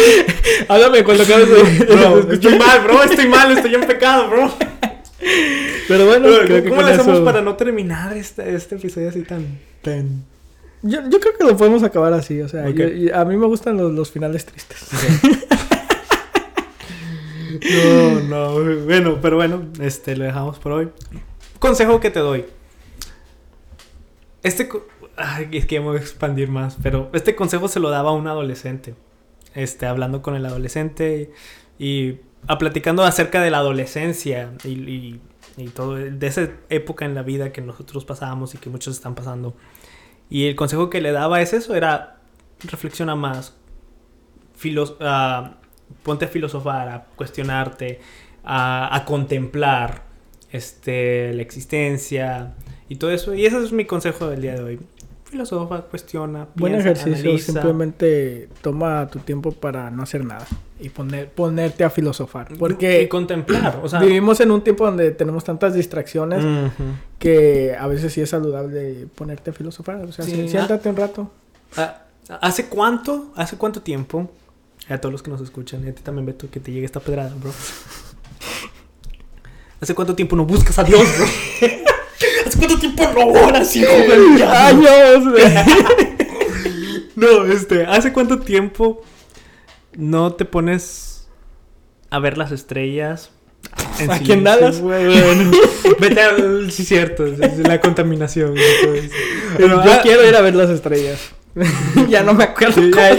Háblame 0.68 1.04
cuando 1.04 1.22
acabes 1.24 1.48
de... 1.48 1.84
Bro, 1.94 2.32
estoy 2.32 2.58
mal, 2.58 2.82
bro, 2.82 3.02
estoy 3.02 3.28
mal, 3.28 3.52
estoy 3.52 3.74
en 3.74 3.86
pecado, 3.86 4.28
bro. 4.28 4.52
Pero 5.88 6.06
bueno, 6.06 6.28
¿cómo 6.68 6.82
le 6.82 6.92
hacemos 6.92 7.20
para 7.20 7.40
no 7.40 7.56
terminar 7.56 8.16
este, 8.16 8.54
este 8.54 8.76
episodio 8.76 9.08
así 9.08 9.22
tan... 9.22 9.58
tan... 9.82 10.24
Yo, 10.82 11.00
yo 11.08 11.20
creo 11.20 11.34
que 11.36 11.44
lo 11.44 11.56
podemos 11.56 11.82
acabar 11.84 12.12
así, 12.12 12.40
o 12.40 12.48
sea, 12.48 12.64
a 12.64 13.24
mí 13.24 13.36
me 13.36 13.46
gustan 13.46 13.76
los, 13.76 13.92
los 13.92 14.10
finales 14.10 14.44
tristes. 14.46 14.88
no, 17.70 18.20
no, 18.20 18.84
bueno, 18.84 19.18
pero 19.22 19.36
bueno, 19.36 19.62
este, 19.80 20.16
lo 20.16 20.24
dejamos 20.24 20.58
por 20.58 20.72
hoy. 20.72 20.88
Consejo 21.60 22.00
que 22.00 22.10
te 22.10 22.18
doy 22.18 22.44
este... 24.42 24.68
Ay, 25.16 25.48
es 25.52 25.66
que 25.66 25.78
voy 25.78 25.98
a 25.98 26.00
expandir 26.00 26.48
más, 26.48 26.78
pero 26.82 27.10
este 27.12 27.34
consejo 27.34 27.68
se 27.68 27.80
lo 27.80 27.90
daba 27.90 28.10
a 28.10 28.12
un 28.14 28.26
adolescente. 28.26 28.94
Este, 29.54 29.84
hablando 29.84 30.22
con 30.22 30.34
el 30.34 30.46
adolescente 30.46 31.30
y, 31.78 32.16
a 32.46 32.56
platicando 32.56 33.04
acerca 33.04 33.42
de 33.42 33.50
la 33.50 33.58
adolescencia 33.58 34.52
y, 34.64 35.20
y, 35.58 35.68
todo, 35.74 35.96
de 35.96 36.26
esa 36.26 36.48
época 36.70 37.04
en 37.04 37.14
la 37.14 37.22
vida 37.22 37.52
que 37.52 37.60
nosotros 37.60 38.06
pasábamos 38.06 38.54
y 38.54 38.58
que 38.58 38.70
muchos 38.70 38.96
están 38.96 39.14
pasando. 39.14 39.54
Y 40.30 40.46
el 40.46 40.56
consejo 40.56 40.88
que 40.88 41.02
le 41.02 41.12
daba 41.12 41.42
es 41.42 41.52
eso, 41.52 41.74
era 41.74 42.20
reflexiona 42.64 43.14
más, 43.14 43.54
uh, 44.64 45.48
ponte 46.02 46.24
a 46.24 46.28
filosofar, 46.28 46.88
a 46.88 47.04
cuestionarte, 47.16 48.00
a, 48.44 48.94
a 48.96 49.04
contemplar 49.04 50.04
este, 50.50 51.32
la 51.34 51.42
existencia, 51.42 52.54
y 52.92 52.96
todo 52.96 53.10
eso. 53.10 53.34
Y 53.34 53.46
ese 53.46 53.62
es 53.62 53.72
mi 53.72 53.86
consejo 53.86 54.28
del 54.28 54.42
día 54.42 54.54
de 54.54 54.62
hoy. 54.62 54.80
Filosofa, 55.24 55.80
cuestiona. 55.80 56.46
Buen 56.54 56.74
ejercicio, 56.74 57.38
simplemente 57.38 58.50
toma 58.60 59.08
tu 59.08 59.20
tiempo 59.20 59.50
para 59.50 59.90
no 59.90 60.02
hacer 60.02 60.26
nada 60.26 60.46
y 60.78 60.90
poner, 60.90 61.30
ponerte 61.30 61.84
a 61.84 61.90
filosofar. 61.90 62.48
Porque 62.58 63.02
y 63.02 63.08
contemplar. 63.08 63.80
O 63.82 63.88
sea, 63.88 64.00
vivimos 64.00 64.40
en 64.40 64.50
un 64.50 64.62
tiempo 64.62 64.84
donde 64.84 65.10
tenemos 65.12 65.42
tantas 65.42 65.72
distracciones 65.72 66.44
que 67.18 67.74
a 67.78 67.86
veces 67.86 68.12
sí 68.12 68.20
es 68.20 68.28
saludable 68.28 69.06
ponerte 69.14 69.50
a 69.50 69.52
filosofar. 69.54 70.04
O 70.04 70.12
sea, 70.12 70.26
siéntate 70.26 70.90
un 70.90 70.96
rato. 70.96 71.30
Ah, 71.78 72.02
¿Hace 72.42 72.66
cuánto? 72.66 73.32
¿Hace 73.34 73.56
cuánto 73.56 73.80
tiempo? 73.80 74.30
A 74.90 74.98
todos 74.98 75.12
los 75.12 75.22
que 75.22 75.30
nos 75.30 75.40
escuchan, 75.40 75.82
y 75.86 75.88
a 75.88 75.94
ti 75.94 76.02
también, 76.02 76.26
Beto, 76.26 76.50
que 76.50 76.60
te 76.60 76.72
llegue 76.72 76.84
esta 76.84 77.00
pedrada, 77.00 77.34
bro. 77.40 77.52
¿Hace 79.80 79.94
cuánto 79.94 80.14
tiempo 80.14 80.36
no 80.36 80.44
buscas 80.44 80.78
a 80.78 80.84
Dios, 80.84 81.02
bro? 81.16 81.26
¿Hace 82.46 82.58
cuánto 82.58 82.78
tiempo 82.78 83.04
no 83.14 83.26
oras, 83.26 83.76
hijo 83.76 83.92
del 83.92 84.42
Años, 84.48 85.24
No, 87.16 87.44
este, 87.44 87.84
¿hace 87.84 88.12
cuánto 88.12 88.40
tiempo 88.40 89.02
no 89.96 90.32
te 90.32 90.44
pones 90.44 91.28
a 92.10 92.18
ver 92.18 92.38
las 92.38 92.52
estrellas? 92.52 93.30
En 93.98 94.10
¿Aquí 94.10 94.32
en 94.32 94.44
Dallas? 94.44 94.80
Bueno, 94.80 95.50
vete 96.00 96.20
a... 96.20 96.34
Sí, 96.70 96.84
cierto, 96.84 97.26
es 97.26 97.58
la 97.58 97.80
contaminación. 97.80 98.54
Pero 99.56 99.84
yo 99.84 100.00
quiero 100.02 100.26
ir 100.26 100.34
a 100.34 100.40
ver 100.40 100.54
las 100.54 100.70
estrellas. 100.70 101.20
ya 102.08 102.22
no 102.22 102.34
me 102.34 102.44
acuerdo. 102.44 102.80
Ya, 102.88 103.18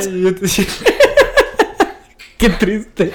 Qué 2.38 2.50
triste. 2.50 3.14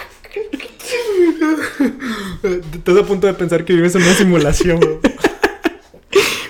Estás 2.72 2.96
a 2.96 3.02
punto 3.04 3.26
de 3.26 3.34
pensar 3.34 3.64
que 3.64 3.72
vives 3.72 3.94
en 3.94 4.02
una 4.02 4.14
simulación. 4.14 4.80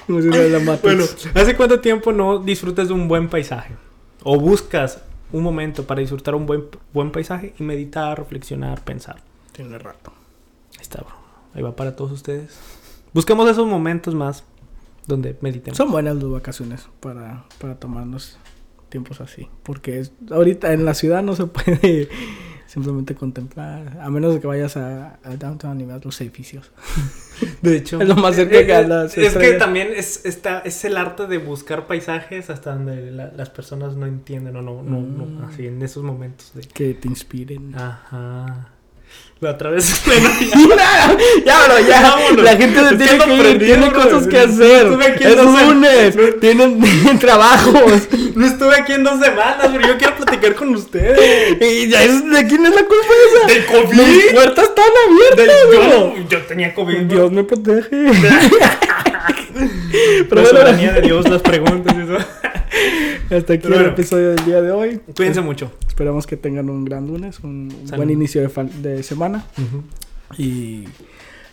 Bueno, 0.09 1.05
¿hace 1.35 1.57
cuánto 1.57 1.81
tiempo 1.81 2.13
no 2.13 2.39
disfrutas 2.39 2.89
de 2.89 2.95
un 2.95 3.09
buen 3.09 3.29
paisaje? 3.29 3.75
O 4.23 4.39
buscas 4.39 5.03
un 5.33 5.43
momento 5.43 5.85
para 5.85 6.01
disfrutar 6.01 6.35
un 6.35 6.47
buen, 6.47 6.65
buen 6.93 7.13
paisaje 7.13 7.55
y 7.59 7.63
meditar, 7.63 8.19
reflexionar, 8.19 8.83
pensar. 8.83 9.23
Tiene 9.53 9.79
rato. 9.79 10.13
Ahí 10.75 10.83
está, 10.83 11.03
bro. 11.03 11.15
Ahí 11.55 11.63
va 11.63 11.77
para 11.77 11.95
todos 11.95 12.13
ustedes. 12.13 12.59
Busquemos 13.13 13.49
esos 13.49 13.67
momentos 13.67 14.15
más 14.15 14.45
donde 15.07 15.37
meditemos. 15.41 15.77
Son 15.77 15.91
buenas 15.91 16.17
las 16.17 16.31
vacaciones 16.31 16.89
para, 17.01 17.45
para 17.59 17.75
tomarnos 17.77 18.39
tiempos 18.89 19.21
así. 19.21 19.49
Porque 19.63 20.01
es, 20.01 20.13
ahorita 20.31 20.73
en 20.73 20.85
la 20.85 20.95
ciudad 20.95 21.23
no 21.23 21.37
se 21.37 21.47
puede 21.47 22.09
simplemente 22.67 23.15
contemplar, 23.15 23.99
a 24.01 24.11
menos 24.11 24.35
de 24.35 24.41
que 24.41 24.47
vayas 24.47 24.77
a, 24.77 25.19
downtown 25.39 25.81
y 25.81 25.85
veas 25.85 26.05
los 26.05 26.21
edificios. 26.21 26.71
De 27.63 27.77
hecho, 27.77 27.99
es 28.03 28.09
lo 28.09 28.17
más 28.17 28.37
cerca 28.37 28.65
que 28.65 28.75
a 28.75 28.83
las 28.83 29.17
Es 29.17 29.37
que 29.37 29.55
también 29.55 29.89
es, 29.95 30.25
está, 30.25 30.61
es 30.61 30.85
el 30.85 30.97
arte 30.97 31.27
de 31.27 31.39
buscar 31.39 31.87
paisajes 31.87 32.51
hasta 32.51 32.75
donde 32.75 33.11
las 33.11 33.51
personas 33.51 33.97
no 33.97 34.07
entienden 34.07 34.57
o 34.57 34.63
no, 34.63 34.83
no, 34.83 35.01
no, 35.01 35.27
mm. 35.27 35.45
así 35.45 35.67
en 35.67 35.83
esos 35.83 36.03
momentos. 36.03 36.53
De... 36.55 36.63
Que 36.63 36.95
te 36.95 37.09
inspiren. 37.09 37.75
Ajá. 37.75 38.78
La 39.41 39.51
otra 39.51 39.71
vez. 39.71 40.03
ya, 41.47 41.65
bro, 41.65 41.79
ya. 41.87 42.43
La 42.43 42.57
gente 42.57 42.97
tiene 42.97 43.25
que 43.25 43.35
ir, 43.35 43.59
tiene 43.59 43.93
cosas 43.93 44.27
que 44.27 44.39
hacer. 44.41 44.89
es 45.21 45.37
lunes. 45.37 46.17
Tienen, 46.41 47.19
trabajos. 47.21 48.09
No 48.35 48.47
estuve 48.47 48.75
aquí 48.75 48.95
en 48.95 49.05
dos 49.05 49.21
semanas, 49.21 49.69
pero 49.73 49.87
yo 49.87 49.97
quiero 49.97 50.17
platicar 50.17 50.57
con 50.57 50.75
ustedes. 50.75 51.57
¿Y 51.61 51.89
ya 51.89 52.03
es, 52.03 52.29
de 52.29 52.47
quién 52.49 52.67
es 52.67 52.75
la 52.75 52.83
culpa 52.85 53.15
esa? 53.29 53.47
Del 53.47 53.67
COVID. 53.67 53.97
Las 53.97 54.35
puertas 54.35 54.65
están 54.65 54.85
abiertas, 55.07 55.57
yo, 55.73 56.15
yo, 56.29 56.43
tenía 56.47 56.75
COVID. 56.75 56.99
Dios 57.03 57.31
me 57.31 57.45
protege. 57.45 58.11
Pero 60.29 60.43
la 60.43 60.49
soberanía 60.49 60.93
de 60.93 61.03
Dios 61.03 61.29
las 61.29 61.43
preguntas 61.43 61.95
y 61.97 62.01
eso. 62.03 62.17
Hasta 63.37 63.53
aquí 63.55 63.67
el 63.67 63.87
episodio 63.87 64.31
del 64.31 64.45
día 64.45 64.63
de 64.63 64.71
hoy. 64.71 65.01
Cuídense 65.17 65.41
mucho. 65.41 65.73
Esperamos 65.87 66.27
que 66.27 66.37
tengan 66.37 66.71
un 66.71 66.85
gran 66.85 67.07
lunes, 67.07 67.41
un 67.41 67.69
buen 67.97 68.11
inicio 68.11 68.49
de, 68.49 69.03
semana. 69.03 69.45
Y 70.37 70.85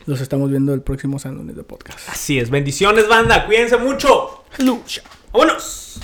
los 0.05 0.21
estamos 0.21 0.49
viendo 0.49 0.73
el 0.73 0.81
próximo 0.81 1.19
San 1.19 1.35
Lunes 1.35 1.55
de 1.55 1.63
podcast. 1.63 2.09
Así 2.09 2.39
es. 2.39 2.49
Bendiciones, 2.49 3.07
banda. 3.07 3.45
Cuídense 3.45 3.77
mucho. 3.77 4.43
Lucha. 4.59 5.01
Vámonos. 5.33 5.99